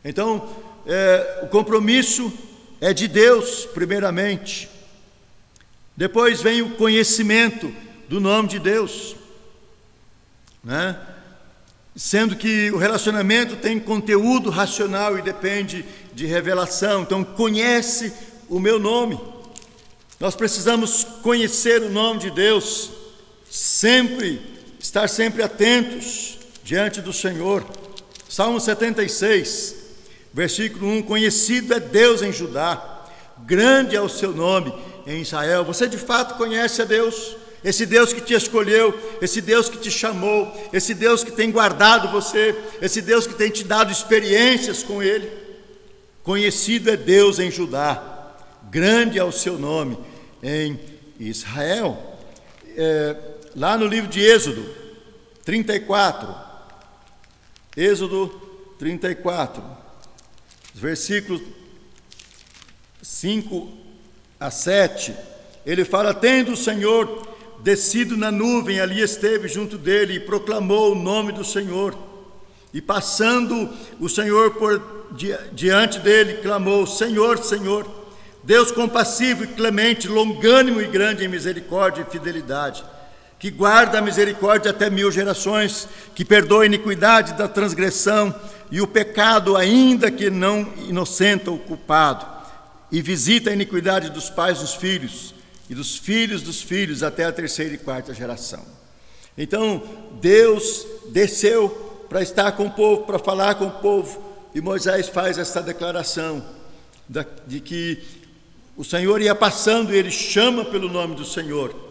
Então, 0.05 0.49
é, 0.87 1.41
o 1.43 1.49
compromisso 1.49 2.33
é 2.81 2.93
de 2.93 3.09
Deus, 3.09 3.67
primeiramente. 3.67 4.69
Depois 5.97 6.43
vem 6.43 6.63
o 6.63 6.77
conhecimento 6.77 7.73
do 8.09 8.21
nome 8.21 8.49
de 8.49 8.59
Deus. 8.59 9.17
Né? 10.63 10.99
sendo 11.97 12.37
que 12.37 12.71
o 12.73 12.77
relacionamento 12.77 13.57
tem 13.57 13.81
conteúdo 13.81 14.51
racional 14.51 15.19
e 15.19 15.23
depende 15.23 15.83
de 16.13 16.27
revelação. 16.27 17.03
Então, 17.03 17.25
conhece 17.25 18.13
o 18.51 18.61
meu 18.61 18.79
nome. 18.79 19.19
Nós 20.21 20.37
precisamos 20.37 21.05
conhecer 21.23 21.83
o 21.83 21.91
nome 21.91 22.21
de 22.21 22.31
Deus, 22.31 22.91
sempre, 23.51 24.41
estar 24.79 25.09
sempre 25.09 25.43
atentos 25.43 26.39
diante 26.63 27.01
do 27.01 27.15
Senhor. 27.15 27.65
Salmo 28.29 28.61
76, 28.61 29.76
versículo 30.37 30.87
1: 30.87 31.03
Conhecido 31.05 31.73
é 31.73 31.81
Deus 31.81 32.21
em 32.21 32.31
Judá, 32.31 33.07
grande 33.39 33.97
é 33.97 34.01
o 34.03 34.09
seu 34.09 34.33
nome 34.35 34.73
em 35.07 35.23
Israel. 35.23 35.65
Você 35.65 35.89
de 35.89 35.97
fato 35.97 36.37
conhece 36.37 36.83
a 36.83 36.85
Deus? 36.85 37.37
esse 37.65 37.85
Deus 37.85 38.13
que 38.13 38.21
te 38.21 38.33
escolheu, 38.33 38.97
esse 39.21 39.41
Deus 39.41 39.69
que 39.69 39.79
te 39.79 39.91
chamou, 39.91 40.55
esse 40.73 40.95
Deus 40.95 41.25
que 41.25 41.33
tem 41.33 41.51
guardado 41.51 42.13
você, 42.13 42.55
esse 42.81 43.03
Deus 43.03 43.27
que 43.27 43.35
tem 43.35 43.51
te 43.51 43.65
dado 43.65 43.91
experiências 43.91 44.85
com 44.85 45.03
Ele. 45.03 45.29
Conhecido 46.23 46.91
é 46.91 46.97
Deus 46.97 47.41
em 47.41 47.51
Judá, 47.51 48.37
grande 48.71 49.19
é 49.19 49.25
o 49.25 49.33
seu 49.33 49.59
nome 49.59 49.99
em 50.41 50.79
Israel. 51.19 52.17
É, 52.77 53.17
lá 53.57 53.77
no 53.77 53.87
livro 53.87 54.09
de 54.09 54.21
Êxodo 54.21 54.65
34, 55.45 56.33
Êxodo 57.77 58.29
34, 58.79 59.86
versículos 60.77 61.41
5 63.03 63.69
a 64.39 64.51
7, 64.51 65.15
ele 65.65 65.85
fala: 65.85 66.13
Tendo 66.13 66.53
o 66.53 66.57
Senhor 66.57 67.27
descido 67.61 68.17
na 68.17 68.31
nuvem, 68.31 68.79
ali 68.79 69.01
esteve 69.01 69.49
junto 69.49 69.79
dele 69.79 70.15
e 70.15 70.21
proclamou 70.21 70.93
o 70.93 70.95
nome 70.95 71.33
do 71.33 71.45
Senhor. 71.45 71.97
E 72.75 72.81
passando 72.83 73.71
o 73.99 74.09
Senhor 74.09 74.53
por 74.53 75.09
diante 75.53 75.99
dele, 75.99 76.43
clamou: 76.43 76.87
Senhor, 76.87 77.39
Senhor, 77.39 77.87
Deus 78.43 78.71
compassivo 78.71 79.45
e 79.45 79.49
clemente, 79.49 80.09
longânimo 80.09 80.81
e 80.81 80.87
grande 80.87 81.25
em 81.25 81.29
misericórdia 81.29 82.03
e 82.07 82.11
fidelidade, 82.11 82.85
que 83.39 83.51
guarda 83.51 83.99
a 83.99 84.03
misericórdia 84.03 84.71
até 84.71 84.89
mil 84.89 85.11
gerações, 85.11 85.89
que 86.15 86.25
perdoa 86.25 86.63
a 86.63 86.67
iniquidade 86.67 87.35
da 87.35 87.47
transgressão 87.47 88.35
e 88.71 88.81
o 88.81 88.87
pecado, 88.87 89.57
ainda 89.57 90.11
que 90.11 90.31
não 90.31 90.67
inocenta 90.89 91.51
o 91.51 91.59
culpado, 91.59 92.27
e 92.91 93.03
visita 93.03 93.51
a 93.51 93.53
iniquidade 93.53 94.11
dos 94.11 94.31
pais 94.31 94.61
dos 94.61 94.75
filhos 94.75 95.35
e 95.69 95.75
dos 95.75 95.97
filhos 95.97 96.43
dos 96.43 96.63
filhos 96.63 97.03
até 97.03 97.25
a 97.25 97.33
terceira 97.33 97.75
e 97.75 97.79
quarta 97.79 98.15
geração. 98.15 98.65
Então, 99.37 99.83
Deus 100.21 100.87
desceu 101.11 101.69
para 102.09 102.23
estar 102.23 102.53
com 102.53 102.67
o 102.67 102.71
povo, 102.71 103.03
para 103.03 103.19
falar 103.19 103.57
com 103.57 103.67
o 103.67 103.71
povo, 103.71 104.25
e 104.55 104.61
Moisés 104.61 105.09
faz 105.09 105.37
essa 105.37 105.61
declaração 105.61 106.43
de 107.47 107.61
que 107.61 108.03
o 108.77 108.85
Senhor 108.85 109.21
ia 109.21 109.35
passando 109.35 109.93
e 109.93 109.97
ele 109.97 110.11
chama 110.11 110.65
pelo 110.65 110.89
nome 110.89 111.15
do 111.15 111.25
Senhor, 111.25 111.86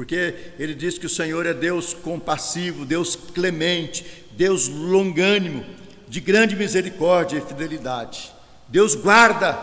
porque 0.00 0.54
ele 0.58 0.74
diz 0.74 0.96
que 0.96 1.04
o 1.04 1.10
Senhor 1.10 1.44
é 1.44 1.52
Deus 1.52 1.92
compassivo, 1.92 2.86
Deus 2.86 3.14
clemente, 3.14 4.24
Deus 4.30 4.66
longânimo, 4.66 5.62
de 6.08 6.20
grande 6.22 6.56
misericórdia 6.56 7.36
e 7.36 7.42
fidelidade. 7.42 8.32
Deus 8.66 8.94
guarda 8.94 9.58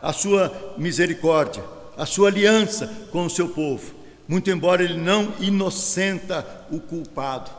a 0.00 0.10
sua 0.10 0.74
misericórdia 0.78 1.62
a 1.98 2.06
sua 2.06 2.28
aliança 2.28 2.86
com 3.12 3.26
o 3.26 3.30
seu 3.30 3.46
povo, 3.46 3.94
muito 4.26 4.50
embora 4.50 4.82
ele 4.82 4.96
não 4.96 5.34
inocenta 5.38 6.64
o 6.70 6.80
culpado 6.80 7.50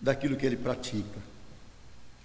daquilo 0.00 0.36
que 0.36 0.44
ele 0.44 0.56
pratica. 0.56 1.20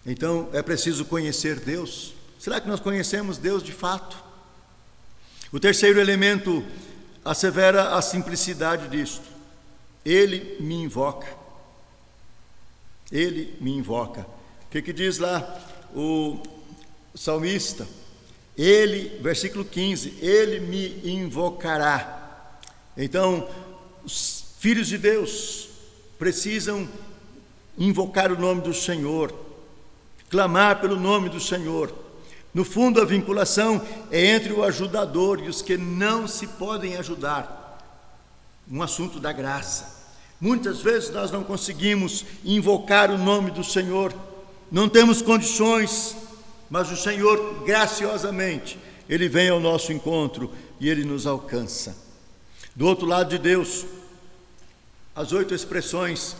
Então 0.03 0.49
é 0.53 0.63
preciso 0.63 1.05
conhecer 1.05 1.59
Deus. 1.59 2.15
Será 2.39 2.59
que 2.59 2.67
nós 2.67 2.79
conhecemos 2.79 3.37
Deus 3.37 3.61
de 3.61 3.73
fato? 3.73 4.17
O 5.51 5.59
terceiro 5.59 5.99
elemento 5.99 6.65
assevera 7.23 7.95
a 7.95 8.01
simplicidade 8.01 8.87
disto. 8.87 9.25
Ele 10.03 10.57
me 10.59 10.75
invoca. 10.75 11.27
Ele 13.11 13.55
me 13.59 13.71
invoca. 13.71 14.21
O 14.21 14.71
que, 14.71 14.81
que 14.81 14.93
diz 14.93 15.17
lá 15.17 15.59
o 15.93 16.41
salmista? 17.13 17.87
Ele, 18.57 19.19
versículo 19.21 19.65
15, 19.65 20.17
ele 20.21 20.59
me 20.59 21.01
invocará. 21.09 22.57
Então, 22.97 23.47
os 24.03 24.55
filhos 24.59 24.87
de 24.87 24.97
Deus 24.97 25.69
precisam 26.19 26.87
invocar 27.77 28.31
o 28.31 28.39
nome 28.39 28.61
do 28.61 28.73
Senhor, 28.73 29.33
clamar 30.29 30.79
pelo 30.79 30.99
nome 30.99 31.29
do 31.29 31.39
Senhor. 31.39 31.93
No 32.53 32.65
fundo, 32.65 33.01
a 33.01 33.05
vinculação 33.05 33.81
é 34.11 34.25
entre 34.25 34.51
o 34.51 34.63
ajudador 34.63 35.39
e 35.39 35.47
os 35.47 35.61
que 35.61 35.77
não 35.77 36.27
se 36.27 36.47
podem 36.47 36.97
ajudar. 36.97 37.77
Um 38.69 38.81
assunto 38.81 39.19
da 39.19 39.31
graça. 39.31 40.01
Muitas 40.39 40.81
vezes 40.81 41.11
nós 41.11 41.31
não 41.31 41.43
conseguimos 41.43 42.25
invocar 42.43 43.11
o 43.11 43.17
nome 43.17 43.51
do 43.51 43.63
Senhor, 43.63 44.13
não 44.71 44.89
temos 44.89 45.21
condições, 45.21 46.15
mas 46.69 46.91
o 46.91 46.97
Senhor, 46.97 47.63
graciosamente, 47.65 48.79
Ele 49.07 49.29
vem 49.29 49.49
ao 49.49 49.59
nosso 49.59 49.93
encontro 49.93 50.51
e 50.79 50.89
Ele 50.89 51.05
nos 51.05 51.27
alcança. 51.27 51.95
Do 52.75 52.87
outro 52.87 53.05
lado 53.05 53.29
de 53.29 53.37
Deus, 53.37 53.85
as 55.15 55.31
oito 55.31 55.53
expressões 55.53 56.35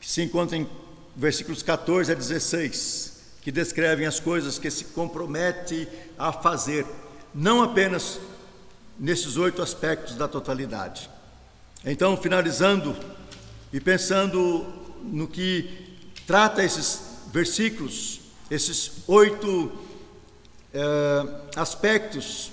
que 0.00 0.08
se 0.08 0.22
encontram 0.22 0.60
em 0.60 0.68
versículos 1.16 1.62
14 1.62 2.12
a 2.12 2.14
16, 2.14 3.13
que 3.44 3.52
descrevem 3.52 4.06
as 4.06 4.18
coisas 4.18 4.58
que 4.58 4.70
se 4.70 4.86
compromete 4.86 5.86
a 6.18 6.32
fazer, 6.32 6.86
não 7.34 7.62
apenas 7.62 8.18
nesses 8.98 9.36
oito 9.36 9.60
aspectos 9.60 10.14
da 10.14 10.26
totalidade. 10.26 11.10
Então, 11.84 12.16
finalizando 12.16 12.96
e 13.70 13.78
pensando 13.78 14.64
no 15.02 15.28
que 15.28 15.98
trata 16.26 16.64
esses 16.64 17.02
versículos, 17.30 18.20
esses 18.50 19.02
oito 19.06 19.70
é, 20.72 20.80
aspectos 21.54 22.50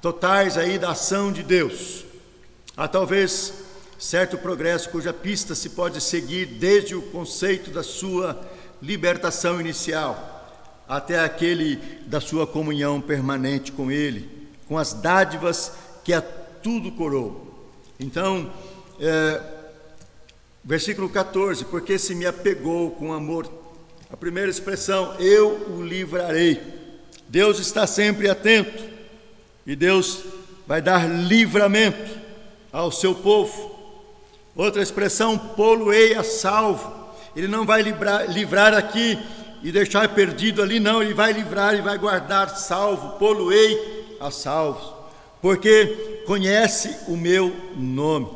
totais 0.00 0.56
aí 0.56 0.78
da 0.78 0.92
ação 0.92 1.30
de 1.30 1.42
Deus. 1.42 2.02
Há 2.74 2.88
talvez 2.88 3.52
certo 3.98 4.38
progresso 4.38 4.88
cuja 4.88 5.12
pista 5.12 5.54
se 5.54 5.70
pode 5.70 6.00
seguir 6.00 6.46
desde 6.46 6.94
o 6.94 7.02
conceito 7.02 7.70
da 7.70 7.82
sua 7.82 8.53
libertação 8.84 9.60
inicial 9.60 10.30
até 10.86 11.18
aquele 11.20 11.76
da 12.06 12.20
sua 12.20 12.46
comunhão 12.46 13.00
permanente 13.00 13.72
com 13.72 13.90
Ele, 13.90 14.48
com 14.68 14.76
as 14.76 14.92
dádivas 14.92 15.72
que 16.04 16.12
a 16.12 16.20
tudo 16.20 16.92
coroou. 16.92 17.72
Então, 17.98 18.52
é, 19.00 19.40
versículo 20.62 21.08
14: 21.08 21.64
Porque 21.64 21.98
se 21.98 22.14
me 22.14 22.26
apegou 22.26 22.90
com 22.90 23.12
amor 23.12 23.50
a 24.10 24.16
primeira 24.16 24.50
expressão, 24.50 25.14
eu 25.18 25.76
o 25.76 25.82
livrarei. 25.82 26.60
Deus 27.26 27.58
está 27.58 27.86
sempre 27.86 28.28
atento 28.28 28.84
e 29.66 29.74
Deus 29.74 30.22
vai 30.66 30.82
dar 30.82 31.08
livramento 31.08 32.18
ao 32.70 32.92
seu 32.92 33.14
povo. 33.14 33.72
Outra 34.54 34.82
expressão, 34.82 35.36
poluei 35.38 36.14
a 36.14 36.22
salvo. 36.22 37.03
Ele 37.34 37.48
não 37.48 37.66
vai 37.66 37.82
livrar, 37.82 38.30
livrar 38.30 38.74
aqui 38.74 39.18
e 39.62 39.72
deixar 39.72 40.08
perdido 40.10 40.62
ali, 40.62 40.78
não, 40.78 41.02
ele 41.02 41.14
vai 41.14 41.32
livrar 41.32 41.74
e 41.74 41.80
vai 41.80 41.96
guardar 41.96 42.50
salvo, 42.50 43.18
poluei 43.18 44.16
a 44.20 44.30
salvo, 44.30 44.94
porque 45.40 46.22
conhece 46.26 46.96
o 47.08 47.16
meu 47.16 47.54
nome. 47.76 48.28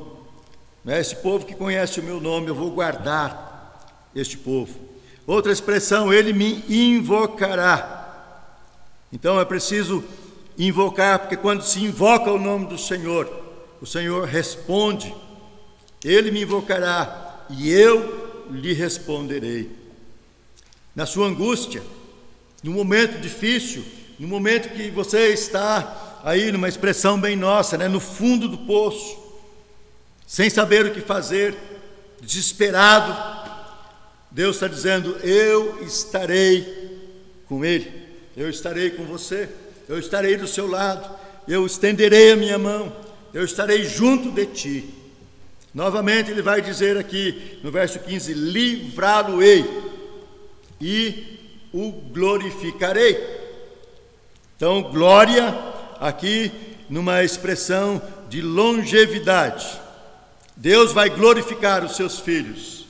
É 0.86 0.99
esse 0.99 1.16
povo 1.16 1.44
que 1.44 1.55
conhece 1.55 2.01
o 2.01 2.03
meu 2.03 2.18
nome, 2.18 2.49
eu 2.49 2.55
vou 2.55 2.70
guardar 2.70 4.09
este 4.14 4.38
povo. 4.38 4.74
Outra 5.26 5.53
expressão, 5.53 6.11
ele 6.11 6.32
me 6.32 6.64
invocará. 6.66 7.99
Então 9.12 9.38
é 9.38 9.44
preciso 9.44 10.03
invocar, 10.59 11.18
porque 11.18 11.36
quando 11.36 11.62
se 11.62 11.84
invoca 11.84 12.32
o 12.32 12.38
nome 12.38 12.66
do 12.66 12.78
Senhor, 12.78 13.30
o 13.80 13.86
Senhor 13.86 14.26
responde. 14.26 15.14
Ele 16.03 16.30
me 16.30 16.42
invocará 16.42 17.44
e 17.51 17.70
eu 17.70 18.27
lhe 18.51 18.72
responderei. 18.72 19.70
Na 20.94 21.07
sua 21.07 21.26
angústia, 21.26 21.82
no 22.62 22.72
momento 22.72 23.20
difícil, 23.20 23.84
no 24.18 24.26
momento 24.26 24.70
que 24.70 24.90
você 24.90 25.28
está 25.28 26.20
aí 26.24 26.51
numa 26.51 26.68
expressão 26.68 27.20
bem 27.20 27.36
nossa, 27.36 27.76
né, 27.76 27.88
no 27.88 28.01
fundo 28.01 28.49
do 28.49 28.59
poço, 28.59 29.16
sem 30.26 30.51
saber 30.51 30.86
o 30.86 30.92
que 30.92 31.01
fazer, 31.01 31.57
desesperado, 32.20 33.16
Deus 34.30 34.57
está 34.57 34.68
dizendo: 34.68 35.16
Eu 35.22 35.82
estarei 35.84 36.99
com 37.46 37.64
Ele, 37.64 37.90
eu 38.36 38.51
estarei 38.51 38.90
com 38.90 39.05
você, 39.05 39.49
eu 39.88 39.99
estarei 39.99 40.36
do 40.36 40.46
seu 40.46 40.66
lado, 40.66 41.09
eu 41.46 41.64
estenderei 41.64 42.32
a 42.32 42.36
minha 42.36 42.59
mão, 42.59 42.94
eu 43.32 43.44
estarei 43.44 43.84
junto 43.84 44.30
de 44.30 44.46
ti. 44.46 44.94
Novamente 45.78 46.32
ele 46.32 46.42
vai 46.42 46.60
dizer 46.60 46.96
aqui 46.96 47.56
no 47.62 47.70
verso 47.70 48.00
15: 48.00 48.34
livrá-lo-ei 48.34 49.64
e 50.80 51.38
o 51.72 51.92
glorificarei. 51.92 53.16
Então, 54.56 54.82
glória 54.82 55.56
aqui 56.00 56.50
numa 56.90 57.22
expressão 57.22 58.02
de 58.28 58.42
longevidade. 58.42 59.80
Deus 60.56 60.90
vai 60.90 61.08
glorificar 61.10 61.84
os 61.84 61.94
seus 61.94 62.18
filhos 62.18 62.84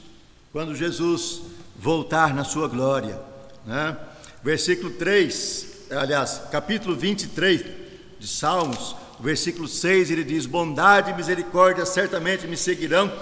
quando 0.51 0.75
Jesus 0.75 1.43
voltar 1.77 2.33
na 2.33 2.43
sua 2.43 2.69
glória. 2.69 3.21
Né? 3.67 3.99
Versículo 4.43 4.93
3, 4.93 5.89
aliás, 5.91 6.41
capítulo 6.51 6.97
23 6.97 7.67
de 8.19 8.27
Salmos, 8.27 8.97
versículo 9.21 9.67
6, 9.67 10.11
ele 10.11 10.25
diz: 10.25 10.47
Bondade 10.47 11.11
e 11.11 11.15
misericórdia 11.15 11.85
certamente 11.85 12.47
me 12.47 12.57
seguirão 12.57 13.13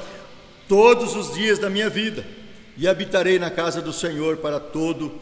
todos 0.69 1.15
os 1.15 1.35
dias 1.35 1.59
da 1.59 1.71
minha 1.71 1.89
vida, 1.89 2.25
e 2.77 2.87
habitarei 2.87 3.39
na 3.39 3.51
casa 3.51 3.81
do 3.81 3.93
Senhor 3.93 4.39
para 4.39 4.61
todo 4.61 5.13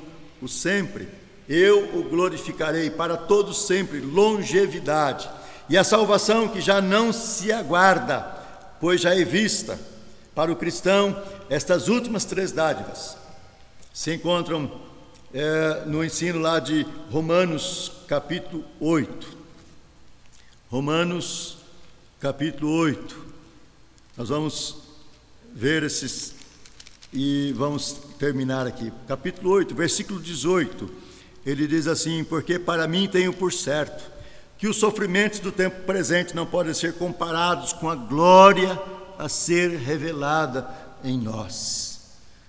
o 0.40 0.48
sempre. 0.48 1.08
Eu 1.48 1.98
o 1.98 2.04
glorificarei 2.04 2.90
para 2.90 3.16
todo 3.16 3.52
sempre, 3.52 4.00
longevidade. 4.00 5.28
E 5.68 5.76
a 5.76 5.84
salvação 5.84 6.48
que 6.48 6.60
já 6.60 6.80
não 6.80 7.12
se 7.12 7.52
aguarda, 7.52 8.20
pois 8.80 9.00
já 9.00 9.14
é 9.14 9.24
vista. 9.24 9.78
Para 10.34 10.50
o 10.50 10.56
cristão, 10.56 11.22
estas 11.48 11.88
últimas 11.88 12.24
três 12.24 12.50
dádivas 12.50 13.16
se 13.92 14.12
encontram 14.12 14.70
é, 15.32 15.84
no 15.86 16.04
ensino 16.04 16.40
lá 16.40 16.58
de 16.58 16.84
Romanos 17.10 17.92
capítulo 18.08 18.64
8. 18.80 19.33
Romanos 20.74 21.58
capítulo 22.18 22.68
8. 22.72 23.16
Nós 24.16 24.28
vamos 24.28 24.78
ver 25.54 25.84
esses 25.84 26.34
e 27.12 27.54
vamos 27.56 27.92
terminar 28.18 28.66
aqui. 28.66 28.92
Capítulo 29.06 29.52
8, 29.52 29.72
versículo 29.72 30.18
18. 30.18 30.90
Ele 31.46 31.68
diz 31.68 31.86
assim: 31.86 32.24
Porque 32.24 32.58
para 32.58 32.88
mim 32.88 33.06
tenho 33.06 33.32
por 33.32 33.52
certo 33.52 34.10
que 34.58 34.66
os 34.66 34.76
sofrimentos 34.76 35.38
do 35.38 35.52
tempo 35.52 35.82
presente 35.82 36.34
não 36.34 36.44
podem 36.44 36.74
ser 36.74 36.94
comparados 36.94 37.72
com 37.72 37.88
a 37.88 37.94
glória 37.94 38.76
a 39.16 39.28
ser 39.28 39.78
revelada 39.78 40.68
em 41.04 41.16
nós. 41.16 42.00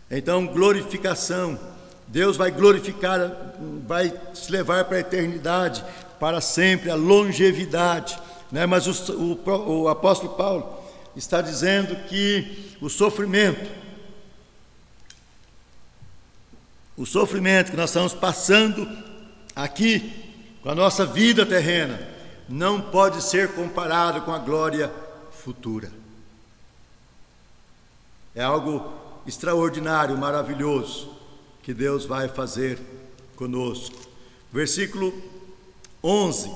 Então, 0.09 0.47
glorificação 0.47 1.59
Deus 2.07 2.37
vai 2.37 2.51
glorificar, 2.51 3.55
vai 3.87 4.13
se 4.33 4.51
levar 4.51 4.85
para 4.85 4.97
a 4.97 4.99
eternidade, 4.99 5.83
para 6.19 6.41
sempre, 6.41 6.89
a 6.89 6.95
longevidade. 6.95 8.17
Né? 8.51 8.65
Mas 8.65 8.87
o, 8.87 9.13
o, 9.13 9.81
o 9.83 9.89
apóstolo 9.89 10.33
Paulo 10.33 10.83
está 11.15 11.41
dizendo 11.41 11.95
que 12.07 12.75
o 12.81 12.89
sofrimento, 12.89 13.69
o 16.97 17.05
sofrimento 17.05 17.71
que 17.71 17.77
nós 17.77 17.89
estamos 17.89 18.13
passando 18.13 18.87
aqui, 19.55 20.23
com 20.61 20.69
a 20.69 20.75
nossa 20.75 21.05
vida 21.05 21.45
terrena, 21.45 21.99
não 22.47 22.81
pode 22.81 23.23
ser 23.23 23.53
comparado 23.53 24.21
com 24.21 24.31
a 24.31 24.39
glória 24.39 24.91
futura. 25.31 25.91
É 28.33 28.43
algo 28.43 28.93
extraordinário, 29.25 30.17
maravilhoso 30.17 31.15
que 31.63 31.73
Deus 31.73 32.05
vai 32.05 32.27
fazer 32.27 32.79
conosco. 33.35 33.95
Versículo 34.51 35.13
11: 36.05 36.51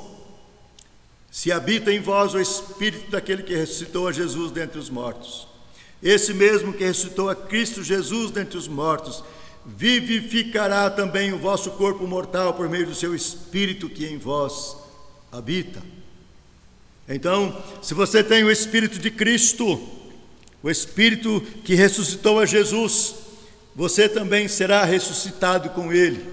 Se 1.32 1.52
habita 1.52 1.92
em 1.92 2.00
vós 2.00 2.36
o 2.36 2.40
Espírito 2.40 3.10
daquele 3.10 3.42
que 3.42 3.56
ressuscitou 3.56 4.08
a 4.08 4.12
Jesus 4.12 4.52
dentre 4.52 4.78
os 4.78 4.92
mortos, 4.92 5.48
esse 6.04 6.34
mesmo 6.34 6.72
que 6.72 6.84
ressuscitou 6.84 7.30
a 7.30 7.36
Cristo 7.36 7.84
Jesus 7.84 8.30
dentre 8.30 8.58
os 8.58 8.68
mortos, 8.68 9.24
vivificará 9.66 10.90
também 10.90 11.34
o 11.34 11.40
vosso 11.40 11.72
corpo 11.72 12.06
mortal 12.06 12.54
por 12.54 12.70
meio 12.70 12.86
do 12.86 12.96
seu 12.96 13.16
Espírito 13.16 13.90
que 13.90 14.06
em 14.06 14.18
vós 14.18 14.78
habita. 15.32 15.82
Então, 17.08 17.62
se 17.82 17.96
você 17.96 18.24
tem 18.24 18.44
o 18.44 18.52
Espírito 18.52 19.00
de 19.00 19.10
Cristo, 19.10 19.82
o 20.62 20.70
Espírito 20.70 21.42
que 21.64 21.74
ressuscitou 21.74 22.40
a 22.40 22.46
Jesus, 22.46 23.16
você 23.76 24.08
também 24.08 24.48
será 24.48 24.84
ressuscitado 24.86 25.70
com 25.72 25.92
Ele 25.92 26.24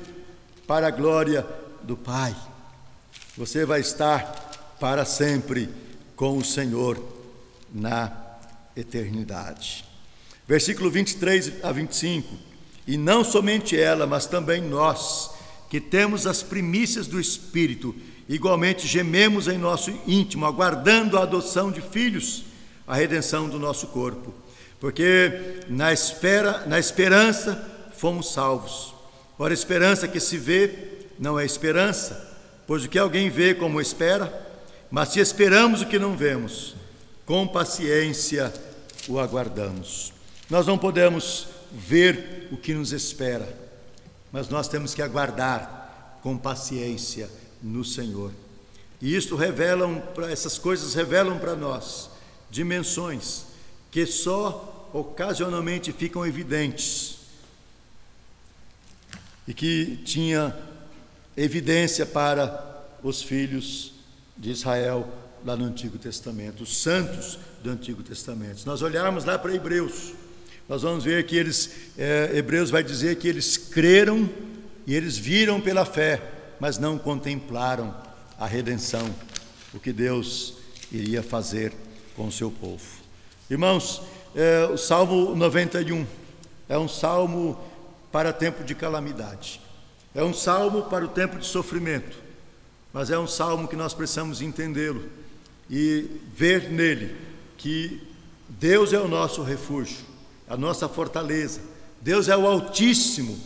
para 0.67 0.89
a 0.89 0.91
glória 0.91 1.47
do 1.83 1.97
Pai. 1.97 2.37
Você 3.37 3.64
vai 3.64 3.80
estar 3.80 4.76
para 4.80 5.05
sempre 5.05 5.68
com 6.14 6.39
o 6.39 6.45
Senhor 6.45 7.03
na 7.72 8.12
eternidade. 8.76 9.84
Versículo 10.47 10.91
23 10.91 11.64
a 11.64 11.72
25. 11.72 12.34
E 12.87 12.97
não 12.97 13.24
somente 13.24 13.78
ela, 13.78 14.07
mas 14.07 14.26
também 14.26 14.61
nós, 14.61 15.30
que 15.68 15.80
temos 15.80 16.26
as 16.26 16.43
primícias 16.43 17.07
do 17.07 17.20
Espírito, 17.20 17.95
igualmente 18.28 18.87
gememos 18.87 19.49
em 19.49 19.59
nosso 19.59 19.93
íntimo, 20.07 20.47
aguardando 20.47 21.18
a 21.18 21.22
adoção 21.22 21.70
de 21.70 21.80
filhos, 21.80 22.45
a 22.87 22.95
redenção 22.95 23.49
do 23.49 23.59
nosso 23.59 23.89
corpo 23.89 24.32
porque 24.80 25.62
na, 25.68 25.93
espera, 25.93 26.64
na 26.66 26.78
esperança 26.78 27.91
fomos 27.97 28.32
salvos. 28.32 28.95
Ora, 29.39 29.55
esperança 29.55 30.07
que 30.07 30.20
se 30.20 30.39
vê 30.39 30.70
não 31.18 31.39
é 31.39 31.45
esperança, 31.45 32.36
pois 32.67 32.85
o 32.85 32.89
que 32.89 32.99
alguém 32.99 33.31
vê 33.31 33.55
como 33.55 33.81
espera, 33.81 34.33
mas 34.91 35.11
se 35.11 35.21
esperamos 35.21 35.83
o 35.83 35.87
que 35.87 35.99
não 35.99 36.17
vemos, 36.17 36.75
com 37.25 37.47
paciência 37.47 38.53
o 39.09 39.19
aguardamos. 39.19 40.12
Nós 40.49 40.67
não 40.67 40.79
podemos 40.79 41.49
ver 41.73 42.49
o 42.51 42.57
que 42.57 42.75
nos 42.75 42.93
espera, 42.93 43.49
mas 44.33 44.49
nós 44.49 44.69
temos 44.69 44.95
que 44.95 45.03
aguardar 45.03 46.19
com 46.23 46.37
paciência 46.37 47.29
no 47.62 47.85
Senhor. 47.85 48.33
E 49.01 49.14
isto 49.14 49.37
revelam, 49.37 50.03
essas 50.31 50.59
coisas 50.59 50.95
revelam 50.95 51.39
para 51.39 51.55
nós 51.55 52.11
dimensões 52.51 53.45
que 53.91 54.07
só 54.07 54.91
ocasionalmente 54.93 55.93
ficam 55.93 56.25
evidentes 56.25 57.19
e 59.47 59.55
que 59.55 59.99
tinha 60.05 60.57
evidência 61.37 62.07
para 62.07 62.84
os 63.03 63.22
filhos 63.22 63.93
de 64.37 64.51
Israel 64.51 65.09
lá 65.45 65.57
no 65.57 65.64
Antigo 65.64 65.99
Testamento, 65.99 66.62
os 66.62 66.82
santos 66.82 67.39
do 67.62 67.70
Antigo 67.70 68.03
Testamento. 68.03 68.61
Se 68.61 68.66
nós 68.66 68.82
olharmos 68.82 69.24
lá 69.24 69.39
para 69.39 69.55
Hebreus, 69.55 70.12
nós 70.68 70.82
vamos 70.82 71.05
ver 71.05 71.24
que 71.26 71.37
eles, 71.37 71.70
é, 71.97 72.30
Hebreus 72.34 72.70
vai 72.70 72.82
dizer 72.82 73.16
que 73.16 73.28
eles 73.28 73.57
creram 73.57 74.28
e 74.87 74.95
eles 74.95 75.16
viram 75.16 75.61
pela 75.61 75.84
fé, 75.84 76.20
mas 76.59 76.78
não 76.78 76.99
contemplaram 76.99 77.95
a 78.39 78.47
redenção, 78.47 79.09
o 79.72 79.78
que 79.78 79.93
Deus 79.93 80.55
iria 80.91 81.22
fazer 81.22 81.72
com 82.14 82.26
o 82.26 82.32
seu 82.32 82.51
povo. 82.51 82.84
Irmãos, 83.49 84.03
é, 84.34 84.64
o 84.66 84.76
Salmo 84.76 85.34
91 85.34 86.07
é 86.68 86.76
um 86.76 86.89
salmo 86.89 87.59
para 88.11 88.32
tempo 88.32 88.64
de 88.64 88.74
calamidade, 88.74 89.61
é 90.17 90.25
um 90.25 90.33
salmo 90.33 90.85
para 90.85 91.05
o 91.05 91.09
tempo 91.09 91.39
de 91.39 91.45
sofrimento, 91.45 92.17
mas 92.91 93.11
é 93.11 93.19
um 93.19 93.27
salmo 93.27 93.69
que 93.69 93.77
nós 93.77 93.93
precisamos 93.93 94.41
entendê-lo 94.41 95.05
e 95.69 96.09
ver 96.35 96.71
nele 96.71 97.14
que 97.59 98.03
Deus 98.49 98.95
é 98.95 98.99
o 98.99 99.07
nosso 99.07 99.43
refúgio, 99.43 99.99
a 100.49 100.57
nossa 100.57 100.89
fortaleza, 100.89 101.61
Deus 102.01 102.31
é 102.31 102.37
o 102.37 102.47
Altíssimo, 102.47 103.39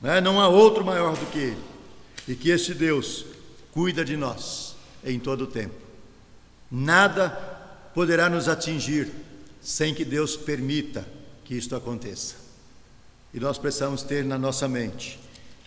né? 0.00 0.20
não 0.20 0.40
há 0.40 0.46
outro 0.46 0.84
maior 0.84 1.16
do 1.16 1.26
que 1.26 1.38
Ele, 1.38 1.62
e 2.28 2.36
que 2.36 2.50
esse 2.50 2.72
Deus 2.72 3.26
cuida 3.72 4.04
de 4.04 4.16
nós 4.16 4.76
em 5.04 5.18
todo 5.18 5.42
o 5.42 5.48
tempo. 5.48 5.74
Nada 6.70 7.30
poderá 7.92 8.30
nos 8.30 8.48
atingir 8.48 9.10
sem 9.60 9.92
que 9.92 10.04
Deus 10.04 10.36
permita 10.36 11.04
que 11.44 11.56
isto 11.56 11.74
aconteça. 11.74 12.36
E 13.34 13.40
nós 13.40 13.58
precisamos 13.58 14.04
ter 14.04 14.24
na 14.24 14.38
nossa 14.38 14.68
mente 14.68 15.25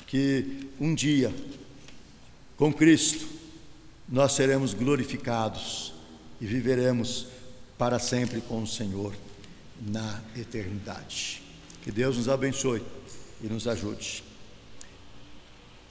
que 0.09 0.67
um 0.79 0.95
dia, 0.95 1.31
com 2.57 2.73
Cristo, 2.73 3.27
nós 4.07 4.31
seremos 4.31 4.73
glorificados 4.73 5.93
e 6.41 6.47
viveremos 6.47 7.27
para 7.77 7.99
sempre 7.99 8.41
com 8.41 8.63
o 8.63 8.67
Senhor 8.67 9.13
na 9.79 10.19
eternidade. 10.35 11.43
Que 11.83 11.91
Deus 11.91 12.17
nos 12.17 12.27
abençoe 12.27 12.81
e 13.41 13.47
nos 13.47 13.67
ajude. 13.67 14.23